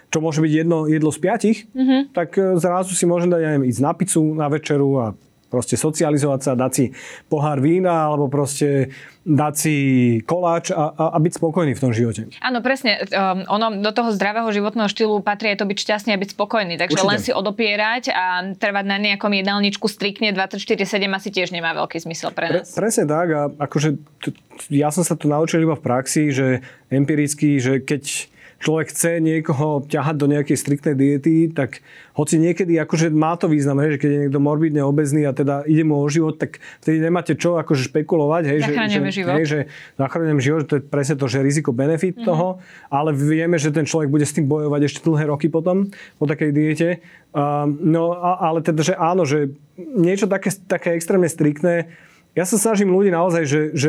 čo 0.08 0.18
môže 0.18 0.40
byť 0.40 0.52
jedno 0.64 0.88
jedlo 0.88 1.12
z 1.12 1.18
piatich, 1.20 1.58
mm-hmm. 1.76 2.16
tak 2.16 2.40
e, 2.40 2.56
zrazu 2.56 2.96
si 2.96 3.04
môžem 3.04 3.28
dať, 3.28 3.40
ja 3.44 3.48
neviem, 3.52 3.68
ísť 3.68 3.80
na 3.84 3.92
pizzu, 3.92 4.24
na 4.32 4.48
večeru 4.48 4.90
a 4.96 5.06
proste 5.50 5.74
socializovať 5.74 6.40
sa, 6.40 6.52
dať 6.54 6.72
si 6.72 6.84
pohár 7.26 7.58
vína 7.58 8.06
alebo 8.06 8.30
proste 8.30 8.94
dať 9.20 9.54
si 9.58 9.76
koláč 10.24 10.72
a, 10.72 10.94
a, 10.96 11.04
a 11.12 11.18
byť 11.20 11.32
spokojný 11.36 11.76
v 11.76 11.82
tom 11.82 11.92
živote. 11.92 12.32
Áno, 12.40 12.64
presne. 12.64 13.04
Um, 13.12 13.44
ono 13.50 13.82
do 13.82 13.92
toho 13.92 14.14
zdravého 14.16 14.48
životného 14.48 14.88
štýlu 14.88 15.20
patrí 15.20 15.52
aj 15.52 15.60
to 15.60 15.68
byť 15.68 15.76
šťastný 15.76 16.10
a 16.16 16.18
byť 16.22 16.30
spokojný. 16.32 16.80
Takže 16.80 17.04
Určite. 17.04 17.10
len 17.10 17.18
si 17.20 17.30
odopierať 17.34 18.14
a 18.14 18.54
trvať 18.56 18.84
na 18.88 18.96
nejakom 18.96 19.28
jedálničku 19.28 19.90
striktne 19.90 20.32
24-7 20.32 20.86
asi 21.12 21.28
tiež 21.28 21.52
nemá 21.52 21.76
veľký 21.76 22.00
zmysel 22.00 22.32
pre 22.32 22.48
nás. 22.48 22.72
Pre, 22.72 22.80
presne 22.80 23.04
tak 23.04 23.28
a 23.34 23.42
akože 23.52 23.88
t- 24.24 24.32
ja 24.72 24.88
som 24.88 25.04
sa 25.04 25.18
to 25.18 25.28
naučil 25.28 25.60
iba 25.60 25.76
v 25.76 25.84
praxi, 25.84 26.32
že 26.32 26.64
empiricky, 26.88 27.60
že 27.60 27.84
keď 27.84 28.29
človek 28.60 28.92
chce 28.92 29.24
niekoho 29.24 29.88
ťahať 29.88 30.16
do 30.20 30.26
nejakej 30.28 30.56
striktnej 30.60 30.92
diety, 30.92 31.48
tak 31.48 31.80
hoci 32.12 32.36
niekedy 32.36 32.76
akože 32.76 33.08
má 33.08 33.32
to 33.40 33.48
význam, 33.48 33.80
hej, 33.80 33.96
že 33.96 33.98
keď 34.04 34.10
je 34.12 34.20
niekto 34.28 34.40
morbidne 34.40 34.84
obezný 34.84 35.24
a 35.24 35.32
teda 35.32 35.64
ide 35.64 35.80
mu 35.80 35.96
o 35.96 36.06
život, 36.12 36.36
tak 36.36 36.60
vtedy 36.84 37.00
nemáte 37.00 37.32
čo 37.40 37.56
akože 37.56 37.88
špekulovať. 37.88 38.42
Hej, 38.52 38.58
že, 38.68 38.72
že, 38.76 39.00
život. 39.24 39.32
Hej, 39.32 39.44
že 39.48 39.58
zachraňujem 39.96 40.40
život, 40.44 40.62
to 40.68 40.76
je 40.76 40.82
presne 40.84 41.16
to, 41.16 41.24
že 41.24 41.40
riziko-benefit 41.40 42.20
mm-hmm. 42.20 42.28
toho, 42.28 42.60
ale 42.92 43.16
vieme, 43.16 43.56
že 43.56 43.72
ten 43.72 43.88
človek 43.88 44.12
bude 44.12 44.28
s 44.28 44.36
tým 44.36 44.44
bojovať 44.44 44.80
ešte 44.84 45.00
dlhé 45.08 45.32
roky 45.32 45.48
potom 45.48 45.88
po 46.20 46.28
takej 46.28 46.50
diete. 46.52 46.88
Uh, 47.32 47.64
no 47.64 48.12
a, 48.12 48.44
ale 48.52 48.60
teda, 48.60 48.84
že 48.84 48.92
áno, 48.92 49.24
že 49.24 49.56
niečo 49.80 50.28
také, 50.28 50.52
také 50.68 50.92
extrémne 50.92 51.32
striktné, 51.32 51.88
ja 52.36 52.44
sa 52.46 52.60
snažím 52.60 52.92
ľudí 52.92 53.10
naozaj, 53.10 53.42
že, 53.48 53.60
že 53.74 53.88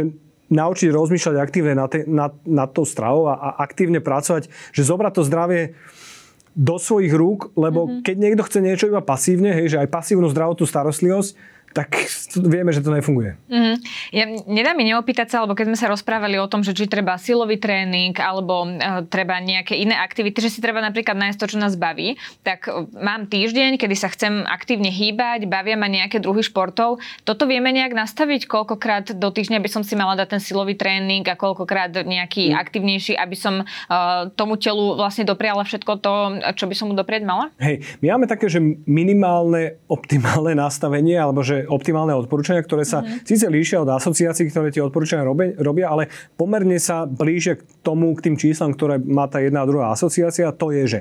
naučiť 0.52 0.92
rozmýšľať 0.92 1.36
aktívne 1.40 1.74
nad, 1.80 1.92
nad, 2.06 2.36
nad 2.44 2.70
tou 2.76 2.84
stravou 2.84 3.32
a, 3.32 3.40
a 3.40 3.50
aktívne 3.64 4.04
pracovať, 4.04 4.52
že 4.76 4.84
zobrať 4.84 5.14
to 5.16 5.24
zdravie 5.24 5.62
do 6.52 6.76
svojich 6.76 7.16
rúk, 7.16 7.56
lebo 7.56 7.88
mm-hmm. 7.88 8.04
keď 8.04 8.16
niekto 8.20 8.44
chce 8.44 8.60
niečo 8.60 8.92
iba 8.92 9.00
pasívne, 9.00 9.56
hej, 9.56 9.72
že 9.72 9.80
aj 9.80 9.88
pasívnu 9.88 10.28
zdravotnú 10.28 10.68
starostlivosť, 10.68 11.32
tak 11.72 11.96
vieme, 12.36 12.76
že 12.76 12.84
to 12.84 12.92
nefunguje. 12.92 13.40
Mm-hmm. 13.48 13.76
Ja, 14.12 14.26
nedá 14.48 14.72
mi 14.76 14.84
neopýtať 14.88 15.28
sa, 15.32 15.36
alebo 15.44 15.56
keď 15.56 15.72
sme 15.72 15.80
sa 15.80 15.88
rozprávali 15.92 16.36
o 16.38 16.48
tom, 16.48 16.64
že 16.64 16.76
či 16.76 16.88
treba 16.88 17.16
silový 17.16 17.58
tréning 17.58 18.12
alebo 18.20 18.68
uh, 18.68 19.04
treba 19.08 19.40
nejaké 19.40 19.80
iné 19.80 19.96
aktivity, 19.96 20.44
že 20.44 20.52
si 20.52 20.60
treba 20.60 20.84
napríklad 20.84 21.16
nájsť 21.16 21.40
to, 21.40 21.50
čo 21.56 21.58
nás 21.58 21.80
baví, 21.80 22.20
tak 22.44 22.68
uh, 22.68 22.84
mám 23.00 23.32
týždeň, 23.32 23.80
kedy 23.80 23.96
sa 23.96 24.12
chcem 24.12 24.44
aktívne 24.44 24.92
hýbať, 24.92 25.48
bavia 25.48 25.80
ma 25.80 25.88
nejaké 25.88 26.20
druhy 26.20 26.44
športov. 26.44 27.00
Toto 27.24 27.48
vieme 27.48 27.72
nejak 27.72 27.96
nastaviť, 27.96 28.46
koľkokrát 28.52 29.16
do 29.16 29.30
týždňa 29.32 29.64
by 29.64 29.70
som 29.72 29.84
si 29.88 29.96
mala 29.96 30.20
dať 30.20 30.38
ten 30.38 30.42
silový 30.44 30.76
tréning 30.76 31.24
a 31.28 31.40
koľkokrát 31.40 31.96
nejaký 32.04 32.52
mm. 32.52 32.56
aktívnejší, 32.60 33.14
aby 33.16 33.36
som 33.40 33.64
uh, 33.64 34.28
tomu 34.36 34.60
telu 34.60 35.00
vlastne 35.00 35.24
dopriala 35.24 35.64
všetko 35.64 35.92
to, 36.04 36.14
čo 36.58 36.66
by 36.68 36.76
som 36.76 36.92
mu 36.92 36.96
doprieť 36.98 37.24
mala? 37.24 37.54
Hej, 37.62 37.84
my 38.04 38.18
máme 38.18 38.28
také, 38.28 38.52
že 38.52 38.60
minimálne 38.84 39.80
optimálne 39.88 40.58
nastavenie, 40.58 41.16
alebo 41.16 41.46
že 41.46 41.61
optimálne 41.68 42.16
odporúčania, 42.16 42.64
ktoré 42.64 42.86
sa 42.88 43.02
mm-hmm. 43.02 43.26
síce 43.28 43.46
líšia 43.50 43.84
od 43.84 43.90
asociácií, 43.92 44.50
ktoré 44.50 44.70
tie 44.72 44.86
odporúčania 44.86 45.26
robia, 45.26 45.54
robia, 45.60 45.88
ale 45.92 46.08
pomerne 46.40 46.78
sa 46.78 47.10
blížia 47.10 47.60
k 47.60 47.66
tomu, 47.82 48.14
k 48.18 48.32
tým 48.32 48.36
číslam, 48.40 48.74
ktoré 48.74 49.02
má 49.02 49.28
tá 49.28 49.42
jedna 49.42 49.66
a 49.66 49.70
druhá 49.70 49.94
asociácia. 49.94 50.50
To 50.56 50.74
je, 50.74 50.84
že 50.88 51.00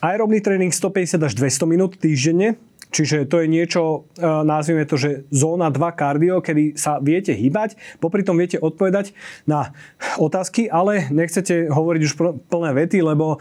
aerobný 0.00 0.40
tréning 0.40 0.72
150 0.72 1.20
až 1.20 1.32
200 1.36 1.72
minút 1.72 1.92
týždenne, 2.00 2.58
Čiže 2.90 3.30
to 3.30 3.38
je 3.38 3.46
niečo, 3.46 4.10
e, 4.18 4.26
nazvime 4.26 4.82
to, 4.82 4.98
že 4.98 5.22
zóna 5.30 5.70
2 5.70 5.94
kardio, 5.94 6.42
kedy 6.42 6.74
sa 6.74 6.98
viete 6.98 7.30
hýbať, 7.30 7.78
popri 8.02 8.26
tom 8.26 8.34
viete 8.34 8.58
odpovedať 8.58 9.14
na 9.46 9.70
otázky, 10.18 10.66
ale 10.66 11.06
nechcete 11.14 11.70
hovoriť 11.70 12.02
už 12.02 12.12
plné 12.50 12.70
vety, 12.74 12.98
lebo 12.98 13.38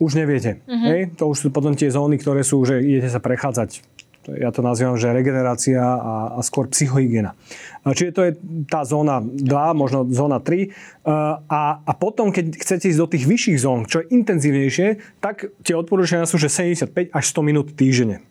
už 0.00 0.16
neviete. 0.16 0.64
Mm-hmm. 0.64 0.88
Hej? 0.88 1.00
To 1.20 1.32
už 1.32 1.36
sú 1.44 1.48
potom 1.52 1.76
tie 1.76 1.92
zóny, 1.92 2.16
ktoré 2.20 2.40
sú, 2.40 2.64
že 2.64 2.80
idete 2.80 3.12
sa 3.12 3.20
prechádzať 3.20 3.95
ja 4.34 4.50
to 4.50 4.64
nazývam, 4.64 4.98
že 4.98 5.14
regenerácia 5.14 5.78
a, 5.78 6.34
a 6.34 6.40
skôr 6.42 6.66
psychohygiena. 6.66 7.38
Čiže 7.86 8.10
to 8.10 8.22
je 8.26 8.32
tá 8.66 8.82
zóna 8.82 9.22
2, 9.22 9.46
možno 9.78 10.02
zóna 10.10 10.42
3. 10.42 11.06
A, 11.46 11.78
a 11.78 11.92
potom, 11.94 12.34
keď 12.34 12.58
chcete 12.58 12.90
ísť 12.90 13.00
do 13.00 13.10
tých 13.10 13.24
vyšších 13.30 13.58
zón, 13.62 13.86
čo 13.86 14.02
je 14.02 14.10
intenzívnejšie, 14.10 15.20
tak 15.22 15.54
tie 15.62 15.78
odporúčania 15.78 16.26
sú, 16.26 16.42
že 16.42 16.50
75 16.50 17.14
až 17.14 17.24
100 17.30 17.46
minút 17.46 17.66
týždenne. 17.78 18.26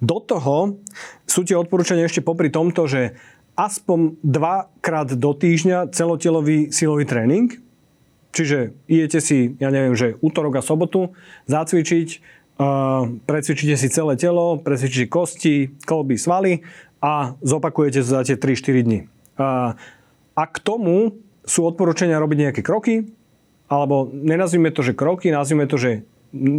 Do 0.00 0.18
toho 0.22 0.78
sú 1.26 1.42
tie 1.42 1.58
odporúčania 1.58 2.06
ešte 2.06 2.22
popri 2.24 2.48
tomto, 2.48 2.86
že 2.86 3.18
aspoň 3.58 4.22
dvakrát 4.22 5.12
do 5.12 5.34
týždňa 5.34 5.90
celotelový 5.92 6.70
silový 6.70 7.04
tréning, 7.04 7.66
Čiže 8.36 8.76
idete 8.84 9.24
si, 9.24 9.56
ja 9.56 9.72
neviem, 9.72 9.96
že 9.96 10.20
útorok 10.20 10.60
a 10.60 10.62
sobotu 10.62 11.16
zacvičiť, 11.48 12.08
precvičíte 13.28 13.76
si 13.76 13.88
celé 13.92 14.16
telo, 14.16 14.56
precvičíte 14.60 15.12
kosti, 15.12 15.76
kolby, 15.84 16.16
svaly 16.16 16.64
a 17.04 17.36
zopakujete 17.44 18.00
za 18.00 18.24
tie 18.24 18.40
3-4 18.40 18.86
dní. 18.86 19.00
A 20.36 20.42
k 20.48 20.56
tomu 20.64 21.20
sú 21.44 21.68
odporúčania 21.68 22.16
robiť 22.18 22.38
nejaké 22.48 22.60
kroky, 22.64 23.06
alebo 23.68 24.08
nenazvime 24.10 24.72
to, 24.72 24.82
že 24.82 24.96
kroky, 24.96 25.28
nazvime 25.30 25.68
to, 25.68 25.76
že 25.76 26.02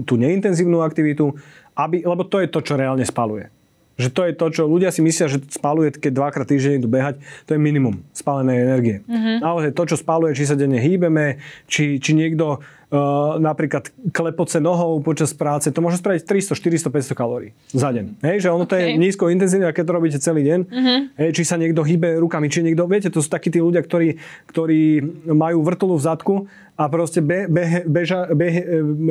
tú 0.07 0.15
neintenzívnu 0.15 0.81
aktivitu, 0.81 1.35
aby, 1.77 2.01
lebo 2.05 2.23
to 2.25 2.41
je 2.41 2.47
to, 2.49 2.59
čo 2.63 2.73
reálne 2.79 3.03
spaluje. 3.03 3.51
Že 3.97 4.09
to 4.13 4.21
je 4.29 4.33
to, 4.37 4.45
čo 4.53 4.63
ľudia 4.69 4.93
si 4.93 5.01
myslia, 5.01 5.25
že 5.25 5.41
spaluje, 5.49 5.97
keď 5.97 6.11
dvakrát 6.13 6.45
týždeň 6.45 6.73
idú 6.77 6.89
behať, 6.89 7.17
to 7.49 7.57
je 7.57 7.59
minimum 7.59 8.05
spálenej 8.13 8.61
energie. 8.61 8.97
Mm-hmm. 9.09 9.41
Naozaj 9.41 9.71
to, 9.73 9.83
čo 9.89 9.95
spaluje, 9.97 10.37
či 10.37 10.45
sa 10.45 10.53
denne 10.53 10.77
hýbeme, 10.77 11.41
či, 11.65 11.97
či 11.97 12.13
niekto 12.13 12.61
Uh, 12.87 13.35
napríklad 13.43 13.91
klepoce 14.15 14.63
nohou 14.63 15.03
počas 15.03 15.35
práce, 15.35 15.67
to 15.75 15.83
môže 15.83 15.99
spraviť 15.99 16.23
300, 16.23 16.87
400, 16.87 17.11
500 17.11 17.19
kalórií 17.19 17.51
za 17.75 17.91
deň. 17.91 18.23
Hej, 18.23 18.47
že 18.47 18.47
ono 18.47 18.63
okay. 18.63 18.71
to 18.71 18.75
je 18.79 18.85
nízko 18.95 19.27
intenzívne, 19.27 19.75
keď 19.75 19.83
to 19.83 19.91
robíte 19.91 20.17
celý 20.23 20.47
deň. 20.47 20.59
Uh-huh. 20.71 20.99
Hej, 21.19 21.29
či 21.35 21.43
sa 21.43 21.59
niekto 21.59 21.83
hýbe 21.83 22.15
rukami, 22.15 22.47
či 22.47 22.63
niekto, 22.63 22.87
viete, 22.87 23.11
to 23.11 23.19
sú 23.19 23.27
takí 23.27 23.51
tí 23.51 23.59
ľudia, 23.59 23.83
ktorí, 23.83 24.15
ktorí 24.47 25.03
majú 25.27 25.67
vrtulu 25.67 25.99
v 25.99 26.05
zadku 26.07 26.35
a 26.79 26.87
proste 26.87 27.19
be, 27.19 27.51
be, 27.51 27.83
beža, 27.83 28.31
be, 28.31 28.47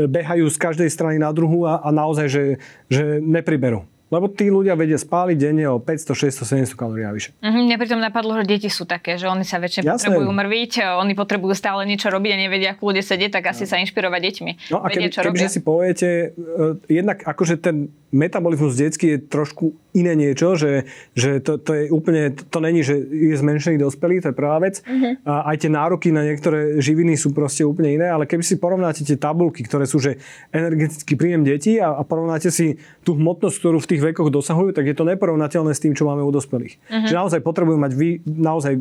behajú 0.09 0.49
z 0.49 0.57
každej 0.57 0.89
strany 0.89 1.21
na 1.21 1.29
druhú 1.37 1.69
a, 1.69 1.77
a 1.85 1.93
naozaj, 1.93 2.33
že, 2.33 2.45
že 2.89 3.21
nepriberú. 3.21 3.85
Lebo 4.07 4.31
tí 4.31 4.47
ľudia 4.47 4.79
vedia 4.79 4.95
spáliť 4.95 5.35
denne 5.35 5.67
o 5.67 5.83
500, 5.83 6.31
600, 6.31 6.71
700 6.71 6.79
kalórií 6.79 7.03
navyše. 7.03 7.35
Mm-hmm, 7.43 7.63
mňa 7.67 7.77
pritom 7.83 7.99
napadlo, 7.99 8.39
že 8.39 8.47
deti 8.47 8.71
sú 8.71 8.87
také, 8.87 9.19
že 9.19 9.27
oni 9.27 9.43
sa 9.43 9.59
väčšine 9.59 9.83
Jasné. 9.83 10.15
potrebujú 10.15 10.31
mrviť, 10.31 10.73
oni 11.03 11.13
potrebujú 11.19 11.55
stále 11.59 11.83
niečo 11.91 12.07
robiť 12.15 12.31
a 12.31 12.39
nevedia, 12.39 12.69
ako 12.79 12.95
ľudia 12.95 13.03
sedieť, 13.03 13.43
tak 13.43 13.51
asi 13.51 13.67
no. 13.67 13.71
sa 13.75 13.77
inšpirovať 13.83 14.21
deťmi. 14.23 14.53
No 14.71 14.79
a 14.79 14.87
keby, 14.87 15.11
kebyže 15.11 15.49
si 15.51 15.61
poviete, 15.67 16.39
uh, 16.39 16.79
jednak 16.87 17.27
akože 17.27 17.59
ten 17.59 17.91
metabolizmus 18.15 18.79
detský 18.79 19.17
je 19.17 19.19
trošku 19.27 19.77
iné 19.97 20.13
niečo, 20.17 20.55
že, 20.55 20.87
že 21.17 21.41
to, 21.41 21.59
to 21.59 21.71
je 21.73 21.83
úplne, 21.91 22.33
to, 22.33 22.45
to 22.49 22.59
není, 22.61 22.85
že 22.85 22.97
je 22.97 23.37
zmenšený 23.37 23.81
dospelý, 23.81 24.21
to 24.21 24.31
je 24.31 24.37
prvá 24.37 24.61
vec. 24.61 24.81
Mm-hmm. 24.85 25.25
A 25.25 25.53
aj 25.53 25.57
tie 25.65 25.71
nároky 25.73 26.09
na 26.13 26.23
niektoré 26.23 26.79
živiny 26.79 27.17
sú 27.17 27.33
proste 27.33 27.65
úplne 27.65 27.97
iné, 27.97 28.07
ale 28.09 28.29
keby 28.29 28.45
si 28.45 28.61
porovnáte 28.61 29.03
tie 29.03 29.19
tabulky, 29.19 29.65
ktoré 29.65 29.89
sú, 29.89 29.99
že 29.99 30.21
energetický 30.53 31.17
príjem 31.17 31.43
detí 31.43 31.81
a, 31.81 31.97
a 31.97 32.03
porovnáte 32.05 32.53
si 32.53 32.77
tú 33.03 33.17
hmotnosť, 33.17 33.57
ktorú 33.59 33.79
v 33.83 33.91
tých 33.91 34.03
vekoch 34.13 34.31
dosahujú, 34.31 34.71
tak 34.77 34.87
je 34.87 34.95
to 34.95 35.05
neporovnateľné 35.07 35.73
s 35.75 35.81
tým, 35.83 35.93
čo 35.93 36.07
máme 36.07 36.23
u 36.23 36.31
dospelých. 36.31 36.79
Uh-huh. 36.79 37.09
Že 37.09 37.15
naozaj 37.15 37.41
potrebujú 37.43 37.79
mať 37.81 37.93
vy, 37.95 38.11
naozaj 38.23 38.75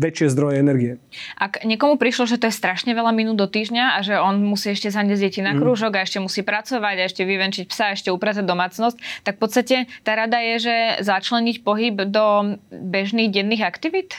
väčšie 0.00 0.32
zdroje 0.32 0.56
energie. 0.60 0.92
Ak 1.36 1.60
niekomu 1.62 2.00
prišlo, 2.00 2.24
že 2.24 2.40
to 2.40 2.48
je 2.48 2.54
strašne 2.54 2.96
veľa 2.96 3.12
minút 3.12 3.36
do 3.36 3.48
týždňa 3.48 3.96
a 3.96 3.98
že 4.00 4.16
on 4.16 4.40
musí 4.40 4.72
ešte 4.72 4.88
zaniesť 4.88 5.22
deti 5.22 5.40
na 5.44 5.52
mhm. 5.52 5.60
krúžok 5.60 5.92
a 5.98 6.04
ešte 6.04 6.18
musí 6.22 6.40
pracovať 6.40 6.96
a 6.98 7.06
ešte 7.06 7.22
vyvenčiť 7.28 7.64
psa, 7.68 7.92
a 7.92 7.94
ešte 7.94 8.08
upratať 8.14 8.44
domácnosť, 8.48 9.26
tak 9.26 9.36
v 9.36 9.40
podstate 9.40 9.76
tá 10.06 10.16
rada 10.16 10.38
je, 10.40 10.54
že 10.70 10.76
začleniť 11.04 11.66
pohyb 11.66 11.96
do 12.08 12.56
bežných 12.70 13.28
denných 13.28 13.66
aktivít? 13.66 14.16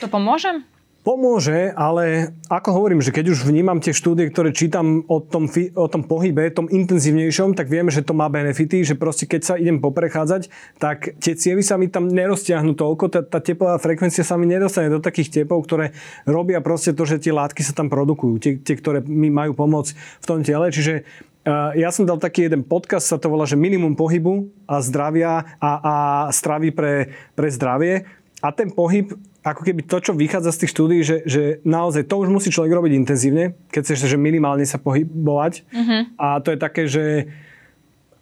To 0.00 0.08
pomôže? 0.08 0.64
Pomôže, 1.02 1.74
ale 1.74 2.30
ako 2.46 2.78
hovorím, 2.78 3.02
že 3.02 3.10
keď 3.10 3.34
už 3.34 3.42
vnímam 3.42 3.82
tie 3.82 3.90
štúdie, 3.90 4.30
ktoré 4.30 4.54
čítam 4.54 5.02
o 5.10 5.18
tom, 5.18 5.50
o 5.50 5.86
tom 5.90 6.06
pohybe, 6.06 6.46
tom 6.54 6.70
intenzívnejšom, 6.70 7.58
tak 7.58 7.66
vieme, 7.66 7.90
že 7.90 8.06
to 8.06 8.14
má 8.14 8.30
benefity, 8.30 8.86
že 8.86 8.94
proste 8.94 9.26
keď 9.26 9.40
sa 9.42 9.54
idem 9.58 9.82
poprechádzať, 9.82 10.46
tak 10.78 11.18
tie 11.18 11.34
cievy 11.34 11.66
sa 11.66 11.74
mi 11.74 11.90
tam 11.90 12.06
neroztiahnu 12.06 12.78
toľko, 12.78 13.10
tá, 13.10 13.20
tá 13.26 13.42
tepová 13.42 13.82
frekvencia 13.82 14.22
sa 14.22 14.38
mi 14.38 14.46
nedostane 14.46 14.94
do 14.94 15.02
takých 15.02 15.42
tepov, 15.42 15.66
ktoré 15.66 15.90
robia 16.22 16.62
proste 16.62 16.94
to, 16.94 17.02
že 17.02 17.18
tie 17.18 17.34
látky 17.34 17.66
sa 17.66 17.74
tam 17.74 17.90
produkujú, 17.90 18.38
tie, 18.38 18.52
tie 18.62 18.78
ktoré 18.78 19.02
mi 19.02 19.26
majú 19.26 19.58
pomôcť 19.58 20.22
v 20.22 20.26
tom 20.26 20.40
tele. 20.46 20.70
Čiže 20.70 21.02
Uh, 21.42 21.74
ja 21.74 21.90
som 21.90 22.06
dal 22.06 22.22
taký 22.22 22.46
jeden 22.46 22.62
podcast, 22.62 23.10
sa 23.10 23.18
to 23.18 23.26
volá, 23.26 23.42
že 23.50 23.58
minimum 23.58 23.98
pohybu 23.98 24.46
a 24.70 24.78
zdravia 24.78 25.58
a, 25.58 25.70
a 25.82 25.94
stravy 26.30 26.70
pre, 26.70 27.10
pre 27.34 27.50
zdravie. 27.50 28.06
A 28.38 28.54
ten 28.54 28.70
pohyb 28.70 29.10
ako 29.42 29.66
keby 29.66 29.82
to, 29.82 29.98
čo 29.98 30.12
vychádza 30.14 30.54
z 30.54 30.60
tých 30.64 30.72
štúdí, 30.72 30.98
že, 31.02 31.16
že 31.26 31.42
naozaj 31.66 32.06
to 32.06 32.14
už 32.22 32.30
musí 32.30 32.48
človek 32.54 32.78
robiť 32.78 32.92
intenzívne, 32.94 33.58
keď 33.74 33.80
chceš, 33.82 34.14
že 34.14 34.18
minimálne 34.18 34.62
sa 34.62 34.78
pohybovať. 34.78 35.66
Uh-huh. 35.66 36.02
A 36.14 36.38
to 36.38 36.54
je 36.54 36.58
také, 36.62 36.86
že 36.86 37.26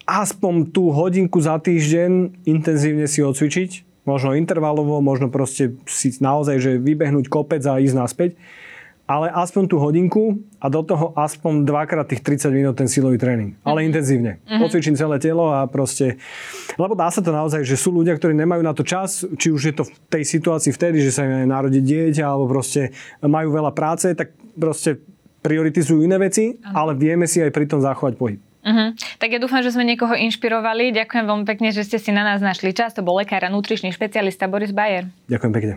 aspoň 0.08 0.72
tú 0.72 0.88
hodinku 0.88 1.36
za 1.38 1.60
týždeň 1.60 2.42
intenzívne 2.48 3.04
si 3.04 3.20
odcvičiť, 3.20 4.02
možno 4.08 4.32
intervalovo, 4.32 5.04
možno 5.04 5.28
proste 5.28 5.76
si 5.84 6.08
naozaj, 6.18 6.56
že 6.56 6.80
vybehnúť 6.80 7.28
kopec 7.28 7.60
a 7.68 7.76
ísť 7.76 7.96
naspäť 8.00 8.30
ale 9.10 9.26
aspoň 9.34 9.66
tú 9.66 9.82
hodinku 9.82 10.38
a 10.62 10.70
do 10.70 10.86
toho 10.86 11.10
aspoň 11.18 11.66
dvakrát 11.66 12.06
tých 12.06 12.22
30 12.22 12.54
minút 12.54 12.78
ten 12.78 12.86
silový 12.86 13.18
tréning. 13.18 13.58
Mm-hmm. 13.58 13.66
Ale 13.66 13.78
mhm. 13.82 13.86
intenzívne. 13.90 14.32
Mm-hmm. 14.46 14.62
Ocvičím 14.70 14.94
celé 14.94 15.18
telo 15.18 15.50
a 15.50 15.66
proste... 15.66 16.22
Lebo 16.78 16.94
dá 16.94 17.10
sa 17.10 17.18
to 17.18 17.34
naozaj, 17.34 17.66
že 17.66 17.74
sú 17.74 17.90
ľudia, 17.90 18.14
ktorí 18.14 18.38
nemajú 18.38 18.62
na 18.62 18.70
to 18.70 18.86
čas, 18.86 19.26
či 19.34 19.50
už 19.50 19.62
je 19.66 19.74
to 19.74 19.82
v 19.82 19.90
tej 20.06 20.22
situácii 20.22 20.70
vtedy, 20.70 21.02
že 21.02 21.10
sa 21.10 21.26
im 21.26 21.50
narodí 21.50 21.82
dieťa, 21.82 22.22
alebo 22.22 22.46
proste 22.54 22.94
majú 23.18 23.50
veľa 23.50 23.74
práce, 23.74 24.14
tak 24.14 24.30
proste 24.54 25.02
prioritizujú 25.42 26.06
iné 26.06 26.14
veci, 26.14 26.54
mm-hmm. 26.54 26.70
ale 26.78 26.94
vieme 26.94 27.26
si 27.26 27.42
aj 27.42 27.50
pri 27.50 27.66
tom 27.66 27.82
zachovať 27.82 28.14
pohyb. 28.14 28.38
Uh-huh. 28.60 28.92
Tak 29.16 29.32
ja 29.32 29.40
dúfam, 29.40 29.64
že 29.64 29.72
sme 29.72 29.88
niekoho 29.88 30.12
inšpirovali. 30.12 30.92
Ďakujem 30.92 31.24
veľmi 31.24 31.44
pekne, 31.48 31.72
že 31.72 31.80
ste 31.80 31.96
si 31.96 32.12
na 32.12 32.22
nás 32.22 32.44
našli 32.44 32.76
čas. 32.76 32.92
To 32.92 33.00
bol 33.00 33.16
lekár 33.16 33.40
a 33.40 33.48
nutričný 33.48 33.88
špecialista 33.88 34.52
Boris 34.52 34.68
Bayer. 34.68 35.08
Ďakujem 35.32 35.52
pekne. 35.56 35.74